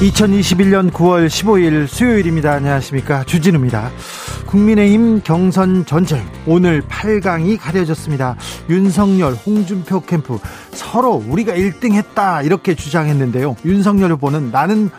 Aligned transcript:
2021년 0.00 0.90
9월 0.90 1.26
15일 1.26 1.86
수요일입니다. 1.86 2.52
안녕하십니까. 2.52 3.24
주진우입니다. 3.24 3.90
국민의힘 4.44 5.22
경선 5.22 5.86
전쟁 5.86 6.22
오늘 6.46 6.82
8강이 6.82 7.58
가려졌습니다. 7.58 8.36
윤석열, 8.68 9.32
홍준표 9.32 10.02
캠프 10.02 10.38
서로 10.70 11.24
우리가 11.26 11.54
1등 11.54 11.94
했다 11.94 12.42
이렇게 12.42 12.74
주장했는데요. 12.74 13.56
윤석열 13.64 14.12
후보는 14.12 14.50
나는 14.50 14.90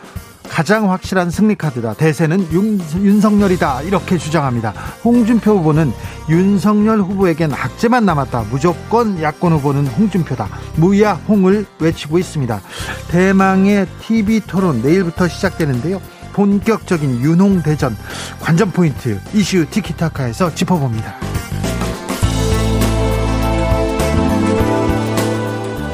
가장 0.58 0.90
확실한 0.92 1.30
승리 1.30 1.54
카드다. 1.54 1.94
대세는 1.94 2.52
윤, 2.52 2.80
윤석열이다. 2.96 3.84
이렇게 3.84 4.18
주장합니다. 4.18 4.72
홍준표 5.06 5.60
후보는 5.60 5.94
윤석열 6.30 7.00
후보에겐 7.02 7.54
악재만 7.54 8.08
남았다. 8.08 8.46
무조건 8.50 9.22
야권 9.22 9.54
후보는 9.54 9.86
홍준표다. 9.86 10.50
무야 10.78 11.14
홍을 11.14 11.68
외치고 11.78 12.18
있습니다. 12.18 12.60
대망의 13.08 13.86
TV 14.02 14.40
토론 14.48 14.82
내일부터 14.82 15.28
시작되는데요. 15.28 16.02
본격적인 16.34 17.22
윤홍 17.22 17.62
대전 17.62 17.96
관전 18.40 18.72
포인트 18.72 19.20
이슈 19.36 19.64
티키타카에서 19.70 20.56
짚어봅니다. 20.56 21.20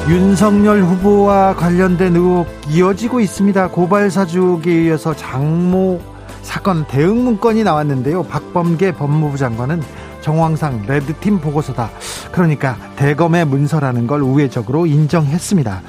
윤석열 0.06 0.82
후보와 0.82 1.54
관련된 1.56 2.14
의혹 2.14 2.46
이어지고 2.68 3.20
있습니다. 3.20 3.68
고발 3.68 4.10
사주에 4.10 4.84
이어서 4.84 5.16
장모 5.16 5.98
사건 6.42 6.86
대응 6.86 7.24
문건이 7.24 7.64
나왔는데요. 7.64 8.24
박범계 8.24 8.92
법무부 8.92 9.38
장관은 9.38 9.80
정황상 10.20 10.84
레드팀 10.86 11.40
보고서다. 11.40 11.90
그러니까 12.32 12.76
대검의 12.96 13.46
문서라는 13.46 14.06
걸 14.06 14.20
우회적으로 14.20 14.84
인정했습니다. 14.84 15.82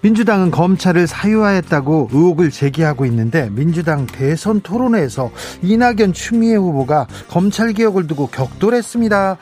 민주당은 0.00 0.50
검찰을 0.50 1.06
사유화했다고 1.06 2.08
의혹을 2.12 2.50
제기하고 2.50 3.04
있는데 3.04 3.50
민주당 3.50 4.06
대선 4.06 4.62
토론회에서 4.62 5.30
이낙연 5.60 6.14
추미애 6.14 6.54
후보가 6.54 7.08
검찰 7.28 7.74
개혁을 7.74 8.06
두고 8.06 8.28
격돌했습니다. 8.28 9.36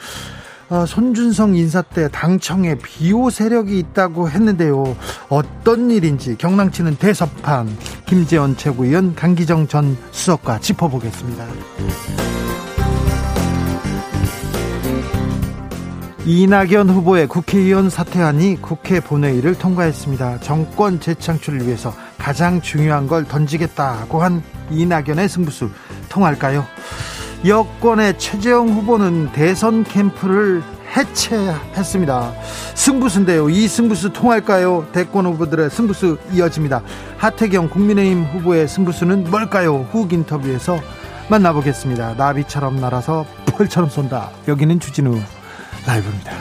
어, 0.71 0.85
손준성 0.85 1.57
인사 1.57 1.81
때 1.81 2.09
당청에 2.09 2.75
비호 2.77 3.31
세력이 3.31 3.79
있다고 3.79 4.29
했는데요. 4.29 4.97
어떤 5.31 5.91
일인지 5.91 6.37
경랑치는 6.37 6.97
대섭판 6.97 7.75
김재원 8.07 8.57
최고위원 8.57 9.15
강기정 9.15 9.67
전 9.67 9.97
수석과 10.11 10.61
짚어보겠습니다. 10.61 11.47
이낙연 16.27 16.91
후보의 16.91 17.27
국회의원 17.27 17.89
사퇴안이 17.89 18.61
국회 18.61 19.01
본회의를 19.01 19.55
통과했습니다. 19.55 20.41
정권 20.41 21.01
재창출을 21.01 21.67
위해서 21.67 21.95
가장 22.19 22.61
중요한 22.61 23.07
걸 23.07 23.25
던지겠다고 23.25 24.23
한 24.23 24.43
이낙연의 24.71 25.31
승부수 25.31 25.71
통할까요? 26.11 26.67
여권의 27.47 28.19
최재형 28.19 28.69
후보는 28.69 29.33
대선 29.33 29.85
캠프를 29.85 30.63
해체했습니다. 30.97 32.33
승부수인데요. 32.75 33.49
이 33.51 33.69
승부수 33.69 34.13
통할까요? 34.13 34.87
대권 34.93 35.27
후보들의 35.27 35.71
승부수 35.71 36.19
이어집니다. 36.33 36.83
하태경 37.19 37.71
국민의힘 37.71 38.25
후보의 38.25 38.67
승부수는 38.67 39.31
뭘까요? 39.31 39.87
후 39.93 40.09
인터뷰에서 40.11 40.81
만나보겠습니다. 41.29 42.15
나비처럼 42.15 42.81
날아서 42.81 43.27
펄처럼 43.47 43.91
쏜다. 43.91 44.31
여기는 44.49 44.81
주진우 44.81 45.21
라이브입니다. 45.87 46.33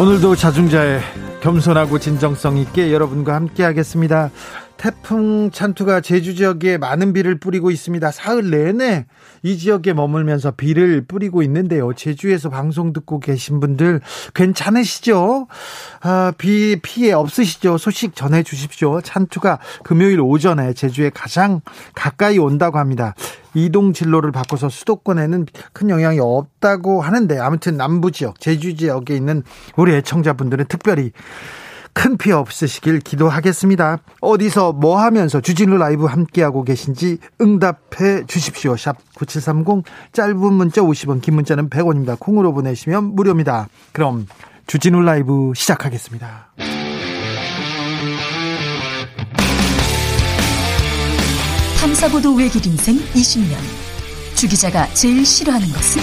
오늘도 0.00 0.34
자중자의 0.34 1.00
겸손하고 1.44 1.98
진정성 1.98 2.56
있게 2.56 2.90
여러분과 2.90 3.34
함께 3.34 3.64
하겠습니다. 3.64 4.30
태풍 4.84 5.50
찬투가 5.50 6.02
제주 6.02 6.34
지역에 6.34 6.76
많은 6.76 7.14
비를 7.14 7.38
뿌리고 7.38 7.70
있습니다. 7.70 8.10
사흘 8.10 8.50
내내 8.50 9.06
이 9.42 9.56
지역에 9.56 9.94
머물면서 9.94 10.50
비를 10.50 11.06
뿌리고 11.06 11.42
있는데요. 11.42 11.94
제주에서 11.94 12.50
방송 12.50 12.92
듣고 12.92 13.18
계신 13.18 13.60
분들 13.60 14.02
괜찮으시죠? 14.34 15.46
아, 16.02 16.34
비 16.36 16.78
피해 16.82 17.12
없으시죠? 17.12 17.78
소식 17.78 18.14
전해 18.14 18.42
주십시오. 18.42 19.00
찬투가 19.00 19.58
금요일 19.84 20.20
오전에 20.20 20.74
제주에 20.74 21.08
가장 21.08 21.62
가까이 21.94 22.36
온다고 22.36 22.78
합니다. 22.78 23.14
이동 23.54 23.94
진로를 23.94 24.32
바꿔서 24.32 24.68
수도권에는 24.68 25.46
큰 25.72 25.88
영향이 25.88 26.18
없다고 26.20 27.00
하는데 27.00 27.38
아무튼 27.38 27.78
남부 27.78 28.10
지역, 28.10 28.38
제주 28.38 28.76
지역에 28.76 29.16
있는 29.16 29.44
우리 29.76 29.94
애청자분들은 29.94 30.66
특별히 30.68 31.12
큰 31.94 32.18
피해 32.18 32.34
없으시길 32.34 33.00
기도하겠습니다. 33.00 33.98
어디서 34.20 34.72
뭐 34.72 35.00
하면서 35.00 35.40
주진우 35.40 35.78
라이브 35.78 36.04
함께하고 36.04 36.64
계신지 36.64 37.18
응답해 37.40 38.26
주십시오. 38.26 38.76
샵 38.76 38.96
9730 39.14 39.84
짧은 40.12 40.52
문자 40.52 40.82
50원 40.82 41.22
긴 41.22 41.36
문자는 41.36 41.70
100원입니다. 41.70 42.18
콩으로 42.18 42.52
보내시면 42.52 43.14
무료입니다. 43.14 43.68
그럼 43.92 44.26
주진우 44.66 45.00
라이브 45.02 45.52
시작하겠습니다. 45.54 46.48
탐사보도 51.80 52.34
외길 52.34 52.66
인생 52.66 52.96
20년. 52.96 53.56
주 54.34 54.48
기자가 54.48 54.86
제일 54.94 55.24
싫어하는 55.24 55.68
것은? 55.68 56.02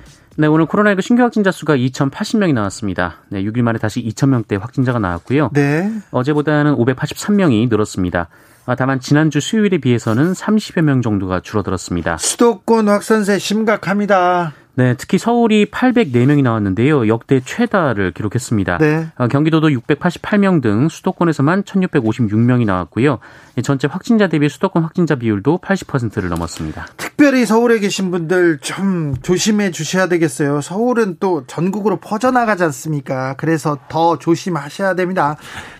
네, 0.41 0.47
오늘 0.47 0.65
코로나19 0.65 1.01
신규 1.03 1.21
확진자 1.21 1.51
수가 1.51 1.75
2,080명이 1.75 2.55
나왔습니다. 2.55 3.17
네, 3.29 3.43
6일 3.43 3.61
만에 3.61 3.77
다시 3.77 4.03
2,000명대 4.03 4.59
확진자가 4.59 4.97
나왔고요. 4.97 5.51
네. 5.53 5.87
어제보다는 6.09 6.77
583명이 6.77 7.69
늘었습니다. 7.69 8.27
아, 8.65 8.73
다만 8.73 8.99
지난주 8.99 9.39
수요일에 9.39 9.77
비해서는 9.77 10.33
30여 10.33 10.81
명 10.81 11.03
정도가 11.03 11.41
줄어들었습니다. 11.41 12.17
수도권 12.17 12.89
확산세 12.89 13.37
심각합니다. 13.37 14.53
네, 14.81 14.95
특히 14.97 15.19
서울이 15.19 15.67
804명이 15.67 16.41
나왔는데요. 16.41 17.07
역대 17.07 17.39
최다를 17.39 18.13
기록했습니다. 18.13 18.79
네. 18.79 19.05
어, 19.15 19.27
경기도도 19.27 19.67
688명 19.67 20.59
등 20.59 20.89
수도권에서만 20.89 21.61
1656명이 21.65 22.65
나왔고요. 22.65 23.19
전체 23.61 23.87
확진자 23.87 24.27
대비 24.27 24.49
수도권 24.49 24.81
확진자 24.81 25.13
비율도 25.13 25.59
80%를 25.59 26.29
넘었습니다. 26.29 26.87
특별히 26.97 27.45
서울에 27.45 27.77
계신 27.77 28.09
분들 28.09 28.57
좀 28.57 29.13
조심해 29.21 29.69
주셔야 29.69 30.07
되겠어요. 30.07 30.61
서울은 30.61 31.17
또 31.19 31.43
전국으로 31.45 31.97
퍼져나가지 31.97 32.63
않습니까? 32.63 33.35
그래서 33.37 33.77
더 33.87 34.17
조심하셔야 34.17 34.95
됩니다. 34.95 35.35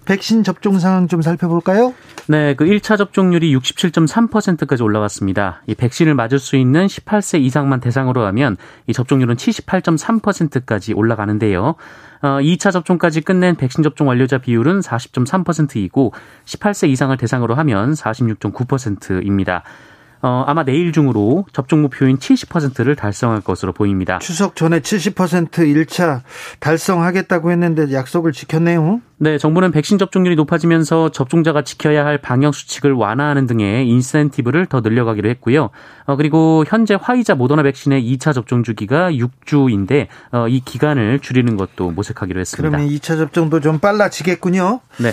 백신 0.05 0.43
접종 0.43 0.77
상황 0.77 1.07
좀 1.07 1.21
살펴볼까요? 1.21 1.93
네, 2.27 2.55
그 2.55 2.65
1차 2.65 2.97
접종률이 2.97 3.55
67.3%까지 3.55 4.83
올라갔습니다. 4.83 5.61
이 5.67 5.75
백신을 5.75 6.15
맞을 6.15 6.37
수 6.39 6.55
있는 6.55 6.87
18세 6.87 7.41
이상만 7.41 7.79
대상으로 7.79 8.25
하면 8.25 8.57
이 8.91 8.93
접종률은 8.93 9.35
78.3%까지 9.35 10.93
올라가는데요. 10.93 11.75
어, 12.21 12.27
2차 12.39 12.71
접종까지 12.71 13.21
끝낸 13.21 13.55
백신 13.55 13.83
접종 13.83 14.07
완료자 14.07 14.37
비율은 14.37 14.81
40.3%이고 14.81 16.13
18세 16.45 16.89
이상을 16.89 17.15
대상으로 17.17 17.55
하면 17.55 17.93
46.9%입니다. 17.93 19.63
어, 20.21 20.43
아마 20.45 20.63
내일 20.63 20.91
중으로 20.91 21.45
접종 21.51 21.81
목표인 21.81 22.17
70%를 22.17 22.95
달성할 22.95 23.41
것으로 23.41 23.73
보입니다. 23.73 24.19
추석 24.19 24.55
전에 24.55 24.79
70% 24.79 25.49
1차 25.49 26.21
달성하겠다고 26.59 27.51
했는데 27.51 27.91
약속을 27.91 28.31
지켰네요. 28.31 29.01
네, 29.17 29.37
정부는 29.37 29.71
백신 29.71 29.97
접종률이 29.97 30.35
높아지면서 30.35 31.09
접종자가 31.09 31.63
지켜야 31.63 32.05
할 32.05 32.17
방역 32.17 32.55
수칙을 32.55 32.93
완화하는 32.93 33.45
등의 33.45 33.87
인센티브를 33.87 34.65
더 34.65 34.81
늘려가기로 34.81 35.29
했고요. 35.29 35.69
어, 36.05 36.15
그리고 36.15 36.63
현재 36.67 36.97
화이자 36.99 37.35
모더나 37.35 37.63
백신의 37.63 38.03
2차 38.03 38.33
접종 38.33 38.63
주기가 38.63 39.11
6주인데 39.11 40.07
어, 40.31 40.47
이 40.47 40.59
기간을 40.59 41.19
줄이는 41.19 41.57
것도 41.57 41.91
모색하기로 41.91 42.39
했습니다. 42.39 42.69
그러면 42.69 42.91
2차 42.93 43.17
접종도 43.17 43.59
좀 43.59 43.79
빨라지겠군요. 43.79 44.81
네. 44.97 45.11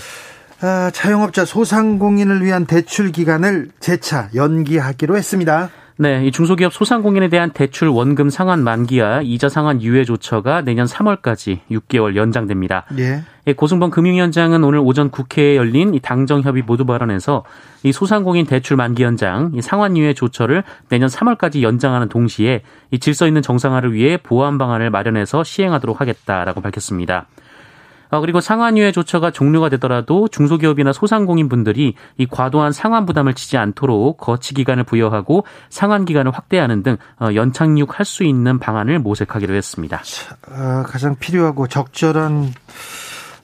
아, 0.60 0.90
자영업자 0.93 1.44
소상공인을 1.44 2.44
위한 2.44 2.66
대출 2.66 3.12
기간을 3.12 3.69
재차 3.78 4.28
연기하기로 4.34 5.16
했습니다. 5.16 5.70
네, 6.00 6.25
이 6.25 6.31
중소기업 6.31 6.72
소상공인에 6.72 7.28
대한 7.28 7.50
대출 7.50 7.88
원금 7.88 8.31
상환 8.31 8.62
만기와 8.62 9.22
이자 9.22 9.49
상환 9.49 9.82
유예 9.82 10.05
조처가 10.05 10.62
내년 10.62 10.87
3월까지 10.87 11.58
6개월 11.70 12.14
연장됩니다. 12.14 12.87
예. 12.99 13.25
고승범 13.55 13.90
금융위원장은 13.90 14.62
오늘 14.62 14.78
오전 14.78 15.10
국회에 15.10 15.56
열린 15.56 15.94
이 15.94 16.00
당정협의 16.00 16.62
모두 16.62 16.84
발언에서 16.87 17.44
이 17.82 17.90
소상공인 17.90 18.46
대출 18.46 18.76
만기 18.76 19.02
연장, 19.02 19.50
이 19.55 19.62
상환 19.62 19.96
유예 19.96 20.14
조처를 20.14 20.62
내년 20.88 21.08
3월까지 21.08 21.62
연장하는 21.62 22.08
동시에 22.08 22.62
이 22.93 23.00
질서 23.00 23.26
있는 23.26 23.43
정상화를 23.43 23.93
위해 23.93 24.19
보완 24.22 24.56
방안을 24.58 24.90
마련해서 24.90 25.43
시행하도록 25.43 26.00
하겠다라고 26.00 26.60
밝혔습니다. 26.60 27.26
어, 28.10 28.20
그리고 28.20 28.40
상환유예 28.40 28.93
조처가 28.93 29.31
종료가 29.31 29.69
되더라도 29.70 30.28
중소기업이나 30.28 30.93
소상공인 30.93 31.49
분들이 31.49 31.94
이 32.16 32.26
과도한 32.26 32.72
상환 32.72 33.06
부담을 33.06 33.34
지지 33.34 33.56
않도록 33.56 34.19
거치 34.19 34.55
기간을 34.55 34.84
부여하고 34.84 35.44
상환 35.70 36.05
기간을 36.05 36.32
확대하는 36.32 36.82
등 36.82 36.96
어, 37.20 37.28
연착륙할 37.34 38.05
수 38.05 38.25
있는 38.25 38.58
방안을 38.58 38.99
모색하기로 38.99 39.55
했습니다. 39.55 40.02
아, 40.50 40.84
가장 40.87 41.16
필요하고 41.16 41.66
적절한 41.69 42.52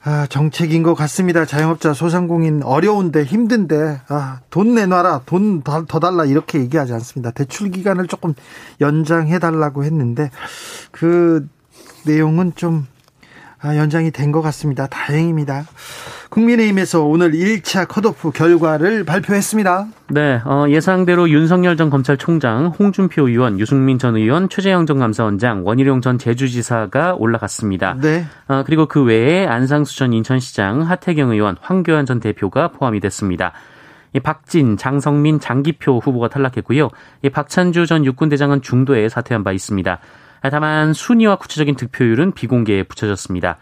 아, 0.07 0.27
정책인 0.29 0.83
것 0.83 0.95
같습니다. 0.95 1.47
자영업자 1.47 1.95
소상공인 1.95 2.63
어려운데 2.63 3.25
힘든데 3.25 4.03
아, 4.09 4.41
돈 4.51 4.75
내놔라 4.75 5.23
돈 5.25 5.63
더 5.63 5.83
달라 5.99 6.27
이렇게 6.27 6.59
얘기하지 6.59 6.93
않습니다. 6.93 7.31
대출 7.31 7.71
기간을 7.71 8.07
조금 8.07 8.35
연장해 8.83 9.39
달라고 9.39 9.85
했는데 9.85 10.31
그 10.91 11.49
내용은 12.05 12.53
좀 12.55 12.87
아, 12.87 12.94
연장이 13.77 14.11
된 14.11 14.33
것 14.35 14.43
같습니다. 14.43 14.87
다행입니다. 14.89 15.65
국민의힘에서 16.31 17.05
오늘 17.05 17.31
1차 17.33 17.87
컷오프 17.87 18.33
결과를 18.33 19.05
발표했습니다. 19.05 19.87
네, 20.09 20.41
어, 20.45 20.67
예상대로 20.69 21.31
윤석열 21.31 21.77
전 21.77 21.89
검찰총장, 21.91 22.75
홍준표 22.79 23.29
의원, 23.29 23.61
유승민 23.61 23.99
전 23.99 24.17
의원, 24.17 24.49
최재형 24.49 24.87
전 24.87 24.99
감사원장, 24.99 25.65
원희룡 25.65 26.01
전 26.01 26.19
제주지사가 26.19 27.15
올라갔습니다. 27.15 27.97
네. 28.01 28.25
어, 28.49 28.65
그리고 28.67 28.87
그 28.87 29.03
외에 29.05 29.47
안상수 29.47 29.97
전 29.97 30.13
인천시장, 30.13 30.83
하태경 30.83 31.31
의원, 31.31 31.57
황교안 31.61 32.07
전 32.07 32.19
대표가 32.19 32.69
포함이 32.69 32.99
됐습니다. 33.01 33.53
이 34.15 34.21
박진, 34.21 34.77
장성민, 34.77 35.41
장기표 35.41 35.99
후보가 35.99 36.29
탈락했고요. 36.29 36.89
이 37.23 37.31
박찬주 37.31 37.87
전 37.87 38.05
육군대장은 38.05 38.63
중도에 38.63 39.09
사퇴한 39.09 39.43
바 39.45 39.53
있습니다. 39.53 39.99
다만 40.51 40.93
순위와 40.93 41.37
구체적인 41.37 41.77
득표율은 41.77 42.33
비공개에 42.33 42.83
붙여졌습니다. 42.85 43.59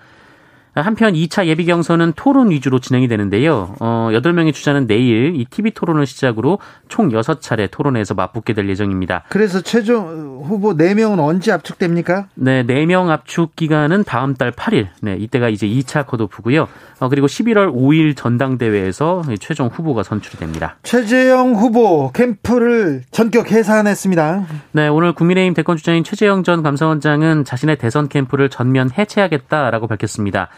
한편 0.75 1.13
2차 1.13 1.47
예비 1.47 1.67
경선은 1.67 2.15
토론 2.17 2.51
위주로 2.51 2.79
진행이 2.79 3.07
되는데요. 3.09 3.75
어, 3.81 4.09
8명의 4.13 4.55
주자는 4.55 4.87
내일 4.87 5.35
이 5.37 5.45
TV 5.45 5.73
토론을 5.73 6.07
시작으로 6.07 6.59
총 6.89 7.11
6차례 7.11 7.71
토론에서 7.71 8.15
맞붙게 8.15 8.55
될 8.55 8.69
예정입니다. 8.71 9.25
그래서 9.29 9.61
최종 9.61 10.43
후보 10.45 10.75
4명은 10.75 11.21
언제 11.21 11.53
압축됩니까? 11.53 12.29
네, 12.35 12.65
4명 12.65 13.11
압축 13.11 13.55
기간은 13.55 14.05
다음 14.05 14.35
달 14.35 14.51
8일. 14.51 14.89
네, 15.03 15.17
이때가 15.17 15.51
이제 15.51 15.67
2차 15.67 16.07
컷오프고요. 16.07 16.69
어, 17.01 17.09
그리고 17.09 17.27
11월 17.27 17.75
5일 17.75 18.17
전당대회에서 18.17 19.25
최종 19.41 19.67
후보가 19.67 20.03
선출이 20.03 20.39
됩니다. 20.39 20.77
최재형 20.85 21.55
후보 21.55 22.11
캠프를 22.13 23.03
전격 23.11 23.51
해산했습니다. 23.51 24.47
네, 24.73 24.89
오늘 24.89 25.13
국민의힘 25.13 25.53
대권 25.55 25.77
주자인 25.77 26.03
최재형 26.03 26.45
전 26.45 26.63
감사원장은 26.63 27.45
자신의 27.45 27.77
대선 27.77 28.09
캠프를 28.09 28.49
전면 28.49 28.91
해체하겠다라고 28.97 29.87
밝혔습니다. 29.87 30.49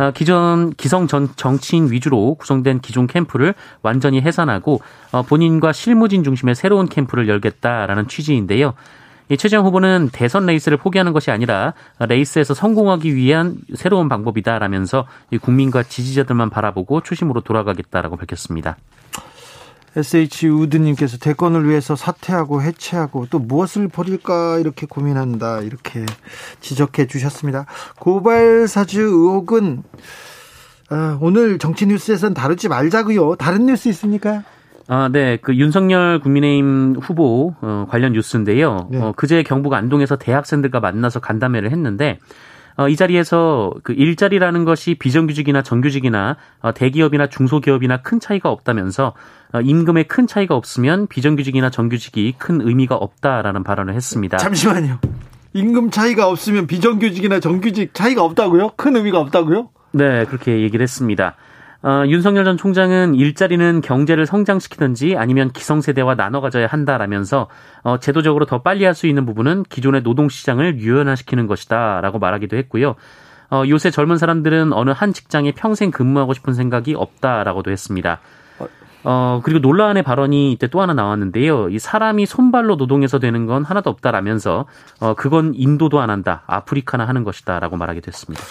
어, 0.00 0.12
기존 0.12 0.70
기성 0.70 1.06
전 1.06 1.28
정치인 1.36 1.90
위주로 1.90 2.34
구성된 2.36 2.80
기존 2.80 3.06
캠프를 3.06 3.52
완전히 3.82 4.22
해산하고 4.22 4.80
어, 5.12 5.22
본인과 5.22 5.74
실무진 5.74 6.24
중심의 6.24 6.54
새로운 6.54 6.88
캠프를 6.88 7.28
열겠다라는 7.28 8.08
취지인데요. 8.08 8.72
이 9.28 9.36
최재형 9.36 9.66
후보는 9.66 10.08
대선 10.10 10.46
레이스를 10.46 10.78
포기하는 10.78 11.12
것이 11.12 11.30
아니라 11.30 11.74
레이스에서 11.98 12.54
성공하기 12.54 13.14
위한 13.14 13.58
새로운 13.74 14.08
방법이다라면서 14.08 15.06
국민과 15.42 15.82
지지자들만 15.82 16.48
바라보고 16.48 17.02
초심으로 17.02 17.42
돌아가겠다라고 17.42 18.16
밝혔습니다. 18.16 18.76
SH 19.96 20.48
우드님께서 20.48 21.18
대권을 21.18 21.68
위해서 21.68 21.96
사퇴하고 21.96 22.62
해체하고 22.62 23.26
또 23.30 23.38
무엇을 23.38 23.88
버릴까 23.88 24.58
이렇게 24.58 24.86
고민한다 24.86 25.62
이렇게 25.62 26.06
지적해 26.60 27.06
주셨습니다. 27.06 27.66
고발 27.98 28.68
사주 28.68 29.00
의혹은 29.00 29.82
아, 30.90 31.18
오늘 31.20 31.58
정치 31.58 31.86
뉴스에선 31.86 32.34
다루지 32.34 32.68
말자고요. 32.68 33.36
다른 33.36 33.66
뉴스 33.66 33.88
있습니까? 33.88 34.42
아, 34.88 35.08
네. 35.10 35.36
그 35.36 35.54
윤석열 35.54 36.18
국민의힘 36.18 36.96
후보 37.00 37.54
어, 37.60 37.86
관련 37.88 38.12
뉴스인데요. 38.12 38.88
네. 38.90 39.00
어, 39.00 39.12
그제 39.16 39.44
경북 39.44 39.72
안동에서 39.72 40.16
대학생들과 40.16 40.80
만나서 40.80 41.20
간담회를 41.20 41.70
했는데 41.70 42.18
어, 42.76 42.88
이 42.88 42.96
자리에서 42.96 43.72
그 43.82 43.92
일자리라는 43.92 44.64
것이 44.64 44.94
비정규직이나 44.94 45.62
정규직이나 45.62 46.36
어, 46.60 46.72
대기업이나 46.72 47.28
중소기업이나 47.28 48.02
큰 48.02 48.18
차이가 48.18 48.50
없다면서 48.50 49.08
어, 49.08 49.12
임금에 49.64 50.04
큰 50.04 50.26
차이가 50.26 50.54
없으면 50.54 51.06
비정규직이나 51.08 51.70
정규직이 51.70 52.34
큰 52.38 52.60
의미가 52.60 52.94
없다라는 52.94 53.64
발언을 53.64 53.94
했습니다. 53.94 54.36
잠시만요. 54.36 54.98
임금 55.52 55.90
차이가 55.90 56.28
없으면 56.28 56.66
비정규직이나 56.68 57.40
정규직 57.40 57.92
차이가 57.94 58.22
없다고요? 58.22 58.70
큰 58.76 58.94
의미가 58.96 59.18
없다고요? 59.18 59.70
네, 59.92 60.24
그렇게 60.26 60.60
얘기를 60.60 60.82
했습니다. 60.82 61.34
어, 61.82 62.04
윤석열 62.06 62.44
전 62.44 62.56
총장은 62.58 63.14
일자리는 63.14 63.80
경제를 63.80 64.26
성장시키든지 64.26 65.16
아니면 65.16 65.50
기성세대와 65.50 66.14
나눠 66.14 66.40
가져야 66.42 66.66
한다라면서 66.66 67.48
어, 67.82 67.98
제도적으로 67.98 68.44
더 68.44 68.62
빨리 68.62 68.84
할 68.84 68.94
수 68.94 69.06
있는 69.06 69.24
부분은 69.24 69.64
기존의 69.64 70.02
노동시장을 70.02 70.78
유연화시키는 70.78 71.46
것이다라고 71.46 72.18
말하기도 72.18 72.56
했고요. 72.58 72.96
어, 73.50 73.62
요새 73.66 73.90
젊은 73.90 74.18
사람들은 74.18 74.72
어느 74.74 74.90
한 74.90 75.12
직장에 75.12 75.52
평생 75.52 75.90
근무하고 75.90 76.34
싶은 76.34 76.52
생각이 76.52 76.94
없다라고도 76.94 77.70
했습니다. 77.70 78.20
어, 79.04 79.40
그리고 79.42 79.60
논란의 79.60 80.02
발언이 80.02 80.52
이때 80.52 80.66
또 80.66 80.80
하나 80.80 80.94
나왔는데요. 80.94 81.70
이 81.70 81.78
사람이 81.78 82.26
손발로 82.26 82.76
노동해서 82.76 83.18
되는 83.18 83.46
건 83.46 83.64
하나도 83.64 83.90
없다라면서, 83.90 84.66
어, 85.00 85.14
그건 85.14 85.52
인도도 85.54 86.00
안 86.00 86.10
한다. 86.10 86.42
아프리카나 86.46 87.06
하는 87.06 87.24
것이다. 87.24 87.60
라고 87.60 87.76
말하기도 87.76 88.08
했습니다. 88.08 88.44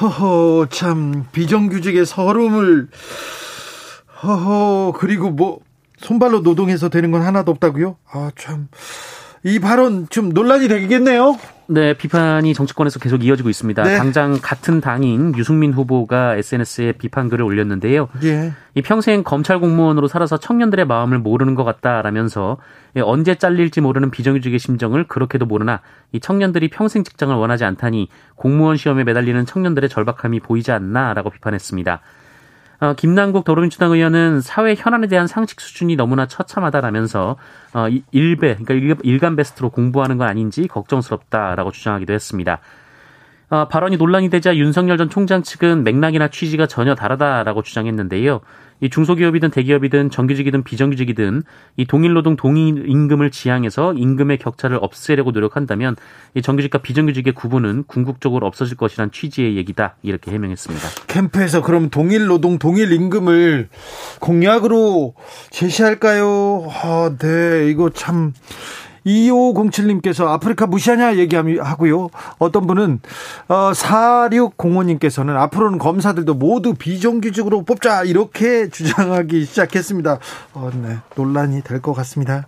허허, 0.00 0.66
참, 0.70 1.24
비정규직의 1.32 2.06
서름을, 2.06 2.88
허허, 4.22 4.92
그리고 4.98 5.30
뭐, 5.30 5.60
손발로 5.98 6.40
노동해서 6.40 6.88
되는 6.88 7.10
건 7.10 7.22
하나도 7.22 7.50
없다고요? 7.52 7.96
아, 8.12 8.30
참. 8.36 8.68
이 9.44 9.60
발언 9.60 10.08
좀 10.08 10.30
논란이 10.30 10.68
되겠네요. 10.68 11.38
네, 11.70 11.92
비판이 11.92 12.54
정치권에서 12.54 12.98
계속 12.98 13.22
이어지고 13.22 13.50
있습니다. 13.50 13.82
네. 13.82 13.96
당장 13.98 14.38
같은 14.40 14.80
당인 14.80 15.36
유승민 15.36 15.72
후보가 15.72 16.36
SNS에 16.36 16.92
비판 16.92 17.28
글을 17.28 17.44
올렸는데요. 17.44 18.08
예. 18.24 18.52
이 18.74 18.80
평생 18.80 19.22
검찰 19.22 19.60
공무원으로 19.60 20.08
살아서 20.08 20.38
청년들의 20.38 20.86
마음을 20.86 21.18
모르는 21.18 21.54
것 21.54 21.64
같다라면서 21.64 22.56
언제 23.02 23.34
잘릴지 23.34 23.82
모르는 23.82 24.10
비정규직의 24.10 24.58
심정을 24.58 25.06
그렇게도 25.08 25.44
모르나 25.44 25.82
이 26.12 26.20
청년들이 26.20 26.70
평생 26.70 27.04
직장을 27.04 27.36
원하지 27.36 27.64
않다니 27.64 28.08
공무원 28.34 28.78
시험에 28.78 29.04
매달리는 29.04 29.44
청년들의 29.44 29.90
절박함이 29.90 30.40
보이지 30.40 30.72
않나라고 30.72 31.28
비판했습니다. 31.28 32.00
어, 32.80 32.94
김남국 32.94 33.44
더불어민주당 33.44 33.90
의원은 33.92 34.40
사회 34.40 34.74
현안에 34.76 35.08
대한 35.08 35.26
상식 35.26 35.60
수준이 35.60 35.96
너무나 35.96 36.26
처참하다라면서 36.26 37.36
어, 37.74 37.86
일배 38.12 38.56
그러니까 38.62 39.00
일간 39.02 39.34
베스트로 39.34 39.70
공부하는 39.70 40.16
건 40.16 40.28
아닌지 40.28 40.68
걱정스럽다라고 40.68 41.72
주장하기도 41.72 42.12
했습니다. 42.12 42.60
어, 43.50 43.66
발언이 43.66 43.96
논란이 43.96 44.30
되자 44.30 44.54
윤석열 44.56 44.98
전 44.98 45.08
총장 45.08 45.42
측은 45.42 45.82
맥락이나 45.82 46.28
취지가 46.28 46.66
전혀 46.66 46.94
다르다라고 46.94 47.62
주장했는데요. 47.62 48.40
이 48.80 48.90
중소기업이든 48.90 49.50
대기업이든 49.50 50.10
정규직이든 50.10 50.62
비정규직이든 50.62 51.42
이 51.76 51.86
동일 51.86 52.12
노동 52.12 52.36
동일 52.36 52.88
임금을 52.88 53.30
지향해서 53.30 53.94
임금의 53.94 54.38
격차를 54.38 54.78
없애려고 54.80 55.30
노력한다면 55.32 55.96
이 56.34 56.42
정규직과 56.42 56.78
비정규직의 56.78 57.34
구분은 57.34 57.84
궁극적으로 57.86 58.46
없어질 58.46 58.76
것이란 58.76 59.10
취지의 59.10 59.56
얘기다 59.56 59.96
이렇게 60.02 60.30
해명했습니다. 60.30 60.88
캠프에서 61.08 61.62
그럼 61.62 61.90
동일 61.90 62.26
노동 62.26 62.58
동일 62.58 62.92
임금을 62.92 63.68
공약으로 64.20 65.14
제시할까요? 65.50 66.68
아, 66.70 67.16
네, 67.18 67.68
이거 67.70 67.90
참 67.90 68.32
2507님께서 69.08 70.26
아프리카 70.28 70.66
무시하냐 70.66 71.16
얘기하고요. 71.16 72.10
어떤 72.38 72.66
분은 72.66 73.00
어, 73.48 73.72
4605님께서는 73.72 75.36
앞으로는 75.36 75.78
검사들도 75.78 76.34
모두 76.34 76.74
비정규직으로 76.74 77.62
뽑자 77.64 78.04
이렇게 78.04 78.68
주장하기 78.68 79.44
시작했습니다. 79.44 80.18
어, 80.54 80.70
네, 80.82 80.96
논란이 81.16 81.62
될 81.62 81.78
것 81.80 81.92
같습니다. 81.94 82.46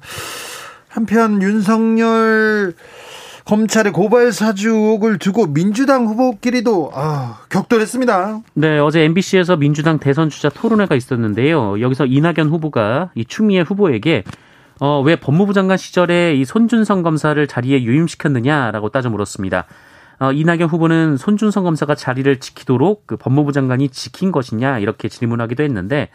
한편 0.89 1.41
윤석열 1.41 2.75
검찰의 3.45 3.93
고발 3.93 4.33
사주 4.33 4.71
의혹을 4.71 5.19
두고 5.19 5.47
민주당 5.47 6.07
후보끼리도 6.07 6.91
아, 6.95 7.39
격돌했습니다. 7.49 8.41
네, 8.55 8.79
어제 8.79 9.03
MBC에서 9.03 9.57
민주당 9.57 9.99
대선 9.99 10.31
주자 10.31 10.49
토론회가 10.49 10.95
있었는데요. 10.97 11.81
여기서 11.81 12.07
이낙연 12.07 12.49
후보가 12.51 13.11
이 13.15 13.25
추미애 13.25 13.61
후보에게 13.61 14.25
어, 14.81 15.01
왜 15.03 15.17
법무부 15.17 15.53
장관 15.53 15.77
시절에 15.77 16.35
이 16.35 16.45
손준성 16.45 17.03
검사를 17.03 17.47
자리에 17.47 17.83
유임시켰느냐라고 17.83 18.89
따져 18.89 19.11
물었습니다. 19.11 19.67
어, 20.21 20.33
이낙연 20.33 20.69
후보는 20.69 21.19
손준성 21.19 21.65
검사가 21.65 21.95
자리를 21.95 22.41
지키도록 22.41 23.07
그 23.07 23.17
법무부 23.17 23.53
장관이 23.53 23.91
지킨 23.91 24.33
것이냐 24.33 24.79
이렇게 24.79 25.09
질문하기도 25.09 25.63
했는데 25.63 26.09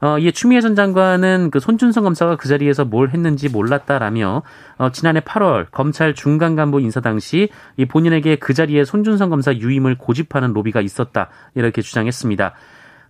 어, 0.00 0.18
이에 0.18 0.30
추미애 0.30 0.60
전 0.60 0.74
장관은 0.74 1.50
그 1.52 1.60
손준성 1.60 2.04
검사가 2.04 2.36
그 2.36 2.48
자리에서 2.48 2.84
뭘 2.84 3.10
했는지 3.10 3.48
몰랐다라며 3.48 4.42
어, 4.78 4.90
지난해 4.90 5.20
8월 5.20 5.66
검찰 5.70 6.14
중간 6.14 6.56
간부 6.56 6.80
인사 6.80 7.00
당시 7.00 7.48
이 7.76 7.84
본인에게 7.84 8.36
그 8.36 8.54
자리에 8.54 8.84
손준성 8.84 9.30
검사 9.30 9.52
유임을 9.52 9.98
고집하는 9.98 10.52
로비가 10.52 10.80
있었다 10.80 11.28
이렇게 11.54 11.82
주장했습니다. 11.82 12.54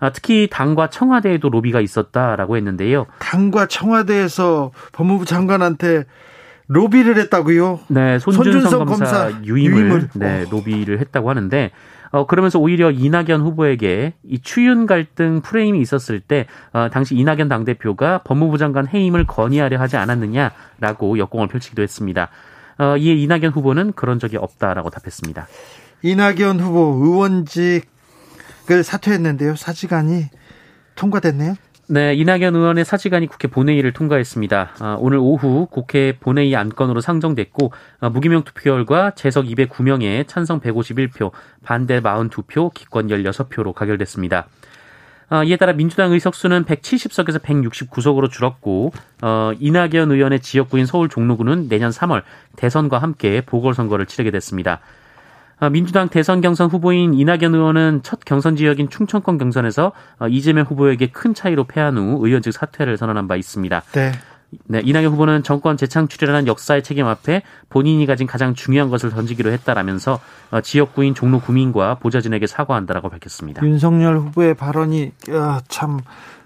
아, 0.01 0.11
특히 0.11 0.49
당과 0.51 0.89
청와대에도 0.89 1.49
로비가 1.51 1.81
있었다라고 1.81 2.57
했는데요. 2.57 3.07
당과 3.19 3.67
청와대에서 3.67 4.73
법무부 4.93 5.27
장관한테 5.27 6.05
로비를 6.67 7.17
했다고요? 7.17 7.81
네, 7.89 8.19
손준성, 8.19 8.53
손준성 8.53 8.85
검사, 8.87 9.05
검사 9.05 9.43
유임을, 9.45 9.79
유임을, 9.79 10.09
네, 10.15 10.45
로비를 10.51 11.01
했다고 11.01 11.29
하는데 11.29 11.71
어, 12.13 12.27
그러면서 12.27 12.59
오히려 12.59 12.91
이낙연 12.91 13.41
후보에게 13.41 14.15
이 14.25 14.41
추윤 14.41 14.87
갈등 14.87 15.43
프레임이 15.43 15.81
있었을 15.81 16.21
때, 16.21 16.47
어, 16.73 16.89
당시 16.93 17.17
이낙연 17.17 17.49
당대표가 17.49 18.23
법무부 18.25 18.59
장관 18.59 18.89
해임을 18.89 19.27
건의하려 19.27 19.79
하지 19.79 19.97
않았느냐라고 19.97 21.19
역공을 21.19 21.49
펼치기도 21.49 21.83
했습니다. 21.83 22.29
어, 22.79 22.97
이에 22.97 23.15
이낙연 23.15 23.53
후보는 23.53 23.93
그런 23.93 24.19
적이 24.19 24.39
없다라고 24.39 24.91
답했습니다. 24.91 25.47
이낙연 26.03 26.61
후보 26.61 27.05
의원직 27.05 27.89
그 28.71 28.85
사퇴했는데요. 28.85 29.57
사직안이 29.57 30.27
통과됐네요. 30.95 31.57
네, 31.89 32.15
이낙연 32.15 32.55
의원의 32.55 32.85
사직안이 32.85 33.27
국회 33.27 33.49
본회의를 33.49 33.93
통과했습니다. 33.93 34.71
아, 34.79 34.97
오늘 35.01 35.19
오후 35.19 35.67
국회 35.69 36.17
본회의 36.21 36.55
안건으로 36.55 37.01
상정됐고 37.01 37.73
아, 37.99 38.11
무기명 38.11 38.45
투표 38.45 38.71
결과 38.71 39.11
재석 39.11 39.47
209명에 39.47 40.29
찬성 40.29 40.61
151표, 40.61 41.33
반대 41.65 42.01
42표, 42.01 42.73
기권 42.73 43.09
16표로 43.09 43.73
가결됐습니다. 43.73 44.47
아, 45.31 45.43
이에 45.43 45.57
따라 45.57 45.73
민주당 45.73 46.13
의석수는 46.13 46.65
170석에서 46.65 47.41
169석으로 47.41 48.31
줄었고 48.31 48.93
어, 49.23 49.51
이낙연 49.59 50.13
의원의 50.13 50.43
지역구인 50.43 50.87
서울 50.87 51.09
종로구는 51.09 51.69
내년 51.69 51.91
3월 51.91 52.23
대선과 52.55 52.99
함께 52.99 53.41
보궐선거를 53.41 54.07
치르게 54.07 54.31
됐습니다. 54.31 54.79
아, 55.61 55.69
민주당 55.69 56.09
대선 56.09 56.41
경선 56.41 56.71
후보인 56.71 57.15
이낙연 57.15 57.55
의원은 57.55 58.01
첫 58.03 58.25
경선 58.25 58.57
지역인 58.57 58.89
충청권 58.89 59.37
경선에서 59.39 59.93
어, 60.19 60.29
이재명 60.29 60.65
후보에게 60.65 61.09
큰 61.09 61.35
차이로 61.35 61.65
패한 61.65 61.99
후 61.99 62.27
의원직 62.27 62.53
사퇴를 62.53 62.97
선언한 62.97 63.29
바 63.29 63.37
있습니다. 63.37 63.83
네. 63.93 64.13
네, 64.65 64.81
이낙연 64.85 65.13
후보는 65.13 65.43
정권 65.45 65.77
재창출이라는 65.77 66.49
역사의 66.49 66.83
책임 66.83 67.07
앞에 67.07 67.43
본인이 67.69 68.05
가진 68.07 68.27
가장 68.27 68.55
중요한 68.55 68.91
것을 68.91 69.11
던지기로 69.11 69.53
했다라면서 69.53 70.19
어, 70.51 70.61
지역구인 70.61 71.15
종로 71.15 71.41
구민과 71.41 71.97
보좌진에게 71.97 72.47
사과한다라고 72.47 73.11
밝혔습니다. 73.11 73.63
윤석열 73.63 74.17
후보의 74.19 74.55
발언이 74.55 75.13
참 75.69 76.01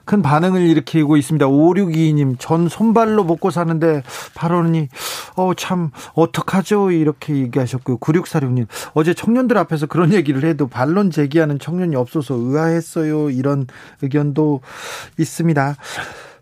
큰 0.04 0.22
반응을 0.22 0.62
일으키고 0.62 1.16
있습니다. 1.16 1.46
5622님, 1.46 2.36
전 2.38 2.68
손발로 2.68 3.24
먹고 3.24 3.50
사는데 3.50 4.02
발언이, 4.34 4.88
어, 5.36 5.54
참, 5.54 5.90
어떡하죠? 6.14 6.90
이렇게 6.90 7.34
얘기하셨고요. 7.36 7.98
9646님, 7.98 8.66
어제 8.92 9.14
청년들 9.14 9.58
앞에서 9.58 9.86
그런 9.86 10.12
얘기를 10.14 10.44
해도 10.44 10.68
반론 10.68 11.10
제기하는 11.10 11.58
청년이 11.58 11.96
없어서 11.96 12.34
의아했어요. 12.34 13.30
이런 13.30 13.66
의견도 14.02 14.60
있습니다. 15.18 15.76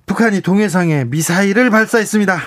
북한이 0.07 0.41
동해상에 0.41 1.05
미사일을 1.05 1.71
발사했습니다. 1.71 2.39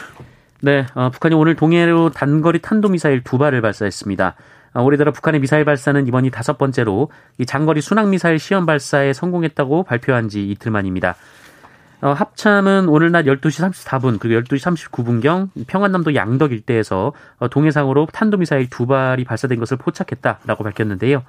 네, 0.61 0.85
어, 0.95 1.09
북한이 1.11 1.35
오늘 1.35 1.55
동해로 1.55 2.09
단거리 2.09 2.59
탄도미사일 2.61 3.23
두 3.23 3.37
발을 3.37 3.61
발사했습니다. 3.61 4.35
아, 4.75 4.81
올해 4.81 4.97
들어 4.97 5.11
북한의 5.13 5.39
미사일 5.39 5.63
발사는 5.63 6.05
이번이 6.05 6.29
다섯 6.31 6.57
번째로 6.57 7.09
이 7.37 7.45
장거리 7.45 7.79
순항 7.79 8.09
미사일 8.09 8.37
시험 8.39 8.65
발사에 8.65 9.13
성공했다고 9.13 9.83
발표한 9.83 10.27
지 10.27 10.47
이틀 10.49 10.69
만입니다. 10.69 11.15
어, 12.01 12.11
합참은 12.11 12.89
오늘 12.89 13.09
낮 13.09 13.23
12시 13.23 13.71
34분 13.71 14.19
그리고 14.19 14.41
12시 14.41 14.91
39분경 14.91 15.49
평안남도 15.65 16.13
양덕 16.13 16.51
일대에서 16.51 17.13
어, 17.39 17.47
동해상으로 17.47 18.07
탄도미사일 18.11 18.69
두 18.69 18.85
발이 18.85 19.23
발사된 19.23 19.59
것을 19.59 19.77
포착했다라고 19.77 20.65
밝혔는데요. 20.65 21.23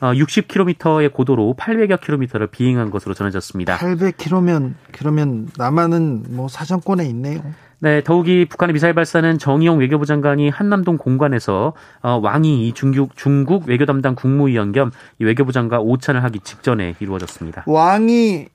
어, 0.00 0.12
60km의 0.12 1.12
고도로 1.12 1.54
800여 1.56 2.00
킬로미터를 2.00 2.48
비행한 2.48 2.90
것으로 2.90 3.14
전해졌습니다. 3.14 3.78
800km면 3.78 4.74
그러면 4.90 5.48
남한은 5.56 6.24
뭐 6.30 6.48
사정권에 6.48 7.04
있네요. 7.06 7.42
네, 7.80 8.02
더욱이 8.02 8.44
북한의 8.44 8.72
미사일 8.72 8.92
발사는 8.92 9.38
정의용 9.38 9.78
외교부 9.78 10.04
장관이 10.04 10.48
한남동 10.48 10.96
공관에서 10.96 11.74
어, 12.02 12.20
왕이 12.20 12.72
중국, 12.74 13.16
중국 13.16 13.68
외교 13.68 13.86
담당 13.86 14.16
국무위원 14.16 14.72
겸 14.72 14.90
외교부 15.20 15.52
장과 15.52 15.78
오찬을 15.78 16.24
하기 16.24 16.40
직전에 16.40 16.96
이루어졌습니다. 16.98 17.64
왕이 17.66 18.46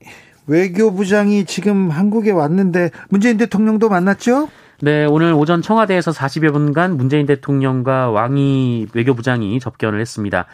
외교부장이 0.47 1.45
지금 1.45 1.89
한국에 1.89 2.31
왔는데 2.31 2.91
문재인 3.07 3.37
대통령도 3.37 3.87
만났죠? 3.87 4.49
네, 4.81 5.05
오늘 5.05 5.31
오전 5.31 5.61
청와대에서 5.61 6.11
40여 6.11 6.51
분간 6.51 6.97
문재인 6.97 7.25
대통령과 7.25 8.09
왕이 8.09 8.87
외교부장이 8.93 9.57
접견을 9.61 10.01
했습니다. 10.01 10.47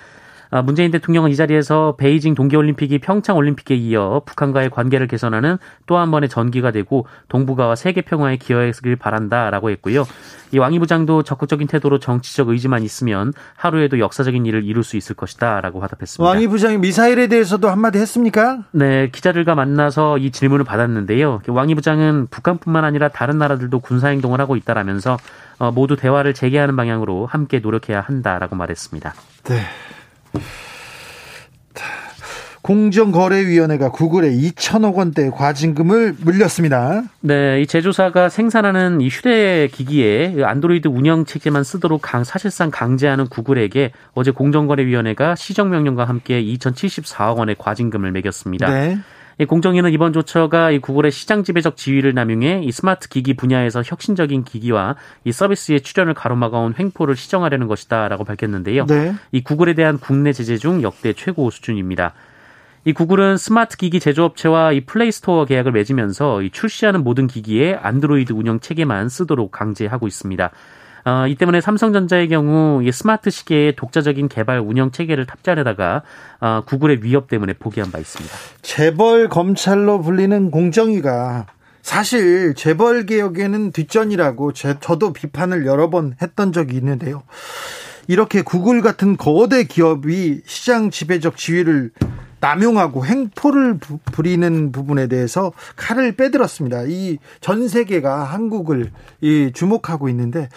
아, 0.51 0.63
문재인 0.63 0.89
대통령은 0.89 1.29
이 1.29 1.35
자리에서 1.35 1.95
베이징 1.97 2.33
동계올림픽이 2.33 2.97
평창올림픽에 2.99 3.75
이어 3.75 4.23
북한과의 4.25 4.71
관계를 4.71 5.07
개선하는 5.07 5.57
또 5.85 5.99
한 5.99 6.11
번의 6.11 6.29
전기가 6.29 6.71
되고 6.71 7.05
동북아와 7.27 7.75
세계 7.75 8.01
평화에 8.01 8.37
기여했길 8.37 8.95
바란다라고 8.95 9.69
했고요. 9.71 10.05
이 10.51 10.57
왕이 10.57 10.79
부장도 10.79 11.23
적극적인 11.23 11.67
태도로 11.67 11.99
정치적 11.99 12.49
의지만 12.49 12.83
있으면 12.83 13.33
하루에도 13.55 13.99
역사적인 13.99 14.45
일을 14.45 14.63
이룰 14.63 14.83
수 14.83 14.97
있을 14.97 15.15
것이다라고 15.15 15.81
화답했습니다. 15.81 16.27
왕이 16.27 16.47
부장이 16.47 16.77
미사일에 16.77 17.27
대해서도 17.27 17.69
한마디 17.69 17.99
했습니까? 17.99 18.63
네, 18.71 19.09
기자들과 19.11 19.55
만나서 19.55 20.17
이 20.17 20.31
질문을 20.31 20.65
받았는데요. 20.65 21.41
왕이 21.47 21.75
부장은 21.75 22.27
북한뿐만 22.31 22.83
아니라 22.85 23.09
다른 23.09 23.37
나라들도 23.37 23.79
군사 23.79 24.07
행동을 24.07 24.39
하고 24.39 24.55
있다라면서 24.55 25.17
어, 25.59 25.71
모두 25.71 25.95
대화를 25.97 26.33
재개하는 26.33 26.75
방향으로 26.75 27.25
함께 27.25 27.59
노력해야 27.59 28.01
한다라고 28.01 28.55
말했습니다. 28.55 29.13
네. 29.43 29.61
공정거래위원회가 32.61 33.89
구글에 33.89 34.29
2천억 34.29 34.95
원대 34.95 35.31
과징금을 35.31 36.17
물렸습니다. 36.19 37.03
네, 37.21 37.61
이 37.61 37.67
제조사가 37.67 38.29
생산하는 38.29 39.01
이 39.01 39.07
휴대기기에 39.07 40.43
안드로이드 40.43 40.87
운영 40.87 41.25
체계만 41.25 41.63
쓰도록 41.63 42.01
강, 42.03 42.23
사실상 42.23 42.69
강제하는 42.69 43.27
구글에게 43.27 43.91
어제 44.13 44.29
공정거래위원회가 44.31 45.35
시정명령과 45.35 46.05
함께 46.05 46.43
2,074억 46.43 47.37
원의 47.37 47.55
과징금을 47.57 48.11
매겼습니다. 48.11 48.69
네. 48.71 48.99
공정위는 49.45 49.91
이번 49.91 50.11
조처가 50.11 50.71
이 50.71 50.79
구글의 50.79 51.11
시장 51.11 51.43
지배적 51.43 51.77
지위를 51.77 52.13
남용해 52.13 52.61
이 52.63 52.71
스마트 52.71 53.07
기기 53.07 53.33
분야에서 53.35 53.81
혁신적인 53.85 54.43
기기와 54.43 54.95
이 55.23 55.31
서비스의 55.31 55.81
출현을 55.81 56.13
가로막아온 56.13 56.75
횡포를 56.77 57.15
시정하려는 57.15 57.67
것이다라고 57.67 58.25
밝혔는데요. 58.25 58.85
네. 58.85 59.13
이 59.31 59.41
구글에 59.41 59.75
대한 59.75 59.97
국내 59.97 60.33
제재 60.33 60.57
중 60.57 60.81
역대 60.83 61.13
최고 61.13 61.49
수준입니다. 61.49 62.13
이 62.85 62.93
구글은 62.93 63.37
스마트 63.37 63.77
기기 63.77 63.99
제조업체와 63.99 64.71
이 64.73 64.81
플레이스토어 64.81 65.45
계약을 65.45 65.71
맺으면서 65.71 66.41
이 66.41 66.49
출시하는 66.49 67.03
모든 67.03 67.27
기기에 67.27 67.75
안드로이드 67.75 68.33
운영 68.33 68.59
체계만 68.59 69.09
쓰도록 69.09 69.51
강제하고 69.51 70.07
있습니다. 70.07 70.51
어, 71.05 71.27
이 71.27 71.35
때문에 71.35 71.61
삼성전자의 71.61 72.27
경우 72.29 72.83
이 72.83 72.91
스마트 72.91 73.29
시계의 73.29 73.75
독자적인 73.75 74.27
개발 74.27 74.59
운영 74.59 74.91
체계를 74.91 75.25
탑재하려다가 75.25 76.03
어, 76.41 76.63
구글의 76.65 77.03
위협 77.03 77.27
때문에 77.27 77.53
포기한 77.53 77.91
바 77.91 77.99
있습니다. 77.99 78.35
재벌 78.61 79.29
검찰로 79.29 80.01
불리는 80.01 80.51
공정위가 80.51 81.47
사실 81.81 82.53
재벌 82.55 83.05
개혁에는 83.05 83.71
뒷전이라고 83.71 84.53
제, 84.53 84.75
저도 84.79 85.13
비판을 85.13 85.65
여러 85.65 85.89
번 85.89 86.15
했던 86.21 86.51
적이 86.51 86.75
있는데요. 86.75 87.23
이렇게 88.07 88.41
구글 88.41 88.81
같은 88.81 89.17
거대 89.17 89.63
기업이 89.63 90.41
시장 90.45 90.89
지배적 90.89 91.37
지위를 91.37 91.91
남용하고 92.39 93.05
행포를 93.05 93.79
부리는 94.11 94.71
부분에 94.71 95.07
대해서 95.07 95.51
칼을 95.75 96.13
빼들었습니다. 96.13 96.83
이 96.87 97.17
전 97.41 97.67
세계가 97.67 98.23
한국을 98.23 98.91
이 99.21 99.51
주목하고 99.53 100.09
있는데 100.09 100.49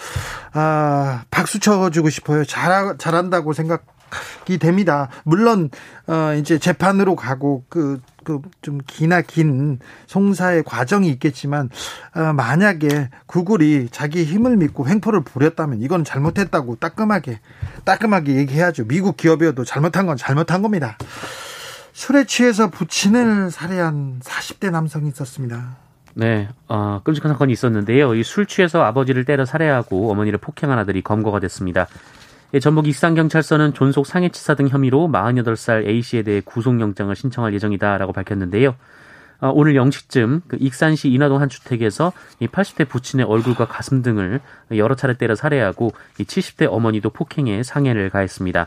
아 0.52 1.24
박수 1.30 1.58
쳐주고 1.60 2.10
싶어요. 2.10 2.44
잘 2.44 2.96
잘한다고 2.98 3.52
생각이 3.52 4.58
됩니다. 4.60 5.08
물론 5.24 5.70
어 6.06 6.34
이제 6.34 6.58
재판으로 6.58 7.16
가고 7.16 7.64
그 7.68 8.00
그 8.24 8.40
좀 8.62 8.78
기나 8.86 9.20
긴 9.20 9.80
송사의 10.06 10.62
과정이 10.62 11.08
있겠지만 11.08 11.68
어, 12.14 12.32
만약에 12.32 13.10
구글이 13.26 13.88
자기 13.90 14.24
힘을 14.24 14.56
믿고 14.56 14.86
횡포를 14.86 15.24
부렸다면 15.24 15.80
이건 15.80 16.04
잘못했다고 16.04 16.76
따끔하게 16.76 17.40
따끔하게 17.84 18.36
얘기해야죠. 18.36 18.86
미국 18.86 19.16
기업이어도 19.16 19.64
잘못한 19.64 20.06
건 20.06 20.16
잘못한 20.16 20.62
겁니다. 20.62 20.96
술에 21.92 22.24
취해서 22.24 22.70
부친을 22.70 23.50
살해한 23.50 24.20
40대 24.22 24.70
남성이 24.70 25.08
있었습니다. 25.08 25.76
네, 26.14 26.48
어, 26.68 27.00
끔찍한 27.04 27.32
사건이 27.32 27.52
있었는데요. 27.52 28.14
이 28.14 28.22
술 28.22 28.46
취해서 28.46 28.82
아버지를 28.82 29.24
때려 29.24 29.44
살해하고 29.44 30.10
어머니를 30.10 30.38
폭행한 30.38 30.78
아들이 30.78 31.02
검거가 31.02 31.40
됐습니다. 31.40 31.86
예, 32.54 32.60
전북 32.60 32.86
익산경찰서는 32.86 33.72
존속 33.72 34.06
상해치사 34.06 34.54
등 34.54 34.68
혐의로 34.68 35.08
48살 35.08 35.86
A씨에 35.86 36.22
대해 36.22 36.42
구속영장을 36.44 37.14
신청할 37.16 37.54
예정이다라고 37.54 38.12
밝혔는데요. 38.12 38.74
어, 39.40 39.50
오늘 39.54 39.72
0시쯤 39.74 40.42
그 40.48 40.56
익산시 40.60 41.10
인하동 41.10 41.40
한 41.40 41.48
주택에서 41.48 42.12
이 42.40 42.46
80대 42.46 42.88
부친의 42.88 43.24
얼굴과 43.26 43.66
가슴 43.66 44.02
등을 44.02 44.40
여러 44.76 44.94
차례 44.94 45.14
때려 45.16 45.34
살해하고 45.34 45.92
이 46.18 46.24
70대 46.24 46.68
어머니도 46.70 47.10
폭행해 47.10 47.62
상해를 47.62 48.10
가했습니다. 48.10 48.66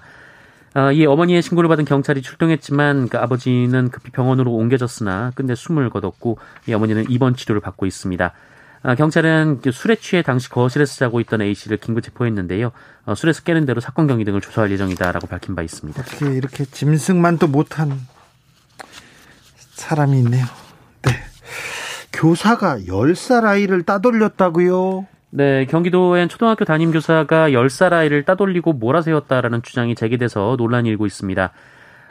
어, 0.76 0.92
이 0.92 1.06
어머니의 1.06 1.42
신고를 1.42 1.70
받은 1.70 1.86
경찰이 1.86 2.22
출동했지만 2.22 3.08
그 3.08 3.18
아버지는 3.18 3.90
급히 3.90 4.12
병원으로 4.12 4.54
옮겨졌으나 4.54 5.32
끝내 5.34 5.56
숨을 5.56 5.90
거뒀고 5.90 6.38
이 6.68 6.74
어머니는 6.74 7.10
입원 7.10 7.36
치료를 7.36 7.62
받고 7.62 7.86
있습니다. 7.86 8.34
아, 8.84 8.96
경찰은 8.96 9.62
그 9.64 9.72
술에 9.72 9.96
취해 9.96 10.22
당시 10.22 10.50
거실에서 10.50 10.96
자고 10.98 11.22
있던 11.22 11.42
A 11.42 11.56
씨를 11.56 11.78
긴급 11.78 12.04
체포했는데요. 12.04 12.72
어, 13.06 13.16
술에서 13.16 13.42
깨는 13.44 13.66
대로 13.66 13.80
사건 13.80 14.06
경위 14.06 14.26
등을 14.26 14.42
조사할 14.42 14.70
예정이다라고 14.70 15.28
밝힌 15.28 15.56
바 15.56 15.64
있습니다. 15.64 16.02
어떻게 16.02 16.34
이렇게 16.34 16.66
짐승만도 16.66 17.48
못한 17.48 17.98
사람이 19.72 20.20
있네요. 20.20 20.46
네. 21.04 21.12
교사가 22.12 22.80
10살 22.80 23.46
아이를 23.46 23.84
따돌렸다고요? 23.84 25.08
네, 25.38 25.66
경기도엔 25.66 26.30
초등학교 26.30 26.64
담임 26.64 26.92
교사가 26.92 27.50
10살 27.50 27.92
아이를 27.92 28.24
따돌리고 28.24 28.72
몰아세웠다라는 28.72 29.64
주장이 29.64 29.94
제기돼서 29.94 30.56
논란이 30.58 30.88
일고 30.88 31.06
있습니다. 31.06 31.52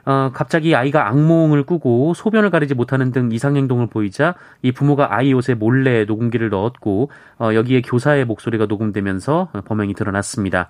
어, 0.04 0.30
갑자기 0.34 0.76
아이가 0.76 1.08
악몽을 1.08 1.62
꾸고 1.62 2.12
소변을 2.12 2.50
가리지 2.50 2.74
못하는 2.74 3.12
등 3.12 3.32
이상 3.32 3.56
행동을 3.56 3.86
보이자 3.86 4.34
이 4.60 4.72
부모가 4.72 5.16
아이 5.16 5.32
옷에 5.32 5.54
몰래 5.54 6.04
녹음기를 6.04 6.50
넣었고 6.50 7.10
어, 7.38 7.54
여기에 7.54 7.80
교사의 7.80 8.26
목소리가 8.26 8.66
녹음되면서 8.66 9.48
범행이 9.64 9.94
드러났습니다. 9.94 10.68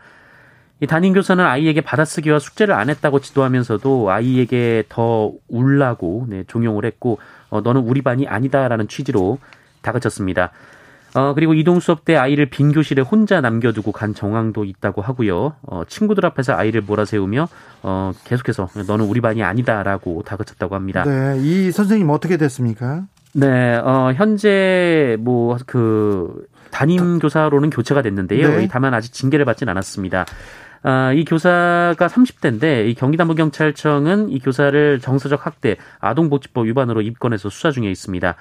이 0.78 0.86
담임 0.86 1.12
교사는 1.12 1.44
아이에게 1.44 1.80
받아쓰기와 1.80 2.38
숙제를 2.38 2.72
안 2.72 2.88
했다고 2.88 3.18
지도하면서도 3.18 4.12
아이에게 4.12 4.84
더 4.88 5.32
울라고 5.48 6.26
네, 6.28 6.44
종용을 6.46 6.84
했고 6.84 7.18
어, 7.50 7.62
너는 7.62 7.80
우리 7.80 8.00
반이 8.02 8.28
아니다라는 8.28 8.86
취지로 8.86 9.38
다그쳤습니다. 9.82 10.52
어, 11.14 11.32
그리고 11.34 11.54
이동 11.54 11.80
수업 11.80 12.04
때 12.04 12.16
아이를 12.16 12.46
빈 12.46 12.72
교실에 12.72 13.02
혼자 13.02 13.40
남겨두고 13.40 13.92
간 13.92 14.14
정황도 14.14 14.64
있다고 14.64 15.00
하고요. 15.02 15.54
어, 15.62 15.82
친구들 15.86 16.26
앞에서 16.26 16.54
아이를 16.54 16.80
몰아세우며 16.82 17.48
어, 17.82 18.12
계속해서 18.24 18.68
너는 18.86 19.04
우리 19.04 19.20
반이 19.20 19.42
아니다라고 19.42 20.22
다그쳤다고 20.24 20.74
합니다. 20.74 21.04
네, 21.04 21.38
이 21.40 21.70
선생님 21.70 22.10
어떻게 22.10 22.36
됐습니까? 22.36 23.04
네, 23.32 23.76
어, 23.76 24.12
현재 24.14 25.16
뭐 25.20 25.56
그 25.66 26.46
담임 26.74 27.20
교사로는 27.20 27.70
교체가 27.70 28.02
됐는데요. 28.02 28.48
네. 28.48 28.68
다만 28.68 28.94
아직 28.94 29.12
징계를 29.12 29.44
받진 29.44 29.68
않았습니다. 29.68 30.26
아, 30.82 31.12
이 31.12 31.24
교사가 31.24 32.08
30대인데 32.08 32.88
이 32.88 32.94
경기남부경찰청은 32.94 34.30
이 34.30 34.40
교사를 34.40 34.98
정서적 35.00 35.46
학대, 35.46 35.76
아동복지법 36.00 36.66
위반으로 36.66 37.00
입건해서 37.00 37.48
수사 37.48 37.70
중에 37.70 37.88
있습니다. 37.90 38.34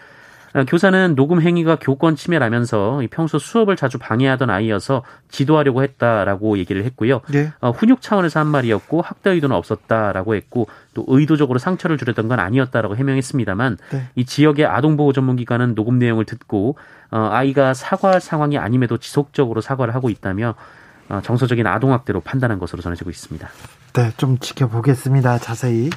어, 0.53 0.63
교사는 0.65 1.15
녹음 1.15 1.41
행위가 1.41 1.77
교권 1.77 2.15
침해라면서 2.15 3.01
평소 3.11 3.39
수업을 3.39 3.75
자주 3.75 3.97
방해하던 3.97 4.49
아이여서 4.49 5.03
지도하려고 5.29 5.83
했다라고 5.83 6.57
얘기를 6.57 6.83
했고요. 6.85 7.21
네. 7.29 7.51
어, 7.59 7.71
훈육 7.71 8.01
차원에서 8.01 8.39
한 8.39 8.47
말이었고 8.47 9.01
학대 9.01 9.31
의도는 9.31 9.55
없었다라고 9.55 10.35
했고 10.35 10.67
또 10.93 11.05
의도적으로 11.07 11.59
상처를 11.59 11.97
주려던 11.97 12.27
건 12.27 12.39
아니었다라고 12.39 12.95
해명했습니다만 12.95 13.77
네. 13.91 14.07
이 14.15 14.25
지역의 14.25 14.65
아동보호 14.65 15.13
전문기관은 15.13 15.75
녹음 15.75 15.97
내용을 15.99 16.25
듣고 16.25 16.77
어, 17.11 17.29
아이가 17.31 17.73
사과할 17.73 18.21
상황이 18.21 18.57
아님에도 18.57 18.97
지속적으로 18.97 19.61
사과를 19.61 19.95
하고 19.95 20.09
있다며 20.09 20.55
어, 21.09 21.21
정서적인 21.23 21.67
아동학대로 21.67 22.21
판단한 22.21 22.59
것으로 22.59 22.81
전해지고 22.81 23.09
있습니다. 23.09 23.47
네, 23.93 24.11
좀 24.17 24.39
지켜보겠습니다. 24.39 25.37
자세히. 25.39 25.89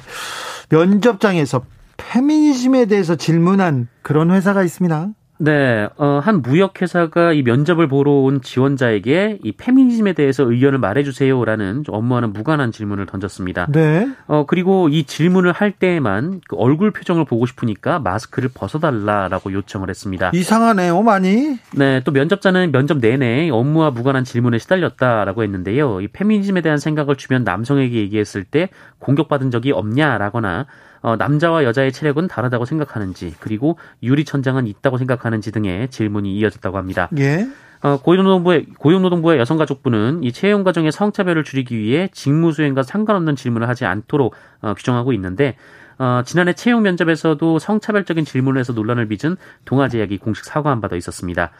면접장에서 0.69 1.63
페미니즘에 1.97 2.85
대해서 2.85 3.15
질문한 3.15 3.87
그런 4.01 4.31
회사가 4.31 4.63
있습니다. 4.63 5.09
네, 5.39 5.87
어, 5.97 6.19
한 6.23 6.41
무역회사가 6.41 7.33
이 7.33 7.43
면접을 7.43 7.87
보러 7.87 8.11
온 8.11 8.41
지원자에게 8.41 9.39
이 9.43 9.51
페미니즘에 9.51 10.13
대해서 10.13 10.49
의견을 10.49 10.79
말해주세요라는 10.79 11.83
업무와는 11.87 12.33
무관한 12.33 12.71
질문을 12.71 13.05
던졌습니다. 13.05 13.67
네. 13.71 14.09
어, 14.25 14.45
그리고 14.47 14.89
이 14.89 15.03
질문을 15.03 15.51
할 15.51 15.71
때에만 15.71 16.41
그 16.47 16.55
얼굴 16.55 16.91
표정을 16.91 17.25
보고 17.25 17.45
싶으니까 17.45 17.99
마스크를 17.99 18.49
벗어달라라고 18.53 19.53
요청을 19.53 19.89
했습니다. 19.89 20.31
이상하네요, 20.33 21.03
많이. 21.03 21.59
네, 21.75 22.01
또 22.03 22.11
면접자는 22.11 22.71
면접 22.71 22.97
내내 22.97 23.49
업무와 23.51 23.91
무관한 23.91 24.23
질문에 24.23 24.57
시달렸다라고 24.57 25.43
했는데요. 25.43 26.01
이 26.01 26.07
페미니즘에 26.07 26.61
대한 26.61 26.79
생각을 26.79 27.15
주변 27.15 27.43
남성에게 27.43 27.95
얘기했을 27.95 28.43
때 28.43 28.69
공격받은 28.99 29.51
적이 29.51 29.73
없냐라거나 29.73 30.65
어, 31.01 31.15
남자와 31.15 31.63
여자의 31.63 31.91
체력은 31.91 32.27
다르다고 32.27 32.65
생각하는지 32.65 33.35
그리고 33.39 33.77
유리천장은 34.03 34.67
있다고 34.67 34.97
생각하는지 34.97 35.51
등의 35.51 35.89
질문이 35.89 36.35
이어졌다고 36.37 36.77
합니다. 36.77 37.09
예. 37.17 37.47
어, 37.81 37.97
고용노동부의 38.01 38.65
고용노동부의 38.79 39.39
여성가족부는 39.39 40.23
이 40.23 40.31
채용 40.31 40.63
과정의 40.63 40.91
성차별을 40.91 41.43
줄이기 41.43 41.77
위해 41.77 42.09
직무 42.11 42.51
수행과 42.51 42.83
상관없는 42.83 43.35
질문을 43.35 43.69
하지 43.69 43.85
않도록 43.85 44.33
어, 44.61 44.73
규정하고 44.73 45.13
있는데 45.13 45.55
어, 45.99 46.21
지난해 46.25 46.53
채용 46.53 46.83
면접에서도 46.83 47.59
성차별적인 47.59 48.25
질문을 48.25 48.59
해서 48.59 48.73
논란을 48.73 49.07
빚은 49.07 49.37
동아제약이 49.65 50.17
공식 50.19 50.45
사과한 50.45 50.81
바 50.81 50.87
더 50.87 50.95
있었습니다. 50.95 51.51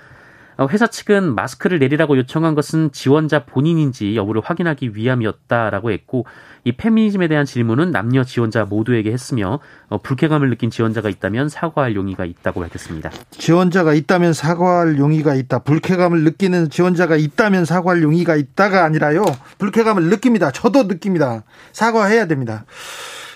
어, 0.58 0.68
회사 0.72 0.88
측은 0.88 1.36
마스크를 1.36 1.80
내리라고 1.80 2.18
요청한 2.18 2.56
것은 2.56 2.92
지원자 2.92 3.46
본인인지 3.46 4.16
여부를 4.16 4.42
확인하기 4.44 4.96
위함이었다라고 4.96 5.92
했고 5.92 6.26
이 6.68 6.74
페미니즘에 6.74 7.30
대한 7.30 7.46
질문은 7.46 7.92
남녀 7.92 8.26
지원자 8.26 8.66
모두에게 8.66 9.14
했으며 9.14 9.60
어, 9.88 10.00
불쾌감을 10.00 10.50
느낀 10.50 10.70
지원자가 10.70 11.08
있다면 11.08 11.48
사과할 11.48 11.96
용의가 11.96 12.26
있다고 12.26 12.60
밝혔습니다. 12.60 13.10
지원자가 13.32 13.94
있다면 13.94 14.34
사과할 14.34 14.98
용의가 14.98 15.34
있다. 15.36 15.60
불쾌감을 15.60 16.26
느끼는 16.26 16.70
지원자가 16.70 17.16
있다면 17.16 17.64
사과할 17.64 18.04
용의가 18.04 18.36
있다가 18.36 18.84
아니라요. 18.84 19.24
불쾌감을 19.60 20.10
느낍니다. 20.10 20.52
저도 20.52 20.90
느낍니다. 20.90 21.44
사과해야 21.72 22.28
됩니다. 22.28 22.66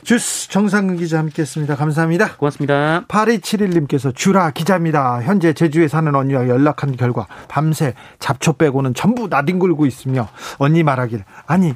주스 0.04 0.50
정상근 0.50 0.98
기자 0.98 1.20
함께했습니다. 1.20 1.78
감사합니다. 1.78 2.36
고맙습니다. 2.36 3.06
8271님께서 3.08 4.14
주라 4.14 4.52
기자입니다. 4.52 5.22
현재 5.22 5.54
제주에 5.54 5.88
사는 5.88 6.14
언니와 6.14 6.50
연락한 6.50 6.98
결과 6.98 7.28
밤새 7.48 7.94
잡초 8.20 8.54
빼고는 8.54 8.94
전부 8.94 9.30
나뒹굴고 9.30 9.86
있으며 9.86 10.28
언니 10.58 10.84
말하길 10.84 11.24
아니 11.46 11.76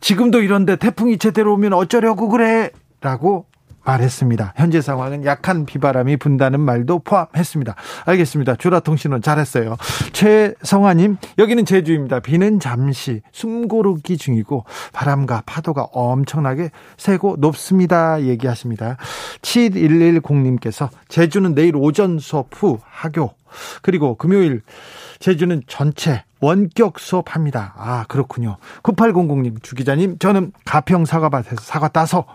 지금도 0.00 0.42
이런데 0.42 0.76
태풍이 0.76 1.18
제대로 1.18 1.54
오면 1.54 1.72
어쩌려고 1.72 2.28
그래? 2.28 2.70
라고 3.00 3.46
말했습니다. 3.88 4.52
현재 4.56 4.82
상황은 4.82 5.24
약한 5.24 5.64
비바람이 5.64 6.18
분다는 6.18 6.60
말도 6.60 7.00
포함했습니다. 7.00 7.74
알겠습니다. 8.04 8.56
주라통신원 8.56 9.22
잘했어요. 9.22 9.76
최성아님, 10.12 11.16
여기는 11.38 11.64
제주입니다. 11.64 12.20
비는 12.20 12.60
잠시 12.60 13.22
숨 13.32 13.66
고르기 13.66 14.18
중이고 14.18 14.64
바람과 14.92 15.44
파도가 15.46 15.88
엄청나게 15.92 16.70
세고 16.98 17.36
높습니다. 17.38 18.22
얘기하십니다. 18.22 18.98
7110님께서 19.40 20.90
제주는 21.08 21.54
내일 21.54 21.74
오전 21.76 22.18
수업 22.18 22.48
후 22.52 22.78
하교 22.84 23.30
그리고 23.80 24.16
금요일 24.16 24.60
제주는 25.18 25.62
전체 25.66 26.24
원격 26.40 26.98
수업합니다. 26.98 27.74
아, 27.76 28.04
그렇군요. 28.08 28.56
9800님, 28.82 29.62
주 29.62 29.74
기자님, 29.74 30.18
저는 30.18 30.52
가평 30.64 31.04
사과밭에서 31.04 31.56
사과 31.60 31.88
따서 31.88 32.26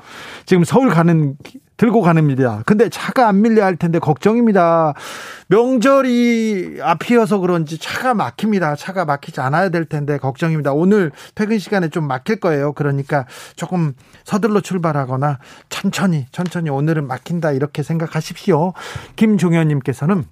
지금 0.46 0.64
서울 0.64 0.90
가는, 0.90 1.38
들고 1.78 2.02
가는입니다. 2.02 2.64
근데 2.66 2.90
차가 2.90 3.28
안 3.28 3.42
밀려 3.42 3.64
할 3.64 3.76
텐데 3.78 4.00
걱정입니다. 4.00 4.94
명절이 5.48 6.80
앞이어서 6.82 7.40
그런지 7.40 7.78
차가 7.78 8.14
막힙니다. 8.14 8.76
차가 8.76 9.06
막히지 9.06 9.42
않아야 9.42 9.70
될 9.70 9.86
텐데 9.86 10.18
걱정입니다. 10.18 10.74
오늘 10.74 11.12
퇴근 11.36 11.58
시간에 11.60 11.90
좀 11.90 12.08
막힐 12.08 12.40
거예요. 12.40 12.74
그러니까 12.74 13.26
조금 13.56 13.94
서둘러 14.24 14.62
출발하거나 14.62 15.40
천천히, 15.70 16.28
천천히 16.32 16.70
오늘은 16.70 17.08
막힌다 17.08 17.52
이렇게 17.52 17.84
생각하십시오. 17.84 18.74
김종현님께서는 19.16 20.26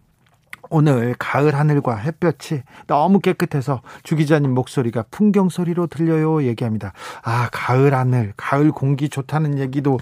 오늘 0.71 1.13
가을 1.19 1.53
하늘과 1.53 1.97
햇볕이 1.97 2.63
너무 2.87 3.19
깨끗해서 3.19 3.81
주 4.03 4.15
기자님 4.15 4.53
목소리가 4.53 5.03
풍경 5.11 5.49
소리로 5.49 5.87
들려요 5.87 6.43
얘기합니다. 6.43 6.93
아, 7.23 7.49
가을 7.51 7.93
하늘, 7.93 8.31
가을 8.37 8.71
공기 8.71 9.09
좋다는 9.09 9.59
얘기도 9.59 9.99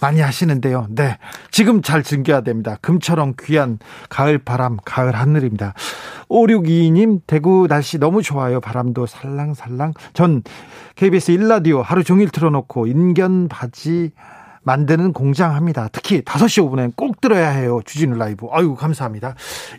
많이 0.00 0.20
하시는데요. 0.20 0.86
네. 0.88 1.18
지금 1.50 1.82
잘 1.82 2.02
즐겨야 2.02 2.40
됩니다. 2.40 2.78
금처럼 2.80 3.34
귀한 3.38 3.78
가을 4.08 4.38
바람, 4.38 4.78
가을 4.82 5.14
하늘입니다. 5.14 5.74
5622님, 6.30 7.20
대구 7.26 7.66
날씨 7.68 7.98
너무 7.98 8.22
좋아요. 8.22 8.60
바람도 8.60 9.04
살랑살랑. 9.04 9.92
전 10.14 10.42
KBS 10.96 11.32
1라디오 11.32 11.82
하루 11.82 12.02
종일 12.02 12.30
틀어놓고 12.30 12.86
인견 12.86 13.48
바지 13.48 14.12
만드는 14.62 15.12
공장 15.12 15.54
합니다. 15.54 15.88
특히 15.92 16.22
5시 16.22 16.68
5분엔 16.68 16.96
꼭 16.96 17.20
들어야 17.20 17.50
해요. 17.50 17.80
주진우 17.84 18.16
라이브. 18.16 18.46
아유, 18.50 18.74
감사합니다. 18.74 19.34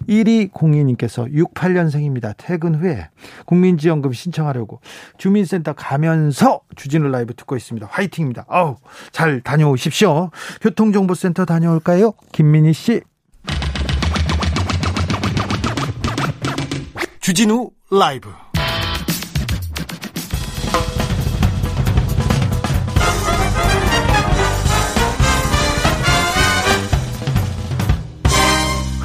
1202님께서 0.08 1.32
68년생입니다. 1.54 2.34
퇴근 2.38 2.76
후에 2.76 3.10
국민지원금 3.46 4.14
신청하려고 4.14 4.82
주민센터 5.18 5.74
가면서 5.74 6.62
주진우 6.76 7.10
라이브 7.10 7.34
듣고 7.36 7.56
있습니다. 7.56 7.88
화이팅입니다. 7.90 8.46
아우, 8.48 8.78
잘 9.12 9.42
다녀오십시오. 9.42 10.32
교통정보센터 10.62 11.46
다녀올까요? 11.46 12.14
김민희 12.32 12.74
씨. 12.74 13.02
주진우 17.22 17.70
라이브. 17.92 18.30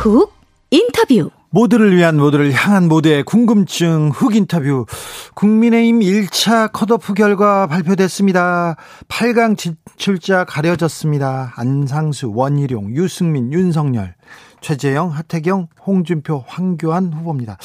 훅 0.04 0.34
인터뷰 0.70 1.30
모두를 1.48 1.96
위한 1.96 2.18
모두를 2.18 2.52
향한 2.52 2.88
모두의 2.88 3.22
궁금증 3.22 4.10
훅 4.10 4.36
인터뷰 4.36 4.84
국민의힘 5.32 6.00
1차 6.00 6.70
컷오프 6.72 7.14
결과 7.14 7.66
발표됐습니다. 7.66 8.76
8강 9.08 9.56
진출자 9.56 10.44
가려졌습니다. 10.44 11.54
안상수, 11.56 12.32
원희룡, 12.34 12.94
유승민, 12.94 13.50
윤석열, 13.50 14.14
최재형, 14.60 15.08
하태경, 15.08 15.68
홍준표, 15.86 16.44
황교안 16.46 17.10
후보입니다. 17.10 17.56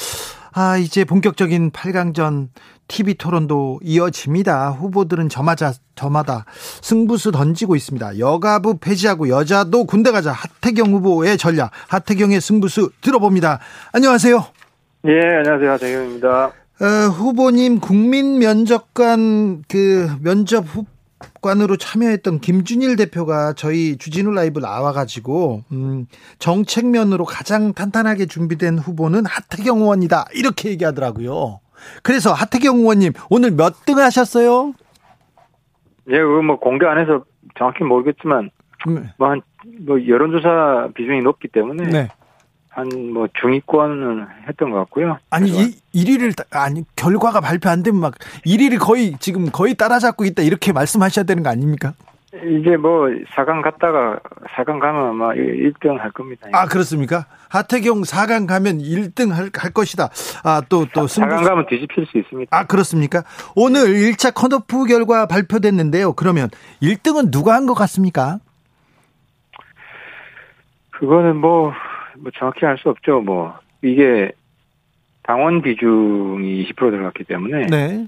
아, 0.52 0.76
이제 0.76 1.04
본격적인 1.04 1.70
8강전 1.70 2.48
TV 2.88 3.14
토론도 3.14 3.80
이어집니다. 3.82 4.70
후보들은 4.70 5.28
저마다, 5.28 5.72
저마다 5.94 6.44
승부수 6.82 7.30
던지고 7.30 7.76
있습니다. 7.76 8.18
여가부 8.18 8.78
폐지하고 8.78 9.28
여자도 9.28 9.84
군대 9.84 10.10
가자. 10.10 10.32
하태경 10.32 10.92
후보의 10.92 11.38
전략, 11.38 11.70
하태경의 11.88 12.40
승부수 12.40 12.90
들어봅니다. 13.00 13.60
안녕하세요. 13.92 14.44
예, 15.06 15.20
안녕하세요. 15.38 15.70
하태경입니다. 15.72 16.52
어, 16.80 16.84
후보님 17.12 17.78
국민 17.80 18.38
면접관 18.38 19.62
그 19.68 20.10
면접 20.20 20.64
후, 20.66 20.84
관으로 21.40 21.76
참여했던 21.76 22.40
김준일 22.40 22.96
대표가 22.96 23.52
저희 23.54 23.96
주진우 23.98 24.32
라이브 24.32 24.58
나와가지고 24.60 25.64
음, 25.72 26.06
정책면으로 26.38 27.24
가장 27.24 27.72
탄탄하게 27.74 28.26
준비된 28.26 28.78
후보는 28.78 29.24
하태경 29.26 29.78
의원이다 29.80 30.26
이렇게 30.34 30.70
얘기하더라고요. 30.70 31.60
그래서 32.02 32.32
하태경 32.32 32.78
의원님 32.78 33.12
오늘 33.30 33.50
몇 33.52 33.84
등 33.86 33.98
하셨어요? 33.98 34.74
예, 36.10 36.18
그뭐 36.18 36.58
공개 36.58 36.86
안 36.86 36.98
해서 36.98 37.24
정확히 37.56 37.84
모르겠지만 37.84 38.50
네. 38.88 39.12
뭐한 39.18 39.42
뭐 39.86 40.06
여론조사 40.06 40.88
비중이 40.94 41.20
높기 41.22 41.48
때문에 41.48 41.88
네. 41.88 42.08
한 42.70 42.88
뭐 43.12 43.26
중위권은 43.40 44.26
했던 44.48 44.70
것 44.70 44.78
같고요. 44.78 45.18
아니 45.30 45.50
이, 45.50 45.74
1위를 45.94 46.32
아니 46.52 46.84
결과가 46.96 47.40
발표 47.40 47.68
안 47.68 47.82
되면 47.82 48.00
막 48.00 48.14
1위를 48.46 48.78
거의 48.78 49.14
지금 49.18 49.50
거의 49.50 49.74
따라잡고 49.74 50.24
있다 50.24 50.42
이렇게 50.42 50.72
말씀하셔야 50.72 51.24
되는 51.24 51.42
거 51.42 51.50
아닙니까? 51.50 51.94
이제 52.32 52.76
뭐 52.76 53.08
4강 53.34 53.60
갔다가 53.60 54.20
4강 54.56 54.78
가면 54.78 55.08
아마 55.08 55.32
1등 55.34 55.98
할 55.98 56.12
겁니다. 56.12 56.46
아 56.52 56.66
그렇습니까? 56.66 57.26
하태경 57.48 58.02
4강 58.02 58.46
가면 58.46 58.78
1등 58.78 59.30
할, 59.32 59.50
할 59.52 59.72
것이다. 59.72 60.08
아또또 60.44 60.90
또 60.94 61.06
4강 61.06 61.44
가면 61.44 61.66
뒤집힐 61.68 62.06
수 62.06 62.18
있습니다. 62.18 62.56
아 62.56 62.66
그렇습니까? 62.66 63.24
오늘 63.56 63.80
1차 63.94 64.32
컷오프 64.32 64.84
결과 64.86 65.26
발표됐는데요. 65.26 66.12
그러면 66.12 66.48
1등은 66.80 67.32
누가 67.32 67.54
한 67.54 67.66
것 67.66 67.74
같습니까? 67.74 68.38
그거는 70.92 71.36
뭐 71.36 71.72
뭐 72.18 72.30
정확히 72.36 72.64
알 72.66 72.78
수 72.78 72.88
없죠. 72.88 73.20
뭐 73.20 73.54
이게 73.82 74.32
당원 75.22 75.62
비중이 75.62 76.66
20% 76.72 76.90
들어갔기 76.90 77.24
때문에 77.24 77.66
네. 77.66 78.06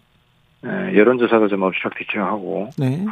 에, 0.64 0.96
여론조사도 0.96 1.48
좀 1.48 1.62
엎치락뒤치락하고 1.62 2.70
네. 2.78 3.04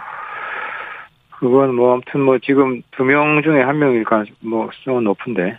그건 1.39 1.75
뭐 1.75 1.93
아무튼 1.95 2.21
뭐 2.21 2.39
지금 2.39 2.83
두 2.93 3.05
명 3.05 3.43
중에 3.43 3.61
한 3.63 3.79
명일 3.79 4.05
가능성 4.05 4.35
뭐 4.41 4.69
높은데 5.03 5.59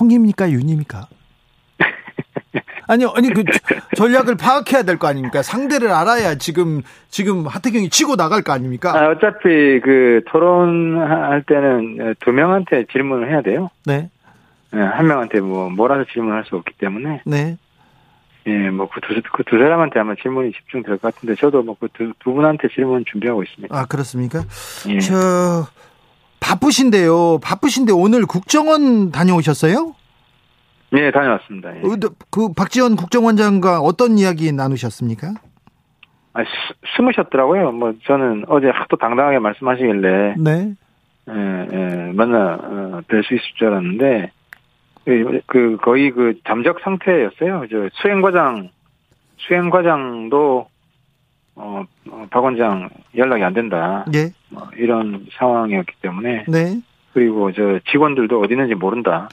홍입니까 0.00 0.50
윤입니까? 0.50 1.08
아니요, 2.90 3.12
아니 3.14 3.28
그 3.32 3.44
전략을 3.96 4.36
파악해야 4.36 4.82
될 4.82 4.98
거 4.98 5.06
아닙니까? 5.06 5.42
상대를 5.42 5.90
알아야 5.92 6.34
지금 6.36 6.82
지금 7.08 7.46
하태경이 7.46 7.88
치고 7.90 8.16
나갈 8.16 8.42
거 8.42 8.52
아닙니까? 8.52 8.92
아, 8.94 9.08
어차피 9.10 9.80
그 9.84 10.22
토론할 10.28 11.44
때는 11.46 12.14
두 12.20 12.32
명한테 12.32 12.86
질문을 12.92 13.30
해야 13.30 13.42
돼요. 13.42 13.70
네. 13.86 14.10
네, 14.72 14.80
한 14.80 15.06
명한테 15.06 15.40
뭐 15.40 15.68
몰아서 15.70 16.04
질문할 16.12 16.44
수 16.46 16.56
없기 16.56 16.74
때문에. 16.78 17.22
네. 17.26 17.56
예, 18.46 18.70
뭐 18.70 18.88
그 18.88 19.00
두, 19.02 19.20
그 19.32 19.44
두 19.44 19.58
사람한테 19.58 20.00
아마 20.00 20.14
질문이 20.20 20.50
집중될 20.52 20.98
것 20.98 21.14
같은데 21.14 21.34
저도 21.36 21.62
뭐 21.62 21.76
그 21.78 21.88
두 21.88 22.12
두 22.20 22.32
분한테 22.32 22.68
질문 22.74 23.04
준비하고 23.06 23.42
있습니다. 23.42 23.76
아 23.76 23.84
그렇습니까? 23.86 24.42
예. 24.88 24.98
저 25.00 25.66
바쁘신데요. 26.40 27.38
바쁘신데 27.40 27.92
오늘 27.92 28.26
국정원 28.26 29.10
다녀오셨어요? 29.12 29.94
네, 30.92 31.10
다녀왔습니다. 31.10 31.76
예. 31.76 31.82
그 32.30 32.52
박지원 32.52 32.96
국정원장과 32.96 33.80
어떤 33.80 34.18
이야기 34.18 34.52
나누셨습니까? 34.52 35.34
아, 36.32 36.44
숨으셨더라고요. 36.96 37.72
뭐 37.72 37.94
저는 38.06 38.44
어제 38.48 38.68
하도 38.68 38.96
당당하게 38.96 39.38
말씀하시길래 39.38 40.34
네. 40.38 40.74
예, 41.28 41.66
예, 41.72 42.12
만나 42.12 42.54
어, 42.54 43.02
뵐수 43.08 43.26
있을 43.26 43.42
줄 43.56 43.68
알았는데 43.68 44.32
그, 45.04 45.40
그 45.46 45.76
거의 45.82 46.10
그 46.10 46.34
잠적 46.46 46.80
상태였어요. 46.80 47.66
저 47.70 47.88
수행과장 47.94 48.70
수행과장도 49.38 50.66
어, 51.56 51.84
어, 52.10 52.26
박 52.30 52.44
원장 52.44 52.88
연락이 53.16 53.42
안 53.42 53.54
된다. 53.54 54.04
예. 54.14 54.30
뭐 54.50 54.68
이런 54.76 55.26
상황이었기 55.32 55.94
때문에. 56.00 56.44
네. 56.48 56.80
그리고 57.12 57.52
저 57.52 57.80
직원들도 57.90 58.40
어디 58.40 58.54
있는지 58.54 58.74
모른다. 58.74 59.28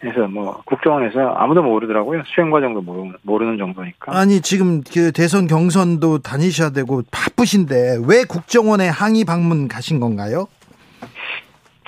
그래서 0.00 0.28
뭐 0.28 0.62
국정원에서 0.64 1.34
아무도 1.34 1.62
모르더라고요. 1.62 2.22
수행 2.26 2.50
과정도 2.50 2.82
모르는 3.22 3.58
정도니까. 3.58 4.16
아니 4.16 4.40
지금 4.40 4.82
그 4.82 5.10
대선 5.10 5.48
경선도 5.48 6.18
다니셔야 6.18 6.70
되고 6.70 7.02
바쁘신데 7.10 7.98
왜 8.06 8.24
국정원에 8.24 8.88
항의 8.88 9.24
방문 9.24 9.66
가신 9.66 9.98
건가요? 9.98 10.46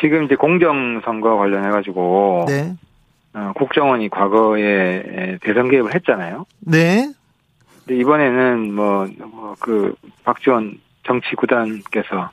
지금 0.00 0.24
이제 0.24 0.34
공정 0.34 1.00
선거 1.04 1.36
관련해 1.36 1.70
가지고 1.70 2.46
네. 2.48 2.74
어, 3.32 3.52
국정원이 3.54 4.08
과거에 4.08 5.38
대선 5.42 5.68
개입을 5.68 5.94
했잖아요. 5.94 6.46
네. 6.60 7.12
근데 7.86 8.00
이번에는 8.00 8.74
뭐그 8.74 9.14
뭐 9.30 9.94
박지원 10.24 10.80
정치 11.04 11.36
구단께서 11.36 12.30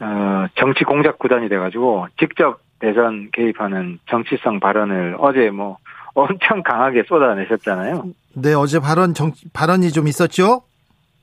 어 0.00 0.46
정치 0.54 0.84
공작 0.84 1.18
구단이 1.18 1.48
돼가지고 1.48 2.08
직접 2.18 2.63
대선 2.84 3.30
개입하는 3.32 3.98
정치성 4.10 4.60
발언을 4.60 5.16
어제 5.18 5.48
뭐 5.48 5.78
엄청 6.12 6.62
강하게 6.62 7.02
쏟아내셨잖아요. 7.08 8.04
네, 8.34 8.52
어제 8.52 8.78
발언 8.78 9.14
정 9.14 9.32
발언이 9.54 9.90
좀 9.90 10.06
있었죠? 10.06 10.62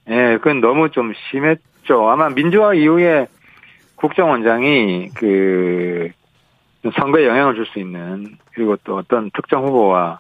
네, 0.08 0.38
그건 0.38 0.60
너무 0.60 0.90
좀 0.90 1.14
심했죠. 1.30 2.10
아마 2.10 2.30
민주화 2.30 2.74
이후에 2.74 3.28
국정원장이 3.96 5.10
그 5.14 6.10
선거에 7.00 7.28
영향을 7.28 7.54
줄 7.54 7.66
수 7.68 7.78
있는 7.80 8.38
그리고 8.56 8.76
또 8.84 8.98
어떤 8.98 9.30
특정 9.36 9.64
후보와 9.64 10.20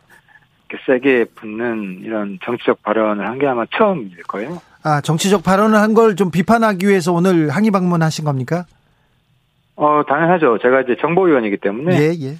세게 0.85 1.25
붙는 1.35 2.01
이런 2.03 2.37
정치적 2.45 2.83
발언을 2.83 3.27
한 3.27 3.39
게 3.39 3.47
아마 3.47 3.65
처음일 3.75 4.21
거예요. 4.23 4.61
아, 4.83 5.01
정치적 5.01 5.43
발언을 5.43 5.79
한 5.79 5.95
걸 5.95 6.15
좀 6.15 6.29
비판하기 6.29 6.87
위해서 6.87 7.11
오늘 7.11 7.49
항의 7.49 7.71
방문하신 7.71 8.25
겁니까? 8.25 8.65
어, 9.83 10.03
당연하죠. 10.07 10.59
제가 10.59 10.81
이제 10.81 10.95
정보위원이기 11.01 11.57
때문에. 11.57 11.97
예, 11.99 12.11
예. 12.21 12.35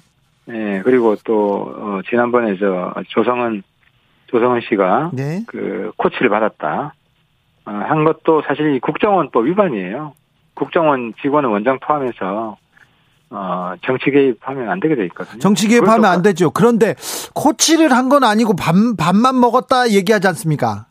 예, 0.48 0.80
그리고 0.84 1.16
또, 1.24 1.74
어, 1.76 2.00
지난번에 2.08 2.56
저, 2.56 2.94
조성은, 3.08 3.64
조성은 4.28 4.60
씨가. 4.68 5.10
네. 5.12 5.42
그, 5.48 5.90
코치를 5.96 6.28
받았다. 6.28 6.94
어, 7.64 7.70
한 7.70 8.04
것도 8.04 8.42
사실 8.46 8.78
국정원법 8.80 9.46
위반이에요. 9.46 10.14
국정원 10.54 11.14
직원은 11.20 11.48
원장 11.48 11.80
포함해서 11.80 12.56
어, 13.30 13.72
정치 13.84 14.10
개입하면 14.12 14.68
안 14.68 14.78
되게 14.78 14.94
돼 14.94 15.04
있거든요. 15.06 15.38
정치 15.40 15.66
개입하면 15.66 16.04
안 16.04 16.22
되죠. 16.22 16.50
그런데 16.50 16.94
코치를 17.34 17.90
한 17.92 18.08
건 18.08 18.22
아니고 18.22 18.54
밥, 18.54 18.74
밥만 18.98 19.40
먹었다 19.40 19.88
얘기하지 19.90 20.28
않습니까? 20.28 20.86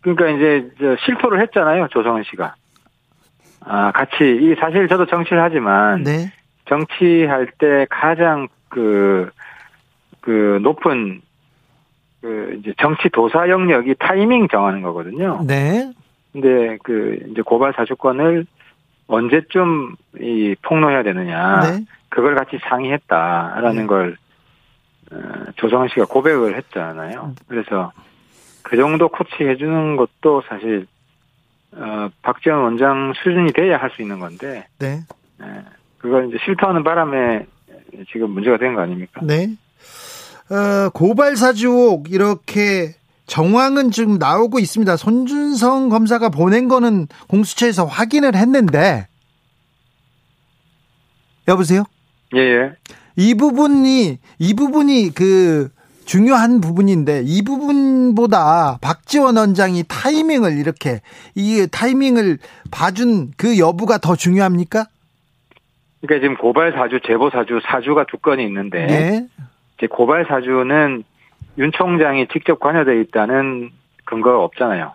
그러니까 0.00 0.28
이제 0.30 0.70
실토를 1.04 1.40
했잖아요. 1.42 1.86
조성은 1.92 2.22
씨가. 2.30 2.54
아, 3.64 3.92
같이 3.92 4.16
이 4.20 4.54
사실 4.58 4.88
저도 4.88 5.06
정치를 5.06 5.42
하지만 5.42 6.02
네. 6.02 6.32
정치할 6.68 7.48
때 7.58 7.86
가장 7.90 8.48
그그 8.68 9.30
그 10.20 10.58
높은 10.62 11.20
그 12.20 12.56
이제 12.58 12.72
정치 12.78 13.08
도사 13.10 13.48
영역이 13.48 13.96
타이밍 13.98 14.48
정하는 14.48 14.82
거거든요. 14.82 15.44
네. 15.46 15.92
근데 16.32 16.78
그 16.82 17.18
이제 17.30 17.42
고발 17.42 17.72
사주권을 17.74 18.46
언제쯤 19.06 19.96
이 20.20 20.54
폭로해야 20.62 21.02
되느냐. 21.02 21.60
네. 21.60 21.84
그걸 22.08 22.34
같이 22.34 22.58
상의했다라는 22.68 23.76
네. 23.76 23.86
걸 23.86 24.16
어, 25.12 25.16
조성은 25.56 25.88
씨가 25.88 26.06
고백을 26.06 26.56
했잖아요. 26.56 27.34
그래서 27.48 27.92
그 28.62 28.76
정도 28.76 29.08
코치 29.08 29.44
해주는 29.44 29.96
것도 29.96 30.42
사실 30.48 30.86
어, 31.74 32.08
박지원 32.22 32.62
원장 32.62 33.12
수준이 33.22 33.52
돼야 33.52 33.76
할 33.78 33.90
수 33.90 34.02
있는 34.02 34.18
건데. 34.18 34.66
네. 34.78 35.02
네. 35.38 35.46
그걸 35.98 36.28
이제 36.28 36.36
실토하는 36.44 36.84
바람에 36.84 37.46
지금 38.12 38.30
문제가 38.30 38.58
된 38.58 38.74
거 38.74 38.82
아닙니까? 38.82 39.20
네. 39.24 39.48
어, 40.50 40.90
고발 40.90 41.36
사주 41.36 42.02
이렇게 42.08 42.94
정황은 43.26 43.90
지금 43.90 44.18
나오고 44.18 44.58
있습니다. 44.58 44.96
손준성 44.96 45.88
검사가 45.88 46.28
보낸 46.28 46.68
거는 46.68 47.06
공수처에서 47.28 47.84
확인을 47.86 48.34
했는데 48.34 49.06
여보세요? 51.48 51.84
예, 52.34 52.40
예. 52.40 52.72
이 53.16 53.34
부분이 53.34 54.18
이 54.38 54.54
부분이 54.54 55.12
그 55.14 55.70
중요한 56.04 56.60
부분인데 56.60 57.22
이 57.24 57.42
부분보다 57.42 58.78
박지원 58.80 59.36
원장이 59.36 59.84
타이밍을 59.88 60.58
이렇게 60.58 61.00
이 61.34 61.66
타이밍을 61.70 62.38
봐준 62.70 63.32
그 63.36 63.58
여부가 63.58 63.98
더 63.98 64.16
중요합니까? 64.16 64.86
그러니까 66.00 66.24
지금 66.24 66.36
고발 66.36 66.72
사주, 66.72 67.00
제보 67.06 67.30
사주, 67.30 67.60
사주가 67.64 68.04
두 68.10 68.18
건이 68.18 68.44
있는데 68.44 68.86
네. 68.86 69.26
이제 69.78 69.86
고발 69.86 70.26
사주는 70.28 71.04
윤 71.58 71.72
총장이 71.72 72.28
직접 72.32 72.58
관여돼 72.58 73.00
있다는 73.02 73.70
근거가 74.04 74.42
없잖아요. 74.44 74.92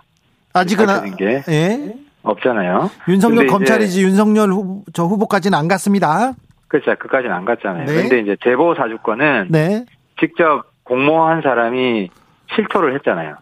아직은 0.54 0.90
아, 0.90 1.04
게 1.16 1.44
예? 1.48 1.94
없잖아요. 2.24 2.90
윤석열 3.08 3.48
검찰이지 3.48 4.04
윤석열 4.04 4.52
후보, 4.52 4.84
저 4.94 5.04
후보까지는 5.04 5.58
안 5.58 5.68
갔습니다. 5.68 6.34
그렇죠. 6.68 6.94
그까지는 7.00 7.34
안 7.34 7.46
갔잖아요. 7.46 7.86
네. 7.86 7.94
근데 7.94 8.20
이제 8.20 8.36
제보 8.44 8.76
사주권은 8.76 9.48
네. 9.50 9.86
직접 10.20 10.66
공모한 10.88 11.42
사람이 11.42 12.10
실토를 12.56 12.96
했잖아요. 12.96 13.36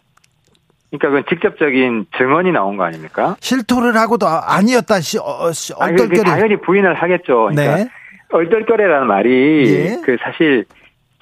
그러니까 0.90 1.10
그건 1.10 1.24
직접적인 1.30 2.06
증언이 2.18 2.52
나온 2.52 2.78
거 2.78 2.84
아닙니까? 2.86 3.36
실토를 3.40 3.96
하고도 3.96 4.28
아니었다. 4.28 5.00
시, 5.02 5.18
어, 5.20 5.52
시, 5.52 5.74
얼떨결에. 5.74 6.24
당연히 6.24 6.56
부인을 6.58 6.94
하겠죠. 6.94 7.50
그러니까 7.52 7.76
네. 7.78 7.90
얼떨결에라는 8.32 9.08
말이 9.08 9.74
예. 9.74 10.02
그 10.04 10.18
사실 10.22 10.66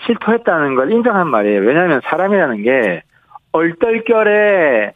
실토했다는 0.06 0.76
걸 0.76 0.92
인정한 0.92 1.28
말이에요. 1.28 1.62
왜냐하면 1.62 2.02
사람이라는 2.06 2.64
게 2.64 3.04
얼떨결에 3.52 4.94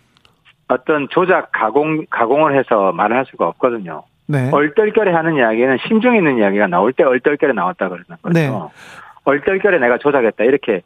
어떤 0.69 1.07
조작 1.09 1.51
가공 1.51 2.05
가공을 2.09 2.57
해서 2.57 2.91
말을 2.91 3.15
할 3.17 3.25
수가 3.25 3.47
없거든요. 3.47 4.03
네. 4.27 4.49
얼떨결에 4.51 5.11
하는 5.11 5.35
이야기는 5.35 5.77
심중 5.87 6.15
있는 6.15 6.37
이야기가 6.37 6.67
나올 6.67 6.91
때 6.91 7.03
얼떨결에 7.03 7.53
나왔다 7.53 7.87
그러는 7.87 8.05
거죠. 8.21 8.33
네. 8.33 8.51
얼떨결에 9.23 9.79
내가 9.79 9.97
조작했다 9.97 10.43
이렇게 10.43 10.81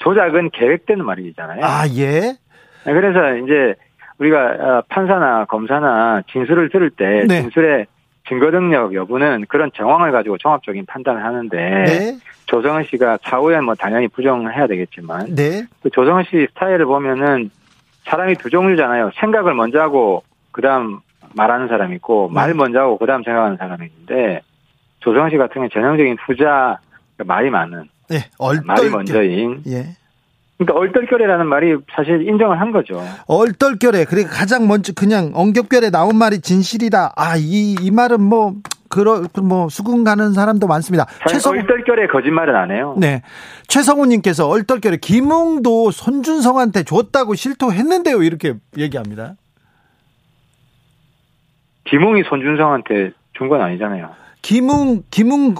조작은 0.00 0.50
계획된 0.50 1.04
말이잖아요. 1.04 1.60
아 1.62 1.86
예. 1.96 2.36
네, 2.84 2.92
그래서 2.92 3.36
이제 3.36 3.74
우리가 4.18 4.38
어, 4.38 4.82
판사나 4.88 5.46
검사나 5.46 6.22
진술을 6.30 6.68
들을 6.70 6.90
때 6.90 7.24
네. 7.26 7.42
진술의 7.42 7.86
증거 8.28 8.50
능력 8.50 8.94
여부는 8.94 9.46
그런 9.48 9.70
정황을 9.74 10.12
가지고 10.12 10.38
종합적인 10.38 10.86
판단을 10.86 11.24
하는데 11.24 11.56
네. 11.56 12.18
조성은 12.46 12.84
씨가 12.84 13.18
차후에 13.22 13.60
뭐 13.60 13.74
당연히 13.74 14.08
부정해야 14.08 14.66
되겠지만 14.66 15.34
네. 15.34 15.64
그 15.82 15.90
조성은 15.90 16.24
씨 16.24 16.46
스타일을 16.50 16.84
보면은 16.86 17.50
사람이 18.04 18.36
두 18.36 18.50
종류잖아요. 18.50 19.10
생각을 19.20 19.54
먼저 19.54 19.80
하고 19.80 20.22
그다음 20.52 21.00
말하는 21.34 21.68
사람이 21.68 21.96
있고 21.96 22.28
네. 22.30 22.34
말 22.34 22.54
먼저 22.54 22.80
하고 22.80 22.98
그다음 22.98 23.22
생각하는 23.22 23.56
사람이 23.56 23.86
있는데 23.86 24.40
조성은 25.00 25.30
씨 25.30 25.36
같은 25.36 25.54
경우는 25.54 25.70
전형적인 25.70 26.16
후자 26.26 26.78
그러니까 27.16 27.34
말이 27.34 27.50
많은 27.50 27.88
네. 28.10 28.28
말이 28.64 28.90
먼저인 28.90 29.62
예. 29.68 29.96
그러니까 30.58 30.78
얼떨결에라는 30.78 31.46
말이 31.46 31.76
사실 31.94 32.28
인정을 32.28 32.60
한 32.60 32.70
거죠. 32.70 33.02
얼떨결에 33.28 34.04
그러니까 34.04 34.30
가장 34.34 34.68
먼저 34.68 34.92
그냥 34.92 35.30
엉겹결에 35.34 35.88
나온 35.90 36.16
말이 36.16 36.40
진실이다. 36.40 37.14
아 37.16 37.36
이이 37.36 37.76
이 37.80 37.90
말은 37.90 38.20
뭐 38.22 38.56
그러 38.90 39.22
뭐 39.42 39.68
수긍 39.70 40.04
가는 40.04 40.32
사람도 40.32 40.66
많습니다. 40.66 41.06
최성 41.28 41.52
얼떨결에 41.52 42.08
거짓말은 42.08 42.54
안 42.56 42.70
해요. 42.72 42.94
네, 42.98 43.22
최성우님께서 43.68 44.48
얼떨결에 44.48 44.98
김웅도 44.98 45.92
손준성한테 45.92 46.82
줬다고 46.82 47.36
실토했는데요. 47.36 48.22
이렇게 48.22 48.54
얘기합니다. 48.76 49.36
김웅이 51.84 52.22
손준성한테 52.28 53.12
준 53.38 53.48
건 53.48 53.62
아니잖아요. 53.62 54.10
김웅 54.42 55.04
김웅 55.10 55.54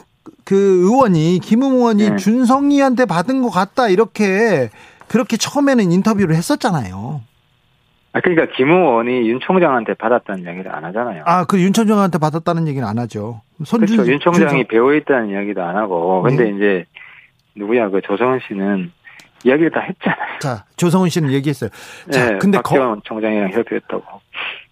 그 0.51 0.57
의원이 0.57 1.39
김웅 1.45 1.75
의원이 1.75 2.11
네. 2.11 2.17
준성이한테 2.17 3.05
받은 3.05 3.41
것 3.41 3.51
같다 3.51 3.87
이렇게 3.89 4.69
그렇게 5.07 5.37
처음에는 5.37 5.93
인터뷰를 5.93 6.35
했었잖아요. 6.35 7.21
아, 8.13 8.21
그러니까 8.21 8.53
김 8.57 8.69
의원이 8.73 9.31
윤 9.31 9.39
총장한테 9.39 9.95
받았다는 9.95 10.43
이야기를 10.43 10.75
안 10.75 10.85
하잖아요. 10.87 11.23
아, 11.25 11.45
그 11.45 11.57
윤 11.57 11.73
총장한테 11.73 12.19
받았다는 12.19 12.67
얘기는 12.67 12.85
안 12.87 12.99
하죠. 12.99 13.43
손준, 13.65 13.99
그렇죠. 13.99 14.11
윤 14.11 14.19
총장이 14.19 14.65
배우에 14.67 14.97
있다는 14.97 15.29
이야기도 15.31 15.63
안 15.63 15.77
하고. 15.77 16.23
근데 16.23 16.51
네. 16.51 16.57
이제 16.57 16.85
누구야 17.55 17.89
그 17.89 18.01
조성은 18.03 18.41
씨는 18.49 18.91
이야기를 19.45 19.71
다 19.71 19.79
했잖아요. 19.83 20.39
자, 20.41 20.65
조성은 20.77 21.11
씨는 21.11 21.31
얘기했어요. 21.31 21.71
자, 22.11 22.33
네, 22.33 22.39
근데 22.39 22.59
박지원 22.59 23.03
총장이랑 23.05 23.53
협의했다고. 23.53 24.03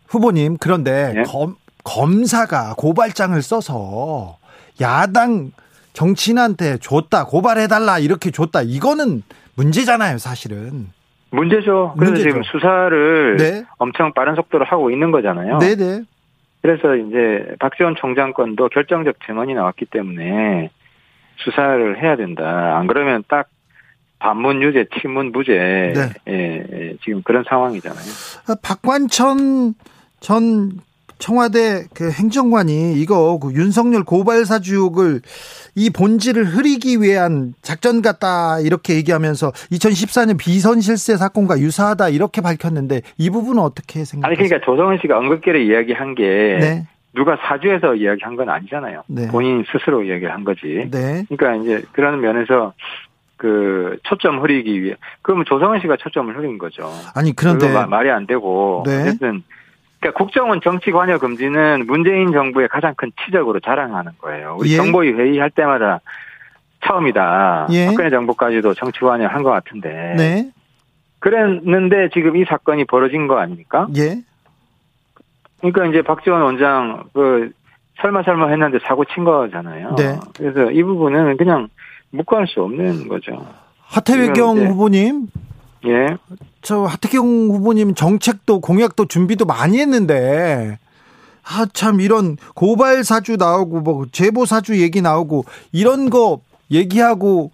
후보님, 0.09 0.57
그런데 0.59 1.13
네? 1.15 1.23
검, 1.23 1.55
검사가 1.85 2.75
고발장을 2.77 3.41
써서 3.43 4.39
야당 4.81 5.53
정치인한테 5.99 6.79
줬다, 6.79 7.25
고발해달라, 7.25 7.99
이렇게 7.99 8.31
줬다. 8.31 8.63
이거는 8.63 9.25
문제잖아요, 9.57 10.19
사실은. 10.19 10.91
문제죠. 11.31 11.95
그래서 11.99 12.13
문제죠. 12.13 12.23
지금 12.23 12.43
수사를 12.45 13.37
네. 13.37 13.65
엄청 13.79 14.13
빠른 14.13 14.37
속도로 14.37 14.65
하고 14.65 14.93
있는 14.93 15.11
거잖아요. 15.11 15.59
네네. 15.59 15.75
네. 15.75 16.03
그래서 16.63 16.95
이제 16.95 17.53
박지원 17.59 17.97
총장 17.97 18.33
건도 18.33 18.69
결정적 18.69 19.17
증언이 19.27 19.55
나왔기 19.55 19.87
때문에 19.87 20.71
수사를 21.39 22.01
해야 22.01 22.15
된다. 22.15 22.79
안 22.79 22.87
그러면 22.87 23.25
딱 23.27 23.49
반문 24.21 24.63
유죄, 24.63 24.87
친문 25.01 25.33
무죄, 25.33 25.53
네. 25.53 26.11
예, 26.29 26.67
예, 26.73 26.97
지금 27.05 27.23
그런 27.25 27.43
상황이잖아요. 27.49 28.07
아, 28.47 28.55
박관천 28.63 29.75
전 30.21 30.71
청와대 31.19 31.85
그 31.95 32.11
행정관이 32.11 32.95
이거 32.95 33.39
그 33.41 33.53
윤석열 33.53 34.05
고발 34.05 34.45
사주를 34.45 35.21
이 35.79 35.91
본질을 35.91 36.45
흐리기 36.45 37.01
위한 37.01 37.55
작전 37.63 38.03
같다 38.03 38.59
이렇게 38.59 38.97
얘기하면서 38.97 39.53
2014년 39.71 40.37
비선 40.37 40.81
실세 40.81 41.17
사건과 41.17 41.61
유사하다 41.61 42.09
이렇게 42.09 42.41
밝혔는데 42.41 43.03
이 43.17 43.31
부분은 43.31 43.63
어떻게 43.63 44.05
생각하세요? 44.05 44.27
아니 44.27 44.37
그러니까 44.37 44.67
조성은 44.67 44.99
씨가 45.01 45.17
언급결에 45.17 45.63
이야기한 45.65 46.17
게 46.17 46.25
네. 46.61 46.87
누가 47.15 47.37
사주에서 47.37 47.95
이야기한 47.95 48.35
건 48.35 48.49
아니잖아요. 48.49 49.05
네. 49.07 49.29
본인 49.29 49.65
스스로 49.71 50.03
이야기를 50.03 50.33
한 50.33 50.43
거지. 50.45 50.89
네. 50.91 51.25
그러니까 51.29 51.55
이제 51.63 51.85
그런 51.93 52.21
면에서 52.21 52.75
그 53.37 53.99
초점 54.03 54.43
흐리기 54.43 54.83
위해 54.83 54.97
그러면 55.23 55.45
조성은 55.47 55.81
씨가 55.81 55.97
초점을 55.99 56.37
흐린 56.37 56.59
거죠. 56.59 56.91
아니 57.15 57.35
그런데 57.35 57.69
말이 57.87 58.11
안 58.11 58.27
되고 58.27 58.83
네. 58.85 59.03
어쨌든 59.03 59.45
그러니까 60.01 60.17
국정원 60.19 60.61
정치 60.63 60.91
관여 60.91 61.19
금지는 61.19 61.87
문재인 61.87 62.33
정부의 62.33 62.69
가장 62.69 62.95
큰 62.97 63.11
치적으로 63.25 63.61
자랑하는 63.61 64.13
거예요. 64.19 64.57
우리 64.59 64.73
예. 64.73 64.77
정보위 64.77 65.13
회의할 65.13 65.51
때마다 65.51 66.01
처음이다. 66.87 67.69
예. 67.71 67.87
박근혜 67.87 68.11
정부까지도 68.11 68.75
정치 68.75 69.01
관여를 69.01 69.35
한것 69.35 69.53
같은데. 69.53 70.15
네. 70.17 70.51
그랬는데 71.19 72.11
지금 72.13 72.37
이 72.37 72.45
사건이 72.45 72.85
벌어진 72.85 73.27
거 73.27 73.39
아닙니까? 73.39 73.89
예. 73.97 74.23
그러니까 75.59 75.87
이제 75.87 76.03
박지원 76.03 76.43
원장 76.43 77.05
그 77.13 77.51
설마 78.01 78.23
설마 78.23 78.49
했는데 78.51 78.79
사고 78.87 79.05
친 79.05 79.25
거잖아요. 79.25 79.97
네. 79.97 80.17
그래서 80.37 80.71
이 80.71 80.83
부분은 80.85 81.37
그냥 81.37 81.69
묵과할 82.11 82.47
수 82.47 82.63
없는 82.63 83.09
거죠. 83.09 83.45
하태경 83.83 84.59
후보님. 84.59 85.27
예. 85.87 86.17
저 86.69 86.83
하태경 86.85 87.25
후보님 87.49 87.95
정책도 87.95 88.61
공약도 88.61 89.07
준비도 89.07 89.47
많이 89.47 89.79
했는데 89.81 90.79
아 91.43 91.65
참 91.73 91.99
이런 92.03 92.37
고발 92.55 93.05
사주 93.05 93.37
나오고 93.39 93.81
뭐 93.81 94.05
제보 94.13 94.45
사주 94.45 94.79
얘기 94.83 95.01
나오고 95.01 95.47
이런 95.73 96.11
거 96.11 96.41
얘기하고 96.71 97.53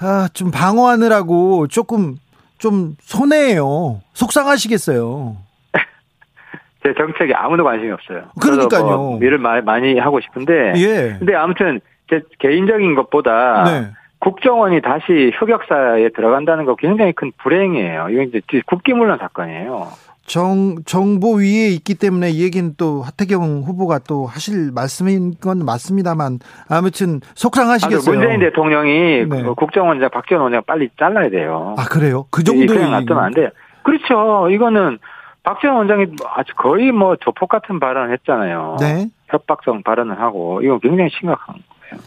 아 0.00 0.28
좀 0.34 0.50
방어하느라고 0.50 1.68
조금 1.68 2.16
좀 2.58 2.96
손해예요. 3.00 4.02
속상하시겠어요. 4.12 5.38
제 6.84 6.92
정책에 6.98 7.32
아무도 7.32 7.64
관심이 7.64 7.90
없어요. 7.92 8.24
그러니까요. 8.42 8.84
뭐 8.84 9.18
일을 9.22 9.38
많이 9.38 9.98
하고 9.98 10.20
싶은데. 10.20 10.74
예. 10.76 11.16
근데 11.18 11.34
아무튼 11.34 11.80
제 12.10 12.20
개인적인 12.40 12.94
것보다 12.94 13.64
네. 13.64 13.90
국정원이 14.20 14.80
다시 14.82 15.32
흑역사에 15.38 16.10
들어간다는 16.10 16.64
거 16.64 16.74
굉장히 16.74 17.12
큰 17.12 17.32
불행이에요. 17.38 18.08
이건 18.10 18.28
이제 18.28 18.40
국기문란 18.66 19.18
사건이에요. 19.18 19.88
정, 20.28 20.76
정보 20.84 21.36
위에 21.36 21.68
있기 21.68 21.94
때문에 21.94 22.30
이 22.30 22.42
얘기는 22.42 22.74
또 22.76 23.02
하태경 23.02 23.62
후보가 23.62 24.00
또 24.06 24.26
하실 24.26 24.70
말씀인 24.72 25.34
건 25.40 25.64
맞습니다만 25.64 26.38
아무튼 26.68 27.20
속상하시겠어요. 27.34 28.14
문재인 28.14 28.40
대통령이 28.40 29.26
네. 29.26 29.42
그 29.42 29.54
국정원장 29.54 30.10
박지원 30.10 30.42
원장 30.42 30.62
빨리 30.66 30.90
잘라야 30.98 31.30
돼요. 31.30 31.74
아 31.78 31.84
그래요? 31.84 32.26
그 32.30 32.44
정도 32.44 32.66
그냥 32.74 32.90
놔두면 32.90 33.24
안 33.24 33.32
돼요. 33.32 33.48
그렇죠. 33.82 34.50
이거는 34.50 34.98
박지원 35.44 35.76
원장이 35.76 36.06
아주 36.34 36.54
거의 36.56 36.92
뭐 36.92 37.16
조폭 37.16 37.48
같은 37.48 37.80
발언을 37.80 38.12
했잖아요. 38.12 38.76
네. 38.80 39.06
협박성 39.28 39.82
발언을 39.82 40.20
하고 40.20 40.60
이건 40.62 40.78
굉장히 40.80 41.08
심각한 41.18 41.54
거예요. 41.54 42.02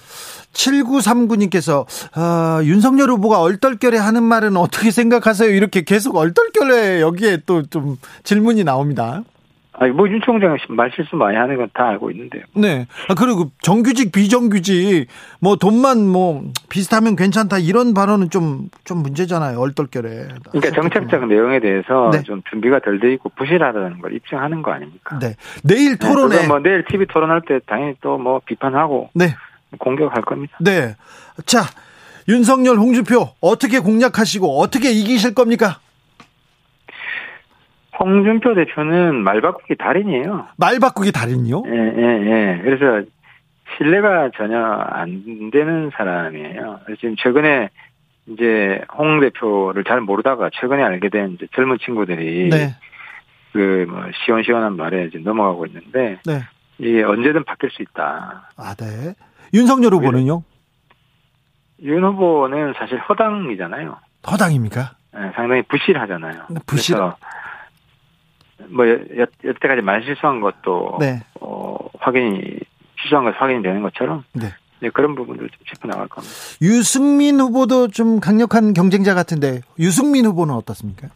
7939님께서 0.53 1.85
어, 2.17 2.63
윤석열 2.63 3.09
후보가 3.09 3.41
얼떨결에 3.41 3.97
하는 3.97 4.23
말은 4.23 4.57
어떻게 4.57 4.91
생각하세요? 4.91 5.49
이렇게 5.51 5.81
계속 5.83 6.15
얼떨결에 6.17 7.01
여기에 7.01 7.37
또 7.45 7.61
좀 7.69 7.95
질문이 8.23 8.63
나옵니다. 8.63 9.23
아니 9.73 9.91
뭐윤 9.93 10.19
총장 10.25 10.57
말 10.69 10.91
실수 10.93 11.15
많이 11.15 11.37
하는 11.37 11.55
건 11.57 11.67
다 11.73 11.87
알고 11.87 12.11
있는데요. 12.11 12.43
네. 12.53 12.85
아, 13.07 13.13
그리고 13.15 13.49
정규직 13.61 14.11
비정규직 14.11 15.07
뭐 15.39 15.55
돈만 15.55 16.05
뭐 16.07 16.43
비슷하면 16.69 17.15
괜찮다 17.15 17.57
이런 17.59 17.93
발언은 17.93 18.29
좀좀 18.29 18.69
좀 18.83 18.97
문제잖아요. 18.97 19.57
얼떨결에. 19.59 20.27
그러니까 20.51 20.81
정책적 20.81 21.27
내용에 21.27 21.59
대해서 21.61 22.09
네. 22.11 22.21
좀 22.23 22.41
준비가 22.49 22.79
덜 22.79 22.99
돼 22.99 23.13
있고 23.13 23.29
부실하다는 23.29 24.01
걸 24.01 24.13
입증하는 24.13 24.61
거 24.61 24.71
아닙니까? 24.71 25.17
네. 25.19 25.35
내일 25.63 25.97
네, 25.97 26.07
토론에 26.07 26.41
네, 26.41 26.47
뭐 26.47 26.59
내일 26.59 26.83
TV 26.85 27.05
토론할 27.07 27.41
때 27.47 27.59
당연히 27.65 27.95
또 28.01 28.17
뭐 28.17 28.41
비판하고 28.45 29.09
네. 29.15 29.33
공격할 29.79 30.23
겁니다. 30.23 30.57
네. 30.59 30.95
자, 31.45 31.61
윤석열, 32.27 32.77
홍준표 32.77 33.29
어떻게 33.41 33.79
공략하시고 33.79 34.59
어떻게 34.59 34.91
이기실 34.91 35.33
겁니까? 35.33 35.79
홍준표 37.99 38.55
대표는 38.55 39.15
말 39.23 39.41
바꾸기 39.41 39.75
달인이에요. 39.75 40.47
말 40.57 40.79
바꾸기 40.79 41.11
달인이요? 41.11 41.63
예, 41.67 41.71
예, 41.71 42.01
예. 42.25 42.61
그래서 42.63 43.07
신뢰가 43.77 44.31
전혀 44.35 44.57
안 44.59 45.51
되는 45.51 45.91
사람이에요. 45.95 46.79
지금 46.99 47.15
최근에 47.17 47.69
이제 48.27 48.81
홍 48.97 49.19
대표를 49.19 49.83
잘 49.83 50.01
모르다가 50.01 50.49
최근에 50.53 50.81
알게 50.83 51.09
된 51.09 51.37
젊은 51.55 51.77
친구들이 51.83 52.49
네. 52.49 52.75
그뭐 53.53 54.09
시원시원한 54.25 54.77
말에 54.77 55.05
이제 55.05 55.19
넘어가고 55.19 55.65
있는데 55.67 56.19
네. 56.25 56.41
이게 56.77 57.03
언제든 57.03 57.43
바뀔 57.43 57.69
수 57.71 57.81
있다. 57.81 58.49
아, 58.57 58.75
네. 58.75 59.13
윤석열 59.53 59.93
후보는요? 59.93 60.43
윤 61.83 62.03
후보는 62.03 62.73
사실 62.77 62.99
허당이잖아요. 62.99 63.97
허당입니까? 64.29 64.91
네, 65.13 65.31
상당히 65.35 65.61
부실하잖아요. 65.63 66.47
부실. 66.65 66.95
뭐 68.69 68.87
여, 68.87 69.25
여태까지 69.43 69.81
말 69.81 70.03
실수한 70.03 70.39
것도 70.39 70.97
네. 70.99 71.21
어, 71.41 71.75
확인이 71.99 72.41
실수한 73.01 73.25
것 73.25 73.35
확인이 73.35 73.63
되는 73.63 73.81
것처럼 73.81 74.23
네. 74.33 74.53
네, 74.79 74.89
그런 74.89 75.15
부분들 75.15 75.49
좀 75.49 75.59
짚어 75.67 75.87
나갈 75.87 76.07
겁니다. 76.07 76.33
유승민 76.61 77.39
후보도 77.39 77.87
좀 77.89 78.19
강력한 78.19 78.73
경쟁자 78.73 79.13
같은데 79.13 79.61
유승민 79.79 80.25
후보는 80.25 80.53
어떻습니까? 80.55 81.09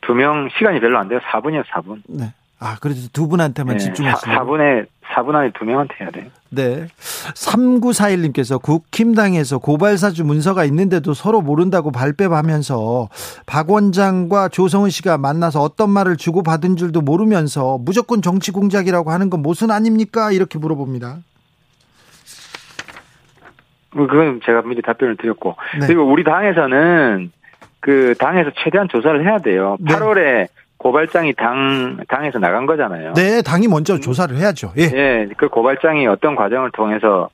두 0.00 0.14
명 0.14 0.48
시간이 0.56 0.80
별로 0.80 0.98
안 0.98 1.08
돼요. 1.08 1.20
4분이요, 1.20 1.64
4분. 1.66 2.02
네. 2.08 2.32
아, 2.58 2.76
그래서 2.80 3.08
두 3.12 3.28
분한테만 3.28 3.76
네, 3.76 3.84
집중했어요. 3.84 4.34
4분에 4.38 4.86
4분 5.14 5.34
안에 5.34 5.52
두 5.58 5.64
명한테 5.66 5.94
해야 6.00 6.10
돼요. 6.10 6.30
네. 6.54 6.86
3941님께서 7.34 8.60
국힘당에서 8.60 9.58
고발사주 9.58 10.24
문서가 10.24 10.64
있는데도 10.64 11.14
서로 11.14 11.40
모른다고 11.40 11.90
발뺌하면서 11.90 13.08
박 13.46 13.70
원장과 13.70 14.48
조성은 14.48 14.90
씨가 14.90 15.18
만나서 15.18 15.60
어떤 15.60 15.90
말을 15.90 16.16
주고받은 16.16 16.76
줄도 16.76 17.00
모르면서 17.00 17.78
무조건 17.80 18.22
정치 18.22 18.50
공작이라고 18.52 19.10
하는 19.10 19.30
건 19.30 19.40
무슨 19.40 19.70
아닙니까? 19.70 20.30
이렇게 20.30 20.58
물어봅니다. 20.58 21.18
뭐 23.94 24.06
그건 24.06 24.40
제가 24.44 24.62
미리 24.62 24.82
답변을 24.82 25.16
드렸고. 25.16 25.56
네. 25.80 25.86
그리고 25.86 26.02
우리 26.04 26.24
당에서는 26.24 27.30
그 27.80 28.14
당에서 28.18 28.50
최대한 28.62 28.88
조사를 28.88 29.24
해야 29.24 29.38
돼요. 29.38 29.76
네. 29.80 29.94
8월에 29.94 30.48
고발장이 30.84 31.32
당 31.32 31.96
당에서 32.08 32.38
나간 32.38 32.66
거잖아요. 32.66 33.14
네, 33.14 33.40
당이 33.40 33.68
먼저 33.68 33.98
조사를 33.98 34.36
해야죠. 34.36 34.74
예. 34.76 34.82
예, 34.82 35.28
그 35.38 35.48
고발장이 35.48 36.06
어떤 36.06 36.36
과정을 36.36 36.72
통해서 36.72 37.30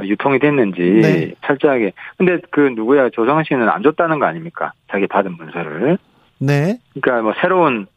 유통이 0.00 0.38
됐는지 0.38 0.80
네. 0.80 1.34
철저하게. 1.44 1.92
근데 2.16 2.38
그 2.52 2.60
누구야 2.60 3.10
조성은 3.10 3.42
씨는 3.48 3.68
안 3.68 3.82
줬다는 3.82 4.20
거 4.20 4.26
아닙니까? 4.26 4.72
자기 4.92 5.08
받은 5.08 5.36
문서를. 5.36 5.98
네. 6.38 6.78
그러니까 7.00 7.22
뭐 7.22 7.34
새로운 7.40 7.88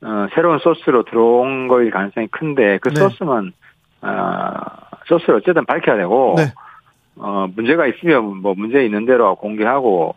어 0.00 0.26
새로운 0.34 0.58
소스로 0.58 1.04
들어온 1.04 1.68
거일 1.68 1.92
가능성이 1.92 2.26
큰데 2.26 2.78
그 2.82 2.88
네. 2.88 2.96
소스만 2.96 3.52
어 4.00 4.54
소스를 5.06 5.36
어쨌든 5.36 5.64
밝혀야 5.66 5.96
되고 5.96 6.34
네. 6.36 6.52
어 7.14 7.46
문제가 7.54 7.86
있으면 7.86 8.38
뭐 8.38 8.54
문제 8.56 8.84
있는 8.84 9.06
대로 9.06 9.36
공개하고 9.36 10.16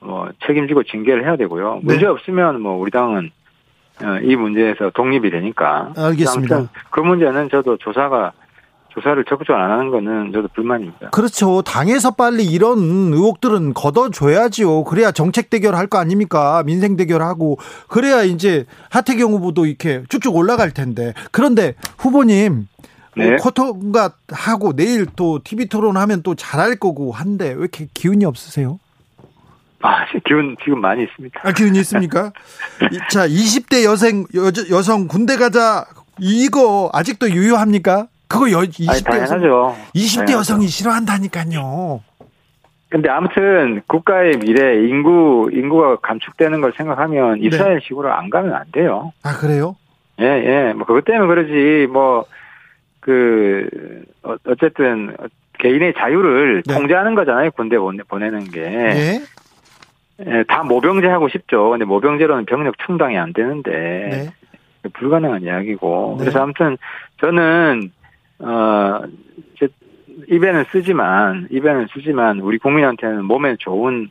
뭐 0.00 0.28
책임지고 0.44 0.82
징계를 0.82 1.24
해야 1.24 1.36
되고요. 1.36 1.82
문제 1.84 2.00
네. 2.00 2.06
없으면 2.06 2.60
뭐 2.62 2.76
우리 2.76 2.90
당은 2.90 3.30
어, 3.30 3.39
이 4.22 4.36
문제에서 4.36 4.90
독립이 4.94 5.30
되니까. 5.30 5.92
알겠습니다. 5.96 6.68
그 6.90 7.00
문제는 7.00 7.48
저도 7.50 7.76
조사가 7.78 8.32
조사를 8.92 9.24
적극적으로 9.28 9.62
안 9.62 9.70
하는 9.70 9.90
거는 9.90 10.32
저도 10.32 10.48
불만입니다. 10.54 11.10
그렇죠. 11.10 11.62
당에서 11.62 12.10
빨리 12.12 12.44
이런 12.44 12.78
의혹들은 13.12 13.72
걷어줘야지요. 13.74 14.82
그래야 14.84 15.12
정책 15.12 15.48
대결 15.48 15.76
할 15.76 15.86
거 15.86 15.98
아닙니까? 15.98 16.62
민생 16.66 16.96
대결하고 16.96 17.58
그래야 17.88 18.22
이제 18.22 18.66
하태경 18.90 19.32
후보도 19.32 19.66
이렇게 19.66 20.02
쭉쭉 20.08 20.34
올라갈 20.34 20.72
텐데. 20.72 21.14
그런데 21.30 21.74
후보님 21.98 22.66
네. 23.16 23.36
코토가 23.36 24.10
하고 24.32 24.74
내일 24.74 25.06
또 25.16 25.38
TV 25.42 25.66
토론하면 25.68 26.22
또 26.22 26.34
잘할 26.34 26.76
거고 26.76 27.12
한데 27.12 27.48
왜 27.50 27.60
이렇게 27.60 27.86
기운이 27.94 28.24
없으세요? 28.24 28.78
아, 29.82 30.04
기운 30.26 30.56
지금 30.62 30.80
많이 30.80 31.04
있습니다. 31.04 31.40
아, 31.42 31.52
기운이 31.52 31.78
있습니까? 31.80 32.32
자, 33.10 33.26
20대 33.26 33.84
여성 33.84 34.24
여, 34.34 34.50
여성 34.70 35.08
군대 35.08 35.36
가자 35.36 35.84
이거 36.18 36.90
아직도 36.92 37.30
유효합니까? 37.30 38.08
그거 38.28 38.50
여, 38.50 38.58
20대 38.60 38.90
아니, 38.90 39.02
당연하죠. 39.02 39.76
20대 39.94 40.16
당연하죠. 40.16 40.38
여성이 40.38 40.68
싫어한다니까요. 40.68 42.02
근데 42.90 43.08
아무튼 43.08 43.82
국가의 43.86 44.38
미래 44.38 44.86
인구 44.88 45.48
인구가 45.52 45.96
감축되는 45.96 46.60
걸 46.60 46.72
생각하면 46.76 47.38
네. 47.40 47.46
이스라엘식으로 47.46 48.12
안 48.12 48.30
가면 48.30 48.52
안 48.52 48.64
돼요. 48.72 49.12
아 49.22 49.36
그래요? 49.36 49.76
예, 50.20 50.24
예. 50.24 50.72
뭐 50.72 50.84
그것 50.86 51.04
때문에 51.04 51.26
그러지 51.26 51.86
뭐 51.92 52.26
그 53.00 53.68
어, 54.22 54.36
어쨌든 54.46 55.16
개인의 55.58 55.94
자유를 55.98 56.62
네. 56.66 56.74
통제하는 56.74 57.14
거잖아요. 57.14 57.50
군대 57.50 57.76
보내는 57.76 58.44
게. 58.50 58.60
네. 58.60 59.22
예, 60.26 60.44
다 60.46 60.62
모병제 60.62 61.06
하고 61.06 61.28
싶죠. 61.28 61.70
근데 61.70 61.84
모병제로는 61.84 62.44
병력 62.46 62.78
충당이 62.84 63.16
안 63.18 63.32
되는데 63.32 63.70
네. 63.70 64.88
불가능한 64.92 65.42
이야기고. 65.42 66.16
네. 66.18 66.24
그래서 66.24 66.42
아무튼 66.42 66.76
저는 67.20 67.90
어 68.40 69.02
이제 69.54 69.68
입에는 70.28 70.64
쓰지만 70.72 71.48
입에는 71.50 71.86
쓰지만 71.92 72.40
우리 72.40 72.58
국민한테는 72.58 73.24
몸에 73.24 73.56
좋은 73.58 74.10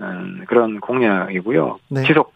음, 0.00 0.44
그런 0.48 0.80
공약이고요. 0.80 1.78
네. 1.90 2.02
지속 2.02 2.32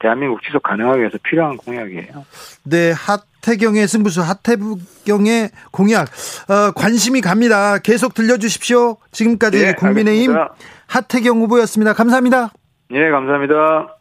대한민국 0.00 0.42
지속 0.42 0.62
가능하기 0.62 1.00
위해서 1.00 1.18
필요한 1.22 1.56
공약이에요. 1.56 2.24
네, 2.64 2.92
하태경의 2.92 3.88
승부수, 3.88 4.20
하태경의 4.22 5.50
공약 5.70 6.08
어, 6.48 6.70
관심이 6.72 7.20
갑니다. 7.20 7.78
계속 7.78 8.14
들려주십시오. 8.14 8.96
지금까지 9.12 9.58
네, 9.64 9.72
국민의힘 9.74 10.30
알겠습니다. 10.30 10.54
하태경 10.86 11.40
후보였습니다. 11.40 11.92
감사합니다. 11.94 12.52
예, 12.92 13.10
감사합니다. 13.10 13.96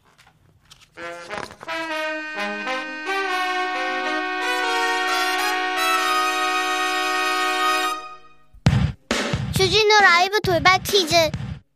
주진우 9.53 9.89
라이브 10.01 10.39
돌발 10.41 10.79
퀴즈. 10.83 11.15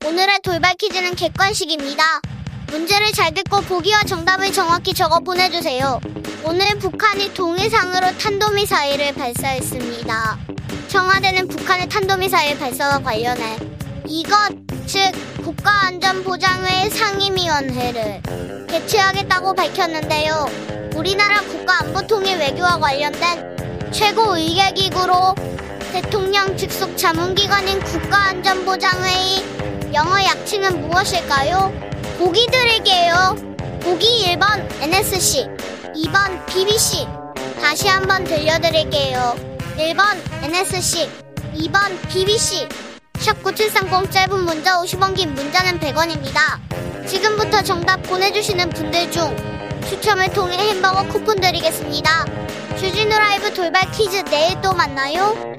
오늘의 0.06 0.40
돌발 0.44 0.74
퀴즈는 0.76 1.16
객관식입니다. 1.16 2.04
문제를 2.74 3.12
잘 3.12 3.32
듣고 3.32 3.62
보기와 3.62 4.02
정답을 4.02 4.52
정확히 4.52 4.96
적어 4.96 5.20
보내주세요. 5.20 6.02
오늘 6.44 6.68
북한이 6.80 7.32
동해상으로 7.36 8.18
탄도미사일을 8.18 9.14
발사했습니다. 9.14 10.40
청와대는 10.88 11.50
북한의 11.50 11.88
탄도미사일 11.88 12.58
발사와 12.58 12.98
관련해 12.98 13.60
이것, 14.08 14.36
즉 14.88 15.12
국가안전보장회 15.44 16.90
상임위원회를 16.90 18.24
개최하겠다고 18.68 19.54
밝혔는데요. 19.54 20.48
우리나라 20.96 21.42
국가안보통일 21.42 22.40
외교와 22.40 22.80
관련된 22.80 23.92
최고 23.92 24.36
의계기구로 24.36 25.36
대통령 25.92 26.58
직속 26.58 26.98
자문기관인 26.98 27.80
국가안전보장회의 27.82 29.94
영어 29.94 30.24
약칭은 30.24 30.82
무엇일까요? 30.82 31.93
보기 32.18 32.48
드릴게요. 32.48 33.36
보기 33.82 34.26
1번 34.28 34.68
NSC, 34.82 35.48
2번 35.96 36.46
BBC. 36.46 37.08
다시 37.60 37.88
한번 37.88 38.24
들려드릴게요. 38.24 39.36
1번 39.78 40.18
NSC, 40.44 41.10
2번 41.56 42.10
BBC. 42.10 42.68
샵9730 43.14 44.12
짧은 44.12 44.40
문자 44.46 44.78
50원 44.82 45.16
긴 45.16 45.34
문자는 45.34 45.80
100원입니다. 45.80 46.60
지금부터 47.08 47.62
정답 47.64 47.98
보내주시는 48.04 48.70
분들 48.70 49.12
중 49.12 49.36
추첨을 49.88 50.32
통해 50.34 50.58
햄버거 50.58 51.04
쿠폰 51.08 51.40
드리겠습니다. 51.40 52.26
주진우 52.78 53.10
라이브 53.10 53.54
돌발 53.54 53.90
퀴즈 53.92 54.24
내일 54.26 54.60
또 54.62 54.74
만나요. 54.74 55.53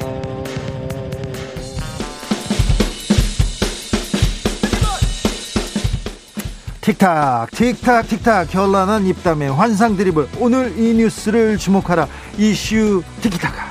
틱탁 6.84 7.50
틱탁 7.52 8.08
틱탁 8.08 8.50
결란한 8.50 9.06
입담의 9.06 9.50
환상 9.50 9.96
드리블 9.96 10.28
오늘 10.38 10.78
이 10.78 10.92
뉴스를 10.92 11.56
주목하라 11.56 12.06
이슈 12.36 13.02
티키타카 13.22 13.70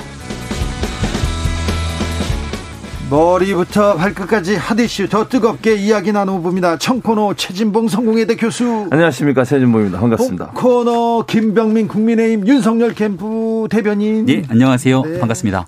머리부터 3.12 3.98
발끝까지 3.98 4.56
핫이슈 4.56 5.10
더 5.10 5.28
뜨겁게 5.28 5.76
이야기 5.76 6.12
나눠봅니다. 6.12 6.80
청코너 6.80 7.36
최진봉 7.36 7.88
성공회대 7.88 8.36
교수. 8.38 8.88
안녕하십니까 8.90 9.44
최진봉입니다. 9.44 10.00
반갑습니다. 10.00 10.52
코너 10.56 11.24
김병민 11.28 11.88
국민의힘 11.88 12.48
윤석열 12.48 12.96
캠프 12.96 13.68
대변인. 13.70 14.28
예, 14.30 14.42
안녕하세요. 14.50 15.04
네. 15.04 15.20
반갑습니다. 15.20 15.68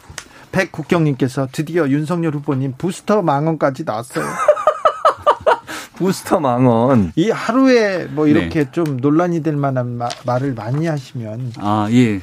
백국경님께서 0.52 1.50
드디어 1.52 1.88
윤석열 1.90 2.34
후보님 2.34 2.74
부스터 2.80 3.22
망언까지 3.22 3.84
나왔어요. 3.86 4.26
부스터 5.96 6.40
망언. 6.40 7.14
이 7.16 7.30
하루에 7.30 8.06
뭐 8.06 8.28
이렇게 8.28 8.66
네. 8.66 8.72
좀 8.72 8.98
논란이 8.98 9.44
될 9.44 9.56
만한 9.56 9.98
마, 9.98 10.10
말을 10.26 10.54
많이 10.54 10.88
하시면 10.88 11.54
아 11.58 11.88
예. 11.92 12.22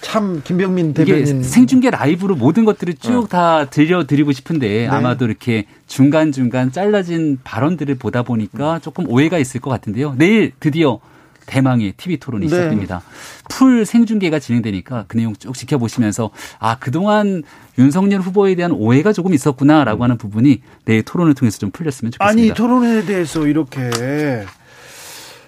참 0.00 0.40
김병민 0.42 0.94
대변인 0.94 1.42
생중계 1.42 1.90
라이브로 1.90 2.36
모든 2.36 2.64
것들을 2.64 2.94
쭉다 2.94 3.56
어. 3.56 3.66
들려드리고 3.70 4.32
싶은데 4.32 4.68
네. 4.68 4.88
아마도 4.88 5.26
이렇게 5.26 5.66
중간 5.86 6.32
중간 6.32 6.72
잘라진 6.72 7.38
발언들을 7.44 7.96
보다 7.96 8.22
보니까 8.22 8.78
조금 8.78 9.08
오해가 9.08 9.38
있을 9.38 9.60
것 9.60 9.70
같은데요. 9.70 10.14
내일 10.16 10.52
드디어 10.60 11.00
대망의 11.46 11.92
TV 11.96 12.18
토론이 12.18 12.46
네. 12.46 12.50
시작됩니다. 12.50 13.02
풀 13.48 13.84
생중계가 13.86 14.38
진행되니까 14.38 15.04
그 15.08 15.16
내용 15.16 15.34
쭉 15.36 15.54
지켜보시면서 15.54 16.30
아 16.58 16.78
그동안 16.78 17.42
윤석열 17.78 18.20
후보에 18.20 18.54
대한 18.54 18.72
오해가 18.72 19.12
조금 19.12 19.34
있었구나라고 19.34 20.04
하는 20.04 20.18
부분이 20.18 20.62
내일 20.84 21.02
토론을 21.02 21.34
통해서 21.34 21.58
좀 21.58 21.70
풀렸으면 21.70 22.12
좋겠습니다. 22.12 22.42
아니 22.42 22.54
토론에 22.54 23.04
대해서 23.04 23.46
이렇게 23.46 23.90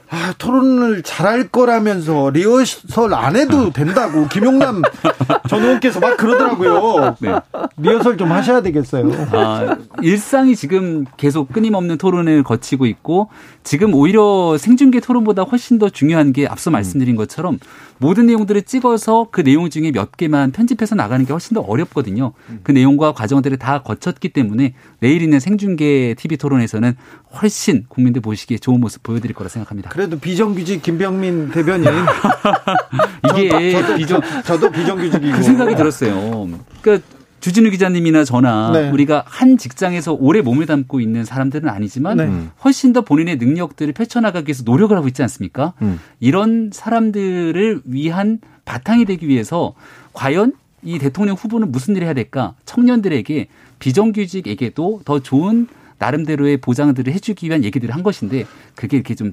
아, 0.09 0.35
토론을 0.39 1.03
잘할 1.03 1.49
거라면서 1.49 2.31
리허설 2.31 3.13
안 3.15 3.37
해도 3.37 3.71
된다고 3.73 4.29
김용남 4.29 4.83
전 5.49 5.63
의원께서 5.63 5.99
막 6.01 6.17
그러더라고요. 6.17 7.17
네. 7.21 7.35
리허설 7.77 8.17
좀 8.17 8.31
하셔야 8.31 8.63
되겠어요. 8.63 9.11
아, 9.33 9.77
일상이 10.03 10.55
지금 10.55 11.05
계속 11.17 11.53
끊임없는 11.53 11.99
토론을 11.99 12.45
거치고 12.45 12.87
있고 12.87 13.31
지금 13.65 13.95
오히려 13.95 14.57
생중계 14.59 15.01
토론보다 15.01 15.43
훨씬 15.43 15.79
더 15.79 15.89
중요한 15.89 16.33
게 16.33 16.47
앞서 16.47 16.71
말씀드린 16.71 17.17
것처럼 17.17 17.59
모든 17.99 18.27
내용들을 18.27 18.63
찍어서 18.63 19.29
그 19.31 19.43
내용 19.43 19.71
중에 19.71 19.91
몇 19.91 20.17
개만 20.17 20.53
편집해서 20.53 20.95
나가는 20.95 21.25
게 21.25 21.33
훨씬 21.33 21.55
더 21.55 21.61
어렵거든요. 21.63 22.33
그 22.63 22.73
내용과 22.73 23.13
과정들을 23.13 23.57
다 23.59 23.83
거쳤기 23.83 24.29
때문에 24.31 24.75
내일 25.01 25.23
있는 25.23 25.41
생중계 25.41 26.15
TV 26.19 26.37
토론에서는 26.37 26.95
훨씬 27.41 27.85
국민들 27.89 28.23
보시기에 28.23 28.59
좋은 28.59 28.81
모습 28.81 29.03
보여드릴 29.03 29.35
거라 29.35 29.49
생각합니다. 29.49 29.91
그래도 29.97 30.19
비정규직 30.19 30.83
김병민 30.83 31.51
대변인 31.53 31.89
이게 33.35 33.73
저도, 33.73 33.87
저도, 33.87 33.97
비정 33.97 34.21
저도 34.45 34.71
비정규직이고 34.71 35.37
그 35.39 35.43
생각이 35.43 35.75
들었어요. 35.75 36.51
그러니까 36.83 37.09
주진우 37.41 37.71
기자님이나 37.71 38.25
저나 38.25 38.73
네. 38.73 38.91
우리가 38.91 39.25
한 39.27 39.57
직장에서 39.57 40.13
오래 40.13 40.43
몸을 40.43 40.67
담고 40.67 41.01
있는 41.01 41.25
사람들은 41.25 41.71
아니지만 41.71 42.17
네. 42.19 42.31
훨씬 42.63 42.93
더 42.93 43.01
본인의 43.01 43.39
능력들을 43.39 43.95
펼쳐나가기 43.95 44.49
위해서 44.49 44.65
노력을 44.67 44.95
하고 44.95 45.09
있지 45.09 45.23
않습니까? 45.23 45.73
음. 45.81 45.99
이런 46.21 46.71
사람들을 46.75 47.81
위한 47.87 48.39
바탕이 48.67 49.07
되기 49.07 49.27
위해서 49.29 49.73
과연 50.13 50.53
이 50.83 50.99
대통령 50.99 51.37
후보는 51.37 51.73
무슨 51.73 51.97
일을 51.97 52.07
해야 52.07 52.15
될까? 52.15 52.55
청년들에게 52.67 53.47
비정규직에게도 53.79 55.01
더 55.07 55.21
좋은 55.21 55.69
나름대로의 55.99 56.59
보장들을 56.59 57.11
해주기 57.15 57.47
위한 57.47 57.65
얘기들을 57.65 57.95
한 57.95 58.03
것인데 58.03 58.45
그게 58.75 58.99
이렇게 58.99 59.15
좀 59.15 59.33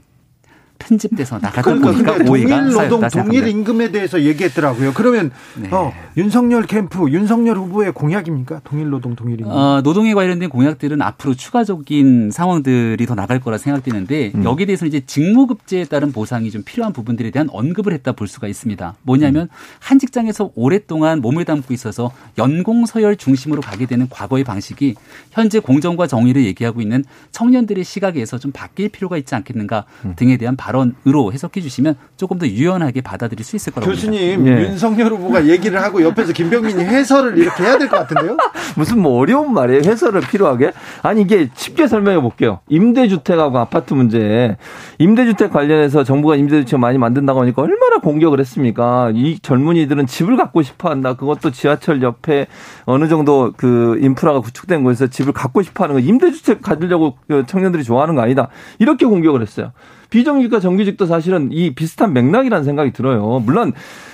편집돼서 0.80 1.40
나가다 1.40 1.62
그러니까 1.62 1.92
보니까 1.92 2.32
오해가 2.32 2.60
동일 2.60 2.90
노동 2.90 3.08
동일 3.08 3.48
임금에 3.48 3.92
대해서 3.92 4.22
얘기했더라고요. 4.22 4.94
그러면 4.94 5.32
네. 5.56 5.70
어, 5.72 5.94
윤석열 6.18 6.64
캠프 6.66 7.10
윤석열 7.10 7.58
후보의 7.58 7.94
공약입니까? 7.94 8.62
동일 8.64 8.90
노동 8.90 9.16
동일 9.16 9.40
임금. 9.40 9.52
어, 9.52 9.82
노동에 9.82 10.14
관련된 10.14 10.50
공약들은 10.50 11.02
앞으로 11.02 11.36
추가적인 11.36 12.32
상황들이 12.32 13.06
더 13.06 13.16
나갈 13.16 13.40
거라 13.40 13.58
생각되는데 13.58 14.34
음. 14.36 14.44
여기에 14.44 14.66
대해서는 14.66 14.90
이제 14.90 15.06
직무급제에 15.06 15.86
따른 15.86 16.12
보상이 16.12 16.52
좀 16.52 16.64
필요한 16.64 16.92
부분들에 16.94 17.32
대한 17.32 17.48
언급을 17.52 17.94
했다 17.94 18.12
볼 18.12 18.28
수가 18.28 18.48
있습니다. 18.48 18.96
뭐냐면 19.04 19.44
음. 19.44 19.48
한 19.80 20.00
직장에서 20.00 20.52
오랫동안 20.56 21.22
몸을 21.22 21.46
담고 21.46 21.74
있어서 21.74 22.12
연공 22.38 22.86
서열 22.86 23.16
중심으로 23.16 23.62
가게 23.62 23.86
되는 23.86 24.08
과거의 24.10 24.44
방식이 24.44 24.96
현재 25.32 25.60
공정과 25.60 26.08
정의를 26.08 26.44
얘기하고 26.46 26.82
있는 26.82 27.04
청년들의 27.32 27.84
시각에서 27.84 28.38
좀 28.38 28.52
바뀔 28.52 28.90
필요가 28.90 29.18
있지 29.18 29.34
않겠는가 29.36 29.86
음. 30.06 30.14
등에 30.16 30.38
대한 30.38 30.56
발언으로 30.64 31.34
해석해 31.34 31.60
주시면 31.62 31.96
조금 32.16 32.38
더 32.40 32.48
유연하게 32.48 33.02
받아들일 33.02 33.44
수 33.44 33.56
있을 33.56 33.74
거라고 33.74 33.92
교수님 33.92 34.36
봅니다. 34.38 34.62
예. 34.62 34.64
윤석열 34.70 35.12
후보가 35.12 35.48
얘기를 35.48 35.82
하고 35.82 36.02
옆에서 36.02 36.32
김병민이 36.34 36.84
해설을 36.84 37.38
이렇게 37.38 37.64
해야 37.64 37.78
될 37.78 37.90
것 37.90 37.98
같은데요? 38.08 38.38
무슨 38.78 39.02
뭐 39.02 39.20
어려운 39.20 39.54
말이에요? 39.54 39.82
해설을 39.86 40.22
필요하게? 40.22 40.72
아니 41.02 41.22
이게 41.22 41.50
쉽게 41.54 41.88
설명해 41.88 42.22
볼게요. 42.22 42.60
임대주택하고 42.70 43.58
아파트 43.60 43.94
문제. 43.94 44.56
임대주택 45.00 45.52
관련해서 45.52 46.04
정부가 46.04 46.36
임대주택 46.38 46.80
많이 46.80 46.98
만든다고 46.98 47.42
하니까 47.42 47.62
얼마나 47.62 47.98
공격을 48.00 48.40
했습니까? 48.40 49.12
이 49.14 49.40
젊은이들은 49.40 50.08
집을 50.08 50.38
갖고 50.38 50.62
싶어 50.62 50.90
한다. 50.90 51.16
그것도 51.16 51.52
지하철 51.52 52.02
옆에 52.02 52.48
어느 52.86 53.08
정도 53.10 53.54
그 53.58 54.00
인프라가 54.02 54.40
구축된 54.40 54.84
곳에서 54.84 55.08
집을 55.08 55.34
갖고 55.34 55.62
싶어 55.62 55.84
하는 55.84 55.96
거 55.96 56.00
임대주택 56.00 56.62
가지려고 56.62 57.18
그 57.28 57.44
청년들이 57.46 57.84
좋아하는 57.84 58.16
거 58.16 58.22
아니다. 58.22 58.48
이렇게 58.80 59.06
공격을 59.06 59.42
했어요. 59.42 59.72
비정규직과 60.14 60.60
정규직도 60.60 61.08
사실은 61.08 61.50
이 61.52 61.74
비슷한 61.74 62.14
맥락이라는 62.14 62.64
생각이 62.64 62.92
들어요. 62.94 63.42
물론 63.44 63.74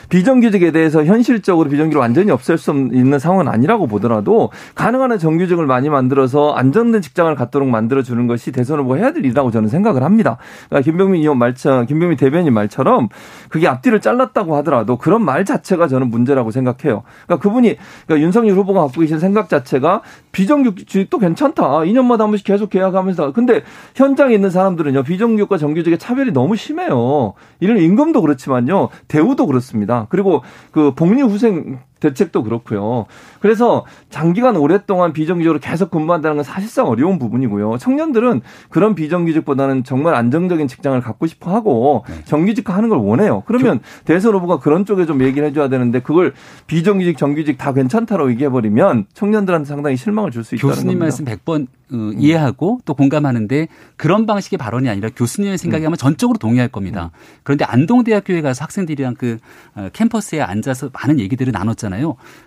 비정규직에 0.10 0.72
대해서 0.72 1.06
현실적으로 1.06 1.70
비정규직을 1.70 2.00
완전히 2.00 2.32
없앨 2.32 2.58
수 2.58 2.72
있는 2.72 3.20
상황은 3.20 3.48
아니라고 3.48 3.88
보더라도 3.88 4.50
가능한 4.76 5.12
한 5.12 5.20
정규직을 5.20 5.66
많이 5.66 5.90
만들어서 5.90 6.52
안정된 6.52 7.02
직장을 7.02 7.34
갖도록 7.36 7.70
만들어 7.70 8.02
주는 8.02 8.28
것이 8.28 8.52
대선 8.52 8.80
후보가 8.80 8.98
해야 8.98 9.14
될 9.14 9.24
일이라고 9.24 9.52
저는 9.52 9.70
생각을 9.70 10.04
합니다. 10.04 10.38
그러니까 10.68 10.90
김병민 10.90 11.22
의원 11.22 11.38
말처럼 11.38 11.86
김병민 11.86 12.18
대변인 12.18 12.54
말처럼 12.54 13.10
그게 13.50 13.68
앞뒤를 13.68 14.02
잘랐다고 14.02 14.56
하더라도 14.58 14.98
그런 14.98 15.24
말 15.24 15.46
자체가 15.46 15.88
저는 15.88 16.10
문제라고 16.10 16.52
생각해요. 16.52 17.04
그러니까 17.26 17.38
그분이 17.38 17.78
그러니까 18.08 18.26
윤석열 18.26 18.56
후보가 18.58 18.82
갖고 18.82 19.02
계신 19.02 19.20
생각 19.20 19.48
자체가 19.50 20.02
비정규직도 20.32 21.20
괜찮다. 21.20 21.64
2년마다 21.64 22.20
한 22.20 22.30
번씩 22.32 22.46
계속 22.46 22.70
계약하면서 22.70 23.34
근데 23.34 23.62
현장에 23.96 24.34
있는 24.34 24.50
사람들은요 24.50 25.04
비정규직과 25.04 25.58
정규직의 25.58 26.00
차별이 26.00 26.32
너무 26.32 26.56
심해요. 26.56 27.34
이런 27.60 27.78
임금도 27.78 28.22
그렇지만요 28.22 28.90
대우도 29.08 29.46
그렇습니다. 29.46 29.99
그리고 30.10 30.44
그 30.72 30.94
복리후생 30.94 31.80
대책도 32.00 32.44
그렇고요. 32.44 33.06
그래서 33.40 33.86
장기간 34.10 34.56
오랫동안 34.58 35.14
비정규직으로 35.14 35.60
계속 35.60 35.92
근무한다는 35.92 36.38
건 36.38 36.44
사실상 36.44 36.88
어려운 36.88 37.20
부분이고요. 37.20 37.78
청년들은 37.78 38.42
그런 38.70 38.96
비정규직보다는 38.96 39.84
정말 39.86 40.16
안정적인 40.16 40.68
직장을 40.68 41.00
갖고 41.02 41.26
싶어 41.28 41.52
하고 41.54 42.04
네. 42.10 42.24
정규직화 42.26 42.76
하는 42.76 42.90
걸 42.90 42.98
원해요. 42.98 43.44
그러면 43.46 43.80
대선 44.06 44.34
후보가 44.36 44.60
그런 44.60 44.86
쪽에 44.86 45.06
좀 45.06 45.22
얘기를 45.24 45.48
해줘야 45.48 45.70
되는데 45.70 46.00
그걸 46.02 46.34
비정규직, 46.68 47.18
정규직 47.18 47.58
다 47.58 47.74
괜찮다고 47.74 48.30
얘기해버리면 48.32 49.06
청년들한테 49.14 49.68
상당히 49.68 49.96
실망을 49.96 50.32
줄 50.32 50.44
수 50.44 50.56
있다는 50.56 50.74
교수님 50.74 51.00
겁니다. 51.00 51.04
말씀 51.06 51.26
100번 51.26 51.68
어, 51.92 52.12
이해하고 52.18 52.80
또 52.86 52.94
공감하는데 52.94 53.68
그런 53.98 54.26
방식의 54.26 54.58
발언이 54.58 54.88
아니라 54.90 55.10
교수님의 55.16 55.58
생각이 55.58 55.84
음. 55.84 55.88
아마 55.88 55.96
전적으로 55.96 56.38
동의할 56.38 56.70
겁니다. 56.70 57.12
음. 57.14 57.40
그런데 57.44 57.66
안동대학교에 57.66 58.42
가서 58.42 58.64
학생들이랑 58.64 59.16
그 59.16 59.38
어, 59.76 59.90
캠퍼스에 59.92 60.42
앉아서 60.42 60.90
많은 60.94 61.20
얘기들을 61.20 61.52
나눴잖아요. 61.52 61.89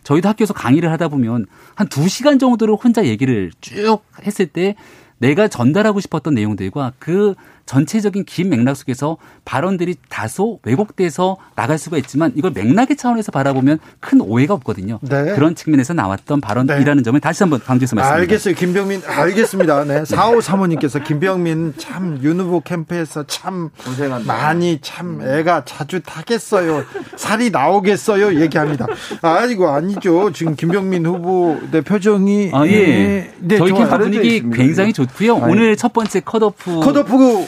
저희도 0.05 0.28
학교에서 0.28 0.55
강의를 0.55 0.90
하다 0.93 1.09
보면 1.09 1.47
한 1.74 1.88
두 1.88 2.09
시간 2.09 2.38
정도를 2.38 2.74
혼자 2.74 3.05
얘기를 3.07 3.51
쭉 3.61 4.01
했을 4.24 4.47
때 4.47 4.76
내가 5.18 5.47
전달하고 5.49 6.01
싶었던 6.01 6.34
내용들과 6.34 6.93
그 6.99 7.34
전체적인 7.67 8.25
긴 8.25 8.49
맥락 8.51 8.77
속에서 8.77 9.17
발언들이 9.45 9.97
다소 10.09 10.61
왜곡돼서 10.65 11.37
나갈 11.55 11.79
수가 11.79 11.97
있지만 11.99 12.33
이걸 12.37 12.53
맥락의 12.53 12.97
차원에서 12.97 13.33
바라보면 13.33 13.79
큰 14.01 14.21
오해가 14.21 14.55
없거든요. 14.55 14.99
네. 15.03 15.35
그런 15.35 15.55
측면에서 15.55 15.95
나왔던 15.95 16.41
발언이라는 16.41 16.97
네. 16.97 17.03
점을 17.03 17.19
다시 17.21 17.43
한번 17.43 17.61
강조해서 17.61 17.97
말씀드립니다. 17.97 18.33
알겠어요. 18.33 18.55
김병민 18.55 19.03
알겠습니다. 19.07 19.85
네. 19.85 20.03
4호 20.03 20.41
사모님께서 20.41 21.01
김병민 21.01 21.75
참 21.79 22.13
윤 22.23 22.41
후보 22.41 22.61
캠프에서 22.61 23.25
참 23.27 23.71
고생한다. 23.85 24.33
많이 24.33 24.79
참 24.81 25.21
애가 25.23 25.65
자주 25.65 26.01
타겠어요. 26.01 26.85
살이 27.17 27.51
나오겠어요. 27.51 28.41
얘기합니다. 28.41 28.87
아이고 29.23 29.69
아니죠. 29.69 30.33
지금 30.33 30.55
김병민 30.55 31.05
후보 31.07 31.59
내 31.71 31.81
표정이 31.81 32.51
아, 32.53 32.67
예. 32.67 33.33
네, 33.41 33.59
저희 33.59 33.73
캠프 33.73 33.99
분위기 33.99 34.43
굉장히 34.51 34.93
좋고요. 34.93 35.37
아니. 35.37 35.53
오늘 35.53 35.77
첫 35.77 35.93
번째 35.93 36.21
컷오프 36.21 36.81
컷오프 36.81 37.47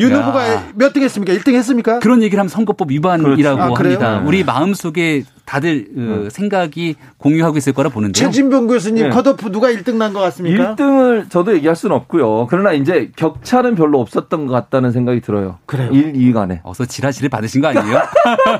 윤 0.00 0.12
후보가 0.14 0.64
몇 0.74 0.92
등 0.92 1.02
했습니까? 1.02 1.32
1등 1.34 1.54
했습니까? 1.54 1.98
그런 1.98 2.22
얘기를 2.22 2.38
하면 2.40 2.48
선거법 2.48 2.90
위반이라고 2.90 3.60
아, 3.62 3.66
합니다. 3.76 4.22
우리 4.24 4.44
마음속에 4.44 5.24
다들 5.44 5.86
네. 5.94 6.28
생각이 6.30 6.96
공유하고 7.18 7.56
있을 7.58 7.72
거라 7.72 7.88
보는데요. 7.88 8.12
최진봉 8.14 8.66
교수님 8.66 9.04
네. 9.04 9.10
컷오프 9.10 9.52
누가 9.52 9.68
1등 9.70 9.94
난 9.94 10.12
것 10.12 10.18
같습니까? 10.20 10.74
1등을 10.74 11.30
저도 11.30 11.54
얘기할 11.54 11.76
수는 11.76 11.94
없고요. 11.94 12.46
그러나 12.50 12.72
이제 12.72 13.12
격차는 13.16 13.76
별로 13.76 14.00
없었던 14.00 14.46
것 14.46 14.52
같다는 14.52 14.90
생각이 14.90 15.20
들어요. 15.20 15.58
그래요. 15.66 15.90
1, 15.92 16.14
2위 16.14 16.32
간에. 16.34 16.60
어서 16.64 16.84
지라시를 16.84 17.28
받으신 17.28 17.60
거 17.60 17.68
아니에요? 17.68 18.00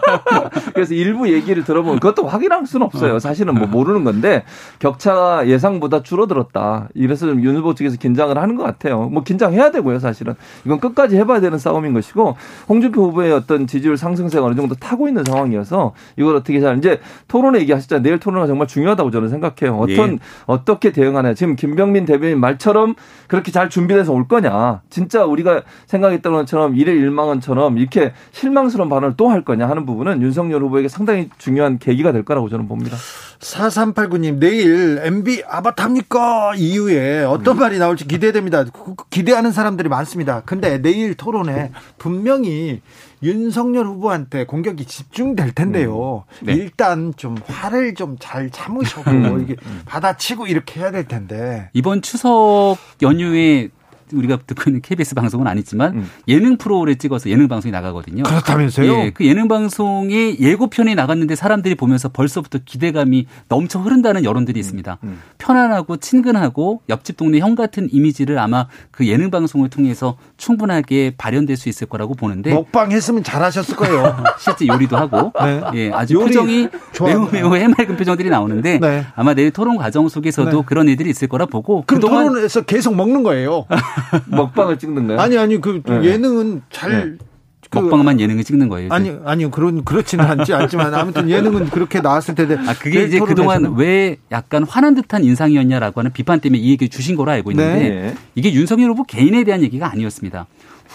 그래서 0.74 0.95
일부 0.95 1.29
얘기를 1.33 1.64
들어보면 1.64 1.99
그것도 2.01 2.27
확인할 2.29 2.66
수는 2.66 2.87
없어요. 2.87 3.16
어. 3.16 3.18
사실은 3.18 3.55
뭐 3.55 3.66
모르는 3.66 4.05
건데 4.05 4.45
격차가 4.79 5.49
예상보다 5.49 6.03
줄어들었다. 6.03 6.89
이래서 6.95 7.27
좀윤 7.27 7.57
후보 7.57 7.74
측에서 7.74 7.97
긴장을 7.97 8.37
하는 8.37 8.57
것 8.57 8.62
같아요. 8.62 9.09
뭐 9.09 9.22
긴장해야 9.24 9.70
되고요. 9.72 9.99
사실은 9.99 10.35
이건 10.64 10.79
끝까지 10.81 11.16
해봐야 11.19 11.41
되는 11.41 11.59
싸움인 11.59 11.93
것이고 11.93 12.37
홍준표 12.69 13.09
후보의 13.09 13.33
어떤 13.33 13.67
지지율 13.67 13.97
상승세가 13.97 14.45
어느 14.45 14.55
정도 14.55 14.75
타고 14.75 15.07
있는 15.09 15.23
상황이어서 15.25 15.93
이걸 16.17 16.37
어떻게 16.37 16.61
잘 16.61 16.79
이제 16.79 17.01
토론회 17.29 17.61
얘기하셨잖아요. 17.61 18.03
내일 18.03 18.19
토론회가 18.19 18.47
정말 18.47 18.67
중요하다고 18.67 19.11
저는 19.11 19.29
생각해요. 19.29 19.77
어떤 19.79 20.14
예. 20.14 20.19
어떻게 20.47 20.93
대응하냐. 20.93 21.35
지금 21.35 21.57
김병민 21.57 22.07
대변인 22.07 22.41
말처럼 22.41 22.95
그렇게 23.29 23.53
잘 23.53 23.69
준비돼서 23.71 24.12
올 24.12 24.27
거냐. 24.27 24.81
진짜 24.91 25.25
우리가 25.25 25.62
생각했던 25.87 26.33
것처럼 26.33 26.77
일의 26.77 26.97
일망언처럼 26.97 27.79
이렇게 27.79 28.12
실망스러운 28.33 28.89
발언을 28.89 29.14
또 29.17 29.27
할 29.27 29.43
거냐 29.45 29.69
하는 29.69 29.87
부분은 29.87 30.23
윤석열 30.23 30.62
후보에게 30.62 30.89
상당히 30.89 31.29
중요한 31.39 31.79
계기가 31.79 32.12
될 32.12 32.25
거라고 32.25 32.49
저는 32.49 32.69
봅니다. 32.69 32.97
4389님 33.41 34.39
내일 34.39 34.99
MB 35.03 35.43
아바타입니까 35.49 36.55
이후에 36.57 37.25
어떤 37.25 37.57
음. 37.57 37.61
말이 37.61 37.79
나올지 37.79 38.07
기대됩니다. 38.07 38.64
기대하는 39.11 39.53
사람들이 39.53 39.89
많습니다. 39.89 40.43
근데 40.47 40.81
내일 40.81 41.06
토론에 41.15 41.71
분명히 41.99 42.83
윤석열 43.23 43.87
후보한테 43.87 44.45
공격이 44.45 44.85
집중될 44.85 45.53
텐데요. 45.53 46.25
음. 46.43 46.47
네. 46.47 46.55
일단 46.55 47.15
좀 47.17 47.37
화를 47.47 47.95
좀 47.95 48.17
잘 48.19 48.51
참으셔고 48.51 49.11
음. 49.11 49.43
이게 49.43 49.57
받아치고 49.87 50.47
이렇게 50.47 50.81
해야 50.81 50.91
될 50.91 51.07
텐데. 51.07 51.71
이번 51.73 52.03
추석 52.03 52.77
연휴에 53.03 53.69
우리가 54.13 54.39
듣고 54.47 54.71
있는 54.71 54.81
KBS 54.81 55.15
방송은 55.15 55.47
아니지만 55.47 55.95
음. 55.95 56.11
예능 56.29 56.57
프로를 56.57 56.97
찍어서 56.97 57.31
예능 57.31 57.49
방송이 57.49 57.73
나가거든요. 57.73 58.23
그렇다면서요? 58.23 58.93
예, 58.93 59.11
그 59.11 59.27
예능 59.27 59.49
방송이 59.49 60.37
예고편이 60.41 60.95
나갔는데 60.95 61.35
사람들이 61.35 61.75
보면서 61.75 62.09
벌써부터 62.09 62.61
기대감이 62.65 63.27
넘쳐 63.49 63.79
흐른다는 63.81 64.25
여론들이 64.25 64.59
있습니다. 64.61 64.99
음. 65.03 65.09
음. 65.09 65.21
편안하고 65.39 65.97
친근하고 65.97 66.83
옆집 66.89 67.17
동네 67.17 67.39
형 67.39 67.55
같은 67.55 67.89
이미지를 67.91 68.39
아마 68.39 68.67
그 68.91 69.07
예능 69.07 69.31
방송을 69.31 69.71
통해서 69.71 70.17
충분하게 70.37 71.15
발현될 71.17 71.57
수 71.57 71.69
있을 71.69 71.87
거라고 71.87 72.15
보는데 72.15 72.53
먹방 72.53 72.93
했으면 72.93 73.23
잘하셨을 73.23 73.77
거예요. 73.77 74.17
실제 74.39 74.67
요리도 74.67 74.97
하고 74.97 75.33
네. 75.41 75.63
예, 75.75 75.91
아주 75.93 76.19
표정이 76.19 76.69
매우 77.03 77.29
매우 77.31 77.55
해맑은 77.55 77.97
표정들이 77.97 78.29
나오는데 78.31 78.79
네. 78.79 79.07
아마 79.15 79.35
내일 79.35 79.51
토론 79.51 79.77
과정 79.77 80.09
속에서도 80.09 80.51
네. 80.51 80.63
그런 80.67 80.89
애들이 80.89 81.11
있을 81.11 81.29
거라 81.29 81.47
보고 81.47 81.85
그럼 81.87 82.01
그동안 82.01 82.27
토론에서 82.29 82.63
계속 82.63 82.95
먹는 82.95 83.23
거예요. 83.23 83.67
먹방을 84.26 84.78
찍는 84.78 85.07
거요? 85.09 85.20
아니 85.20 85.38
아니 85.38 85.61
그 85.61 85.82
네. 85.84 86.05
예능은 86.05 86.62
잘 86.70 86.90
네. 86.90 87.26
그, 87.70 87.78
먹방만 87.78 88.20
예능을 88.20 88.44
찍는 88.44 88.68
거예요. 88.68 88.92
아니 88.92 89.12
아니요 89.24 89.51
그런 89.51 89.84
그렇지는 89.84 90.24
않지 90.24 90.55
않지만 90.55 90.94
아무튼 90.94 91.28
예능은 91.28 91.70
그렇게 91.70 92.01
나왔을 92.01 92.34
텐데. 92.34 92.57
아 92.66 92.74
그게 92.74 93.05
이제 93.05 93.18
그동안 93.18 93.74
왜 93.76 94.16
약간 94.30 94.62
화난 94.62 94.94
듯한 94.94 95.24
인상이었냐라고 95.24 96.01
하는 96.01 96.12
비판 96.12 96.40
때문에 96.40 96.61
이 96.61 96.70
얘기 96.70 96.88
주신 96.88 97.16
거로 97.16 97.30
알고 97.32 97.51
있는데 97.51 97.88
네. 97.88 98.14
이게 98.34 98.53
윤석열 98.53 98.90
후보 98.90 99.03
개인에 99.05 99.44
대한 99.44 99.62
얘기가 99.62 99.90
아니었습니다. 99.90 100.47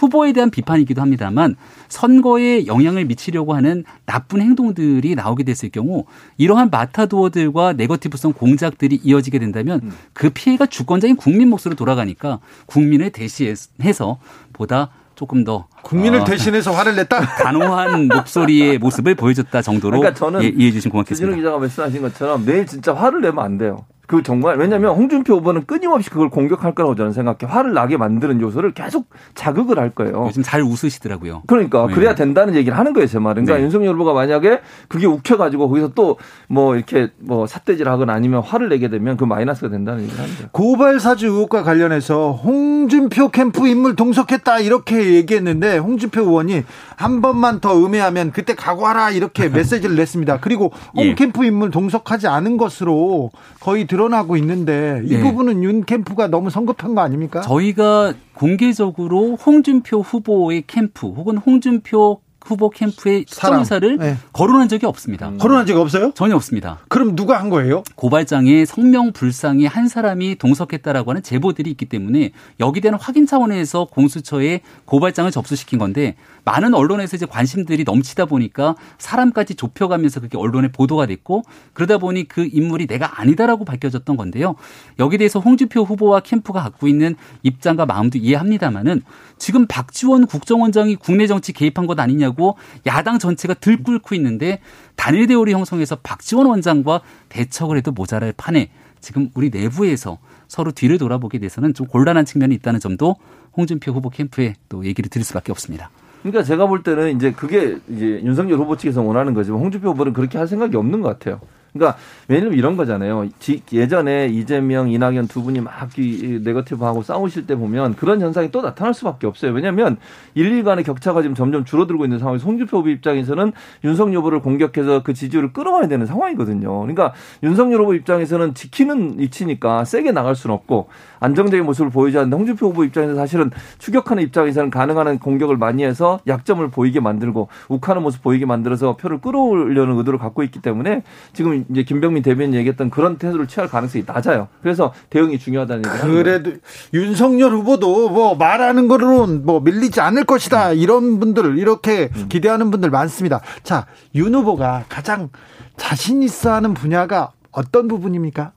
후보에 0.02 0.32
대한 0.32 0.50
비판이기도 0.50 1.00
합니다만 1.00 1.56
선거에 1.88 2.66
영향을 2.66 3.04
미치려고 3.04 3.54
하는 3.54 3.84
나쁜 4.04 4.40
행동들이 4.40 5.14
나오게 5.14 5.44
됐을 5.44 5.70
경우 5.70 6.04
이러한 6.38 6.70
마타도어들과 6.70 7.74
네거티브성 7.74 8.32
공작들이 8.32 9.00
이어지게 9.02 9.38
된다면 9.38 9.80
음. 9.84 9.92
그 10.12 10.30
피해가 10.30 10.66
주권자인 10.66 11.16
국민 11.16 11.48
몫으로 11.48 11.76
돌아가니까 11.76 12.40
국민을 12.66 13.10
대시해서 13.10 14.18
보다 14.52 14.90
조금 15.14 15.44
더 15.44 15.68
국민을 15.82 16.20
어, 16.20 16.24
대신해서 16.24 16.72
화를 16.72 16.96
냈다. 16.96 17.20
단호한 17.44 18.08
목소리의 18.08 18.78
모습을 18.78 19.14
보여줬다 19.14 19.62
정도로 19.62 20.00
그러니까 20.00 20.18
저는 20.18 20.42
예, 20.42 20.48
이해해 20.48 20.72
주신 20.72 20.90
고맙겠습니다. 20.90 21.36
기자가 21.36 21.58
말씀하신 21.58 22.02
것처럼 22.02 22.44
내일 22.44 22.66
진짜 22.66 22.92
화를 22.92 23.20
내면 23.20 23.44
안 23.44 23.58
돼요. 23.58 23.84
그 24.12 24.22
정말 24.22 24.58
왜냐하면 24.58 24.94
홍준표 24.94 25.36
후보는 25.36 25.64
끊임없이 25.64 26.10
그걸 26.10 26.28
공격할 26.28 26.74
거라고 26.74 26.94
저는 26.94 27.14
생각해. 27.14 27.50
화를 27.50 27.72
나게 27.72 27.96
만드는 27.96 28.42
요소를 28.42 28.72
계속 28.72 29.06
자극을 29.34 29.78
할 29.78 29.88
거예요. 29.88 30.26
요즘 30.28 30.42
잘 30.42 30.60
웃으시더라고요. 30.60 31.44
그러니까 31.46 31.86
네. 31.86 31.94
그래야 31.94 32.14
된다는 32.14 32.54
얘기를 32.54 32.76
하는 32.76 32.92
거예요, 32.92 33.06
제 33.06 33.18
말은. 33.18 33.46
그러니까 33.46 33.56
네. 33.56 33.64
윤석열 33.64 33.94
후보가 33.94 34.12
만약에 34.12 34.60
그게 34.88 35.06
욱혀가지고 35.06 35.68
거기서 35.68 35.94
또 35.94 36.18
뭐 36.52 36.76
이렇게 36.76 37.08
뭐 37.18 37.46
삿대질하거나 37.46 38.12
아니면 38.12 38.42
화를 38.42 38.68
내게 38.68 38.88
되면 38.88 39.16
그 39.16 39.24
마이너스가 39.24 39.70
된다는 39.70 40.02
얘기를 40.02 40.20
하는 40.20 40.34
거예요. 40.34 40.48
고발 40.52 41.00
사주 41.00 41.28
의혹과 41.28 41.62
관련해서 41.62 42.32
홍준표 42.32 43.30
캠프 43.30 43.66
인물 43.66 43.96
동석했다 43.96 44.60
이렇게 44.60 45.14
얘기했는데 45.14 45.78
홍준표 45.78 46.20
의원이 46.20 46.64
한 46.96 47.22
번만 47.22 47.60
더 47.60 47.74
음해하면 47.78 48.32
그때 48.32 48.54
각오하라 48.54 49.12
이렇게 49.12 49.48
메시지를 49.50 49.96
냈습니다. 49.96 50.40
그리고 50.40 50.72
홍 50.94 51.06
예. 51.06 51.14
캠프 51.14 51.42
인물 51.46 51.70
동석하지 51.70 52.28
않은 52.28 52.58
것으로 52.58 53.30
거의 53.60 53.86
들어. 53.86 54.01
드러나고 54.02 54.36
있는데 54.38 55.02
이 55.04 55.14
네. 55.14 55.22
부분은 55.22 55.62
윤 55.62 55.84
캠프가 55.84 56.26
너무 56.26 56.50
성급한 56.50 56.94
거 56.94 57.02
아닙니까? 57.02 57.40
저희가 57.42 58.14
공개적으로 58.34 59.36
홍준표 59.36 60.00
후보의 60.00 60.64
캠프 60.66 61.06
혹은 61.06 61.38
홍준표 61.38 62.20
후보 62.44 62.70
캠프에 62.70 63.24
특정 63.24 63.60
의사를 63.60 63.98
네. 63.98 64.16
거론한 64.32 64.68
적이 64.68 64.86
없습니다. 64.86 65.28
음. 65.28 65.38
거론한 65.38 65.64
적이 65.66 65.78
없어요? 65.78 66.10
전혀 66.14 66.34
없습니다. 66.34 66.80
그럼 66.88 67.14
누가 67.14 67.38
한 67.38 67.50
거예요? 67.50 67.84
고발장에 67.94 68.64
성명 68.64 69.12
불상이 69.12 69.66
한 69.66 69.86
사람이 69.86 70.36
동석했다라고 70.36 71.12
하는 71.12 71.22
제보들이 71.22 71.70
있기 71.70 71.86
때문에 71.86 72.32
여기 72.58 72.80
대한 72.80 72.98
확인 73.00 73.26
차원에서 73.26 73.84
공수처에 73.84 74.62
고발장을 74.86 75.30
접수시킨 75.30 75.78
건데 75.78 76.16
많은 76.44 76.74
언론에서 76.74 77.16
이제 77.16 77.26
관심들이 77.26 77.84
넘치다 77.84 78.26
보니까 78.26 78.74
사람까지 78.98 79.54
좁혀가면서 79.54 80.20
그게 80.20 80.36
언론에 80.36 80.68
보도가 80.68 81.06
됐고 81.06 81.42
그러다 81.72 81.98
보니 81.98 82.28
그 82.28 82.48
인물이 82.50 82.86
내가 82.86 83.20
아니다라고 83.20 83.64
밝혀졌던 83.64 84.16
건데요. 84.16 84.56
여기 84.98 85.18
대해서 85.18 85.38
홍준표 85.40 85.82
후보와 85.82 86.20
캠프가 86.20 86.62
갖고 86.62 86.88
있는 86.88 87.14
입장과 87.42 87.86
마음도 87.86 88.18
이해합니다만은 88.18 89.02
지금 89.38 89.66
박지원 89.66 90.26
국정원장이 90.26 90.96
국내 90.96 91.26
정치 91.26 91.52
개입한 91.52 91.86
것 91.86 91.98
아니냐고 91.98 92.56
야당 92.86 93.18
전체가 93.18 93.54
들끓고 93.54 94.14
있는데 94.16 94.60
단일 94.96 95.26
대우를 95.26 95.52
형성해서 95.52 95.96
박지원 96.02 96.46
원장과 96.46 97.02
대척을 97.28 97.76
해도 97.76 97.92
모자랄 97.92 98.32
판에 98.36 98.70
지금 99.00 99.30
우리 99.34 99.50
내부에서 99.50 100.18
서로 100.48 100.70
뒤를 100.70 100.98
돌아보게 100.98 101.38
돼서는 101.38 101.74
좀 101.74 101.86
곤란한 101.86 102.24
측면이 102.24 102.54
있다는 102.56 102.78
점도 102.78 103.16
홍준표 103.56 103.92
후보 103.92 104.10
캠프에 104.10 104.54
또 104.68 104.84
얘기를 104.84 105.08
드릴 105.10 105.24
수밖에 105.24 105.50
없습니다. 105.50 105.90
그러니까 106.22 106.42
제가 106.42 106.66
볼 106.66 106.82
때는 106.82 107.16
이제 107.16 107.32
그게 107.32 107.78
이제 107.88 108.20
윤석열 108.22 108.58
후보 108.58 108.76
측에서 108.76 109.02
원하는 109.02 109.34
거지만 109.34 109.60
홍준표 109.60 109.90
후보는 109.90 110.12
그렇게 110.12 110.38
할 110.38 110.46
생각이 110.46 110.76
없는 110.76 111.00
것 111.00 111.08
같아요. 111.08 111.40
그러니까 111.72 111.98
왜냐면 112.28 112.54
이런 112.54 112.76
거잖아요. 112.76 113.28
예전에 113.72 114.26
이재명, 114.26 114.90
이낙연 114.90 115.28
두 115.28 115.42
분이 115.42 115.60
막 115.60 115.72
네거티브하고 115.96 117.02
싸우실 117.02 117.46
때 117.46 117.56
보면 117.56 117.96
그런 117.96 118.20
현상이 118.20 118.50
또 118.50 118.60
나타날 118.60 118.92
수밖에 118.94 119.26
없어요. 119.26 119.52
왜냐하면 119.52 119.96
일일 120.34 120.64
간의 120.64 120.84
격차가 120.84 121.22
지금 121.22 121.34
점점 121.34 121.64
줄어들고 121.64 122.04
있는 122.04 122.18
상황에서 122.18 122.46
홍준표 122.46 122.78
후보 122.78 122.88
입장에서는 122.90 123.52
윤석열 123.84 124.18
후보를 124.18 124.40
공격해서 124.40 125.02
그 125.02 125.14
지지율을 125.14 125.52
끌어와야 125.52 125.88
되는 125.88 126.04
상황이거든요. 126.06 126.80
그러니까 126.80 127.14
윤석열 127.42 127.80
후보 127.80 127.94
입장에서는 127.94 128.54
지키는 128.54 129.18
위치니까 129.18 129.84
세게 129.84 130.12
나갈 130.12 130.34
수는 130.34 130.54
없고 130.54 130.88
안정적인 131.20 131.64
모습을 131.64 131.90
보이지 131.90 132.18
않는데 132.18 132.36
홍준표 132.36 132.68
후보 132.68 132.84
입장에서 132.84 133.14
사실은 133.14 133.50
추격하는 133.78 134.22
입장에서는 134.24 134.70
가능한 134.70 135.18
공격을 135.20 135.56
많이 135.56 135.84
해서 135.84 136.20
약점을 136.26 136.68
보이게 136.68 137.00
만들고 137.00 137.48
욱하는 137.68 138.02
모습 138.02 138.22
보이게 138.22 138.44
만들어서 138.44 138.96
표를 138.96 139.20
끌어오려는 139.20 139.96
의도를 139.98 140.18
갖고 140.18 140.42
있기 140.42 140.60
때문에 140.60 141.02
지금 141.32 141.61
이제 141.70 141.82
김병민 141.82 142.22
대변인 142.22 142.54
얘기했던 142.54 142.90
그런 142.90 143.18
태도를 143.18 143.46
취할 143.46 143.68
가능성이 143.68 144.04
낮아요. 144.06 144.48
그래서 144.62 144.92
대응이 145.10 145.38
중요하다는 145.38 145.82
얘기를 145.90 146.14
그래도 146.14 146.52
윤석열 146.94 147.52
후보도 147.52 148.08
뭐 148.10 148.34
말하는 148.34 148.88
거로는 148.88 149.44
뭐 149.44 149.60
밀리지 149.60 150.00
않을 150.00 150.24
것이다 150.24 150.72
이런 150.72 151.20
분들 151.20 151.58
이렇게 151.58 152.10
음. 152.16 152.28
기대하는 152.28 152.70
분들 152.70 152.90
많습니다. 152.90 153.40
자, 153.62 153.86
윤 154.14 154.34
후보가 154.34 154.84
가장 154.88 155.30
자신 155.76 156.22
있어 156.22 156.52
하는 156.52 156.74
분야가 156.74 157.32
어떤 157.50 157.88
부분입니까? 157.88 158.52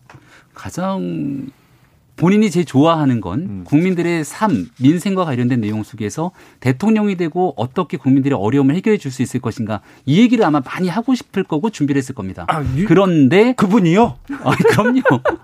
가장 0.54 1.48
본인이 2.18 2.50
제일 2.50 2.66
좋아하는 2.66 3.20
건 3.22 3.40
음. 3.40 3.64
국민들의 3.66 4.24
삶, 4.24 4.70
민생과 4.80 5.26
관련된 5.26 5.60
내용 5.62 5.84
속에서 5.84 6.32
대통령이 6.62 7.18
되고 7.18 7.54
어떻게 7.58 7.98
국민들의 7.98 8.38
어려움을 8.38 8.76
해결해 8.76 8.98
줄 8.98 9.16
수 9.16 9.22
있을 9.22 9.40
것인가 9.40 9.80
이 10.06 10.20
얘기를 10.20 10.44
아마 10.44 10.60
많이 10.60 10.90
하고 10.90 11.16
싶을 11.16 11.46
거고 11.46 11.70
준비를 11.70 11.98
했을 11.98 12.14
겁니다. 12.14 12.46
아, 12.50 12.62
유, 12.76 12.86
그런데 12.86 13.54
그분이요? 13.54 14.16
아니, 14.44 14.58
그럼요. 14.58 15.02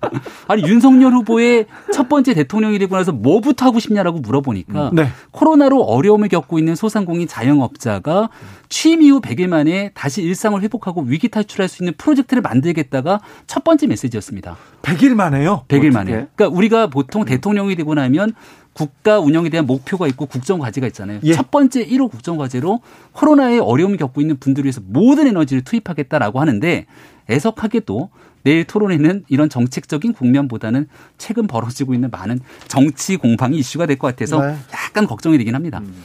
아니 0.47 0.63
윤석열 0.63 1.13
후보의 1.13 1.67
첫 1.93 2.09
번째 2.09 2.33
대통령이 2.33 2.77
되고 2.79 2.97
나서 2.97 3.13
뭐부터 3.13 3.65
하고 3.65 3.79
싶냐라고 3.79 4.19
물어보니까 4.19 4.89
음. 4.89 4.95
네. 4.95 5.07
코로나로 5.31 5.81
어려움을 5.83 6.27
겪고 6.27 6.59
있는 6.59 6.75
소상공인 6.75 7.29
자영업자가 7.29 8.29
취임 8.67 9.01
이후 9.01 9.21
100일 9.21 9.47
만에 9.47 9.91
다시 9.93 10.21
일상을 10.21 10.61
회복하고 10.61 11.03
위기 11.03 11.29
탈출할 11.29 11.69
수 11.69 11.83
있는 11.83 11.93
프로젝트를 11.97 12.41
만들겠다가 12.41 13.21
첫 13.47 13.63
번째 13.63 13.87
메시지였습니다. 13.87 14.57
100일 14.81 15.13
만에요? 15.15 15.65
100일 15.67 15.91
만에. 15.93 16.11
그러니까 16.35 16.47
우리가 16.47 16.87
보통 16.87 17.25
대통령이 17.25 17.75
되고 17.75 17.93
나면 17.93 18.33
국가 18.73 19.19
운영에 19.19 19.49
대한 19.49 19.65
목표가 19.65 20.07
있고 20.07 20.25
국정 20.25 20.59
과제가 20.59 20.87
있잖아요. 20.87 21.19
예. 21.23 21.33
첫 21.33 21.51
번째 21.51 21.85
1호 21.85 22.09
국정 22.09 22.37
과제로 22.37 22.79
코로나에 23.11 23.59
어려움을 23.59 23.97
겪고 23.97 24.21
있는 24.21 24.37
분들을 24.37 24.65
위해서 24.65 24.81
모든 24.85 25.27
에너지를 25.27 25.63
투입하겠다라고 25.63 26.39
하는데 26.39 26.85
애석하게도 27.29 28.09
내일 28.43 28.63
토론회는 28.63 29.25
이런 29.27 29.49
정책적인 29.49 30.13
국면보다는 30.13 30.87
최근 31.17 31.47
벌어지고 31.47 31.93
있는 31.93 32.09
많은 32.09 32.39
정치 32.67 33.17
공방이 33.17 33.57
이슈가 33.57 33.85
될 33.85 33.97
것 33.97 34.07
같아서 34.07 34.41
네. 34.43 34.55
약간 34.73 35.05
걱정이 35.05 35.37
되긴 35.37 35.53
합니다. 35.53 35.79
음. 35.79 36.03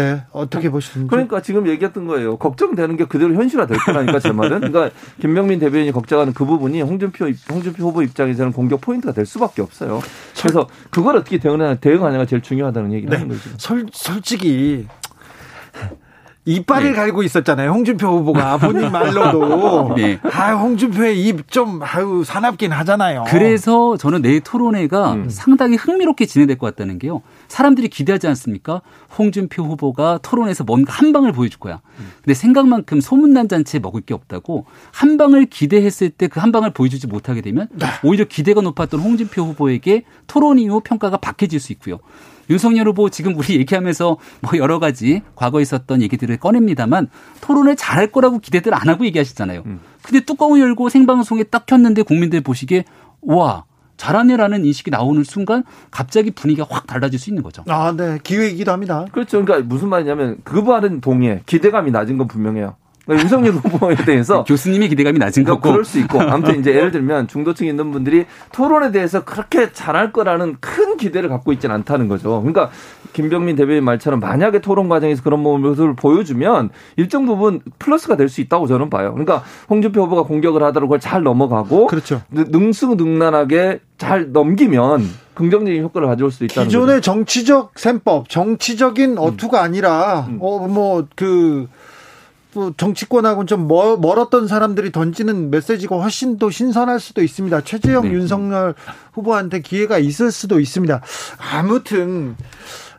네, 0.00 0.22
어떻게 0.32 0.70
보시는지. 0.70 1.08
그러니까 1.10 1.40
지금 1.42 1.66
얘기했던 1.68 2.06
거예요. 2.06 2.36
걱정되는 2.38 2.96
게 2.96 3.04
그대로 3.04 3.34
현실화 3.34 3.66
될 3.66 3.76
거라니까 3.78 4.18
제 4.18 4.32
말은. 4.32 4.60
그러니까 4.60 4.90
김명민 5.20 5.58
대변인이 5.58 5.92
걱정하는 5.92 6.32
그 6.32 6.44
부분이 6.44 6.80
홍준표 6.82 7.26
홍준표 7.50 7.84
후보 7.84 8.02
입장에서는 8.02 8.52
공격 8.52 8.80
포인트가 8.80 9.12
될 9.12 9.26
수밖에 9.26 9.62
없어요. 9.62 10.00
그래서 10.38 10.66
그걸 10.90 11.16
어떻게 11.16 11.38
대응하냐 11.38 11.76
대응하냐가 11.76 12.24
제일 12.26 12.42
중요하다는 12.42 12.92
얘기를 12.92 13.10
네. 13.10 13.16
하는 13.22 13.28
거죠. 13.28 13.50
솔, 13.58 13.86
솔직히 13.92 14.86
이빨을 16.46 16.90
네. 16.92 16.96
갈고 16.96 17.22
있었잖아요. 17.22 17.70
홍준표 17.70 18.06
후보가 18.08 18.56
본인 18.58 18.90
말로도. 18.90 19.94
네. 19.96 20.18
아, 20.32 20.52
홍준표의 20.54 21.22
입 21.26 21.50
좀 21.50 21.80
아유 21.82 22.22
사납긴 22.24 22.72
하잖아요. 22.72 23.24
그래서 23.28 23.96
저는 23.96 24.22
내 24.22 24.40
토론회가 24.40 25.12
음. 25.14 25.28
상당히 25.28 25.76
흥미롭게 25.76 26.26
진행될 26.26 26.58
것 26.58 26.66
같다는 26.74 26.98
게요. 26.98 27.22
사람들이 27.50 27.88
기대하지 27.88 28.28
않습니까? 28.28 28.80
홍준표 29.18 29.64
후보가 29.64 30.20
토론에서 30.22 30.64
뭔가 30.64 30.92
한 30.92 31.12
방을 31.12 31.32
보여줄 31.32 31.58
거야. 31.60 31.80
근데 32.22 32.32
생각만큼 32.32 33.00
소문난 33.00 33.48
잔치에 33.48 33.80
먹을 33.80 34.00
게 34.00 34.14
없다고 34.14 34.64
한 34.92 35.16
방을 35.16 35.46
기대했을 35.46 36.10
때 36.10 36.28
그 36.28 36.40
한 36.40 36.52
방을 36.52 36.72
보여주지 36.72 37.06
못하게 37.08 37.40
되면 37.42 37.66
네. 37.72 37.86
오히려 38.04 38.24
기대가 38.24 38.60
높았던 38.62 39.00
홍준표 39.00 39.42
후보에게 39.42 40.04
토론 40.26 40.58
이후 40.58 40.80
평가가 40.80 41.16
박해질 41.18 41.58
수 41.60 41.72
있고요. 41.72 41.98
윤석열 42.48 42.88
후보 42.88 43.10
지금 43.10 43.36
우리 43.36 43.56
얘기하면서 43.56 44.16
뭐 44.40 44.52
여러 44.56 44.78
가지 44.78 45.22
과거에 45.34 45.62
있었던 45.62 46.02
얘기들을 46.02 46.36
꺼냅니다만 46.38 47.08
토론을 47.40 47.76
잘할 47.76 48.06
거라고 48.12 48.38
기대들 48.38 48.74
안 48.74 48.88
하고 48.88 49.04
얘기하시잖아요. 49.06 49.62
음. 49.66 49.80
근데 50.02 50.20
뚜껑을 50.24 50.60
열고 50.60 50.88
생방송에 50.88 51.42
딱 51.44 51.66
켰는데 51.66 52.02
국민들 52.02 52.40
보시기에 52.40 52.84
와 53.22 53.64
잘하네라는 54.00 54.64
인식이 54.64 54.90
나오는 54.90 55.22
순간 55.24 55.62
갑자기 55.90 56.30
분위기가 56.30 56.66
확 56.70 56.86
달라질 56.86 57.18
수 57.18 57.28
있는 57.28 57.42
거죠. 57.42 57.64
아, 57.68 57.92
네. 57.94 58.18
기회이기도 58.22 58.72
합니다. 58.72 59.04
그렇죠. 59.12 59.44
그러니까 59.44 59.68
무슨 59.68 59.90
말이냐면 59.90 60.38
그 60.42 60.56
말은 60.56 61.02
동의해. 61.02 61.42
기대감이 61.44 61.90
낮은 61.90 62.16
건 62.16 62.26
분명해요. 62.26 62.76
그러니까 63.10 63.22
윤석열 63.22 63.52
후보에 63.54 63.96
대해서 63.96 64.44
교수님의 64.48 64.88
기대감이 64.88 65.18
낮은 65.18 65.42
그러니까 65.42 65.60
거고 65.62 65.72
그럴 65.72 65.84
수 65.84 65.98
있고 65.98 66.20
아무튼 66.20 66.60
이제 66.60 66.70
예를 66.74 66.92
들면 66.92 67.26
중도층 67.26 67.66
있는 67.66 67.90
분들이 67.90 68.26
토론에 68.52 68.92
대해서 68.92 69.24
그렇게 69.24 69.72
잘할 69.72 70.12
거라는 70.12 70.56
큰 70.60 70.96
기대를 70.96 71.28
갖고 71.28 71.52
있지는 71.52 71.74
않다는 71.74 72.08
거죠. 72.08 72.40
그러니까 72.40 72.70
김병민 73.12 73.56
대변인 73.56 73.84
말처럼 73.84 74.20
만약에 74.20 74.60
토론 74.60 74.88
과정에서 74.88 75.22
그런 75.22 75.40
모습을 75.40 75.96
보여주면 75.96 76.70
일정 76.96 77.26
부분 77.26 77.60
플러스가 77.78 78.16
될 78.16 78.30
수 78.30 78.40
있다고 78.40 78.68
저는 78.68 78.90
봐요. 78.90 79.10
그러니까 79.10 79.42
홍준표 79.68 80.02
후보가 80.02 80.22
공격을 80.22 80.62
하더라도 80.62 80.86
그걸 80.86 81.00
잘 81.00 81.24
넘어가고 81.24 81.88
그렇죠. 81.88 82.22
능수능란하게 82.30 83.80
잘 83.98 84.30
넘기면 84.30 85.02
긍정적인 85.34 85.82
효과를 85.82 86.06
가져올 86.06 86.30
수 86.30 86.44
있다는 86.44 86.68
기존의 86.68 86.96
거죠. 86.96 87.00
정치적 87.00 87.72
셈법, 87.74 88.28
정치적인 88.28 89.18
어투가 89.18 89.60
음. 89.60 89.64
아니라 89.64 90.26
음. 90.28 90.38
어뭐그 90.40 91.66
또 91.66 91.79
정치권하고는 92.76 93.46
좀 93.46 93.68
멀었던 93.68 94.48
사람들이 94.48 94.92
던지는 94.92 95.50
메시지가 95.50 95.96
훨씬 95.96 96.38
더 96.38 96.50
신선할 96.50 97.00
수도 97.00 97.22
있습니다. 97.22 97.60
최재형, 97.62 98.04
네. 98.04 98.12
윤석열 98.12 98.74
후보한테 99.12 99.60
기회가 99.60 99.98
있을 99.98 100.32
수도 100.32 100.60
있습니다. 100.60 101.00
아무튼 101.52 102.36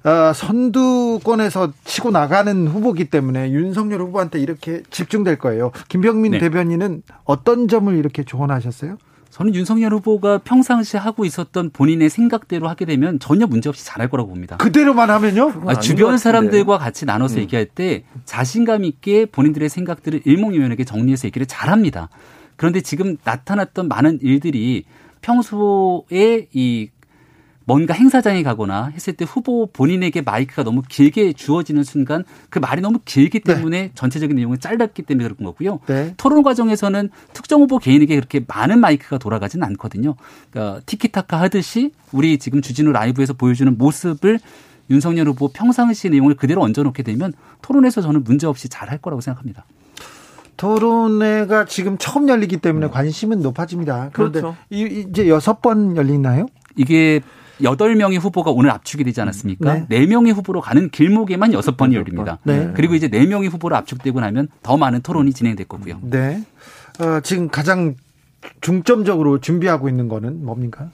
어, 0.04 0.34
선두권에서 0.34 1.74
치고 1.86 2.12
나가는 2.12 2.68
후보기 2.68 3.10
때문에 3.10 3.52
윤석열 3.52 4.02
후보한테 4.02 4.40
이렇게 4.40 4.82
집중될 4.90 5.38
거예요. 5.38 5.72
김병민 5.90 6.34
네. 6.34 6.40
대변인은 6.40 7.04
어떤 7.24 7.68
점을 7.68 7.96
이렇게 7.96 8.24
조언하셨어요? 8.24 8.98
저는 9.32 9.56
윤석열 9.56 9.94
후보가 9.94 10.40
평상시 10.40 10.98
하고 10.98 11.24
있었던 11.24 11.70
본인의 11.72 12.10
생각대로 12.10 12.68
하게 12.68 12.84
되면 12.84 13.18
전혀 13.18 13.48
문제없이 13.48 13.86
잘할 13.86 14.10
거라고 14.10 14.30
봅니다. 14.30 14.58
그대로만 14.58 15.10
하면요? 15.10 15.64
아, 15.68 15.80
주변 15.80 16.18
사람들과 16.18 16.78
같이 16.78 17.06
나눠서 17.06 17.38
음. 17.38 17.40
얘기할 17.42 17.66
때 17.66 18.04
자신감 18.26 18.84
있게 18.84 19.26
본인들의 19.26 19.70
생각들을 19.70 20.22
일목요연하게 20.26 20.84
정리해서 20.84 21.28
얘기를 21.28 21.48
잘합니다. 21.48 22.10
그런데 22.58 22.82
지금 22.82 23.16
나타났던 23.24 23.88
많은 23.88 24.20
일들이 24.22 24.84
평소에 25.22 26.48
이 26.52 26.90
뭔가 27.66 27.94
행사장에 27.94 28.44
가거나 28.44 28.88
했을 28.88 29.14
때 29.14 29.26
후보 29.26 29.68
본인에게 29.68 30.22
마이크가 30.22 30.64
너무 30.64 30.82
길게 30.88 31.34
주어지는 31.34 31.84
순간 31.84 32.24
그 32.50 32.60
말이 32.60 32.82
너무 32.82 33.00
길기 33.06 33.42
네. 33.42 33.56
때문에 33.56 33.82
네. 33.82 33.92
전체적인 33.94 34.36
내용은 34.36 34.60
짧았기 34.60 35.04
때문에 35.04 35.30
그런 35.30 35.46
거고요. 35.46 35.80
네. 35.86 36.14
토론 36.18 36.44
과정에서는 36.44 37.10
특정 37.34 37.62
후보 37.62 37.78
개인에게 37.78 38.16
그렇게 38.16 38.44
많은 38.48 38.80
마이크가 38.80 39.18
돌아가지는 39.18 39.66
않거든요. 39.68 40.16
그러니까 40.50 40.82
티키타카 40.86 41.40
하듯이 41.40 41.92
우리 42.12 42.38
지금 42.40 42.62
주진우 42.62 42.92
라이브에서 42.92 43.34
보여주는 43.34 43.78
모습을 43.78 44.40
윤석열 44.90 45.28
후보 45.28 45.48
평상시 45.48 46.10
내용을 46.10 46.36
그대로 46.36 46.62
얹어놓게 46.64 47.04
되면 47.04 47.32
토론에서 47.62 48.02
저는 48.02 48.24
문제 48.24 48.48
없이 48.48 48.68
잘 48.68 48.90
할 48.90 48.98
거라고 48.98 49.22
생각합니다. 49.22 49.66
토론회가 50.58 51.66
지금 51.66 51.98
처음 51.98 52.28
열리기 52.28 52.58
때문에 52.58 52.88
관심은 52.88 53.42
높아집니다. 53.42 54.10
그런데 54.14 54.42
그렇죠. 54.42 54.58
이제 54.70 55.30
여섯 55.30 55.62
번 55.62 55.96
열리나요? 55.96 56.48
이게 56.76 57.22
여덟 57.64 57.96
명의 57.96 58.18
후보가 58.18 58.52
오늘 58.52 58.72
압축이 58.72 59.04
되지 59.04 59.22
않았습니까? 59.22 59.74
네. 59.74 59.86
네 59.90 60.06
명의 60.06 60.32
후보로 60.34 60.62
가는 60.62 60.90
길목에만 60.90 61.54
여섯 61.54 61.78
번이 61.78 61.96
열립니다. 61.96 62.40
네. 62.44 62.72
그리고 62.76 62.96
이제 62.96 63.08
네 63.08 63.26
명의 63.26 63.50
후보로 63.50 63.76
압축되고 63.76 64.20
나면 64.20 64.48
더 64.64 64.78
많은 64.78 65.02
토론이 65.02 65.34
진행될 65.34 65.68
거고요. 65.68 66.00
네. 66.02 66.44
어, 67.00 67.20
지금 67.22 67.50
가장 67.50 67.96
중점적으로 68.62 69.40
준비하고 69.40 69.90
있는 69.90 70.08
거는 70.08 70.46
뭡니까? 70.46 70.90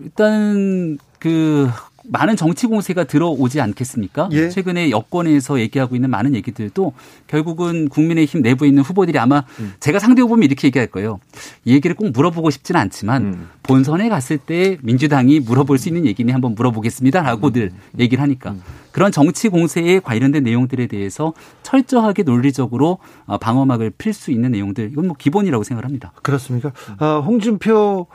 일단 0.00 0.98
그 1.18 1.68
많은 2.06 2.36
정치 2.36 2.66
공세가 2.66 3.04
들어오지 3.04 3.60
않겠습니까? 3.60 4.28
예. 4.32 4.48
최근에 4.48 4.90
여권에서 4.90 5.58
얘기하고 5.60 5.94
있는 5.94 6.10
많은 6.10 6.34
얘기들도 6.34 6.92
결국은 7.26 7.88
국민의힘 7.88 8.42
내부에 8.42 8.68
있는 8.68 8.82
후보들이 8.82 9.18
아마 9.18 9.44
음. 9.60 9.72
제가 9.80 9.98
상대 9.98 10.22
후보면 10.22 10.44
이렇게 10.44 10.68
얘기할 10.68 10.88
거예요. 10.88 11.20
이 11.64 11.72
얘기를 11.72 11.96
꼭 11.96 12.10
물어보고 12.10 12.50
싶지는 12.50 12.80
않지만 12.80 13.22
음. 13.22 13.48
본선에 13.62 14.08
갔을 14.08 14.38
때 14.38 14.76
민주당이 14.82 15.40
물어볼 15.40 15.78
수 15.78 15.88
있는 15.88 16.06
얘기니 16.06 16.32
한번 16.32 16.54
물어보겠습니다라고들 16.54 17.72
음. 17.72 18.00
얘기를 18.00 18.22
하니까 18.22 18.50
음. 18.50 18.62
그런 18.92 19.10
정치 19.10 19.48
공세에 19.48 19.98
관련된 19.98 20.44
내용들에 20.44 20.86
대해서 20.86 21.32
철저하게 21.62 22.22
논리적으로 22.22 22.98
어, 23.26 23.38
방어막을 23.38 23.90
필 23.90 24.12
수 24.12 24.30
있는 24.30 24.52
내용들 24.52 24.90
이건 24.92 25.08
뭐 25.08 25.16
기본이라고 25.18 25.64
생각합니다. 25.64 26.12
그렇습니까? 26.22 26.72
어, 27.00 27.20
홍준표 27.20 28.06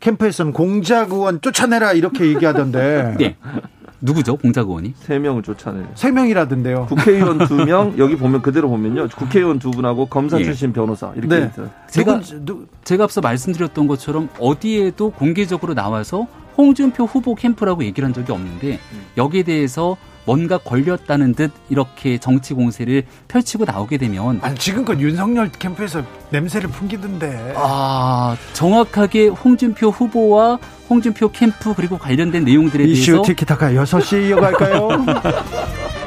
캠프에서는 0.00 0.52
공작 0.52 1.12
의원 1.12 1.40
쫓아내라 1.40 1.92
이렇게 1.92 2.26
얘기하던데. 2.26 3.14
네. 3.18 3.36
누구죠? 4.02 4.36
공작 4.36 4.62
의원이? 4.66 4.94
세 4.96 5.18
명을 5.18 5.42
쫓아내요. 5.42 5.88
세 5.94 6.10
명이라던데요. 6.10 6.86
국회의원 6.86 7.36
두 7.46 7.56
명, 7.66 7.94
여기 7.98 8.16
보면 8.16 8.40
그대로 8.40 8.70
보면요. 8.70 9.08
국회의원 9.08 9.58
두 9.58 9.70
분하고 9.70 10.06
검사 10.06 10.40
예. 10.40 10.44
출신 10.44 10.72
변호사 10.72 11.12
이렇게 11.14 11.28
네. 11.40 11.50
있어요. 11.52 11.68
제가 11.90 12.20
누구, 12.46 12.64
제가 12.82 13.04
앞서 13.04 13.20
말씀드렸던 13.20 13.86
것처럼 13.86 14.30
어디에도 14.38 15.10
공개적으로 15.10 15.74
나와서 15.74 16.26
홍준표 16.56 17.04
후보 17.04 17.34
캠프라고 17.34 17.84
얘기를 17.84 18.06
한 18.06 18.14
적이 18.14 18.32
없는데 18.32 18.78
여기에 19.18 19.42
대해서 19.42 19.98
뭔가 20.24 20.58
걸렸다는 20.58 21.34
듯 21.34 21.50
이렇게 21.68 22.18
정치 22.18 22.54
공세를 22.54 23.04
펼치고 23.28 23.64
나오게 23.64 23.96
되면 23.98 24.38
아니 24.42 24.56
지금껏 24.56 24.98
윤석열 24.98 25.50
캠프에서 25.50 26.02
냄새를 26.30 26.70
풍기던데 26.70 27.54
아 27.56 28.36
정확하게 28.52 29.28
홍준표 29.28 29.88
후보와 29.88 30.58
홍준표 30.88 31.30
캠프 31.32 31.74
그리고 31.74 31.98
관련된 31.98 32.44
내용들에 32.44 32.84
이슈 32.84 33.06
대해서 33.06 33.22
이슈 33.22 33.32
티키타카 33.32 33.70
6시 33.72 34.28
이어갈까요? 34.28 34.88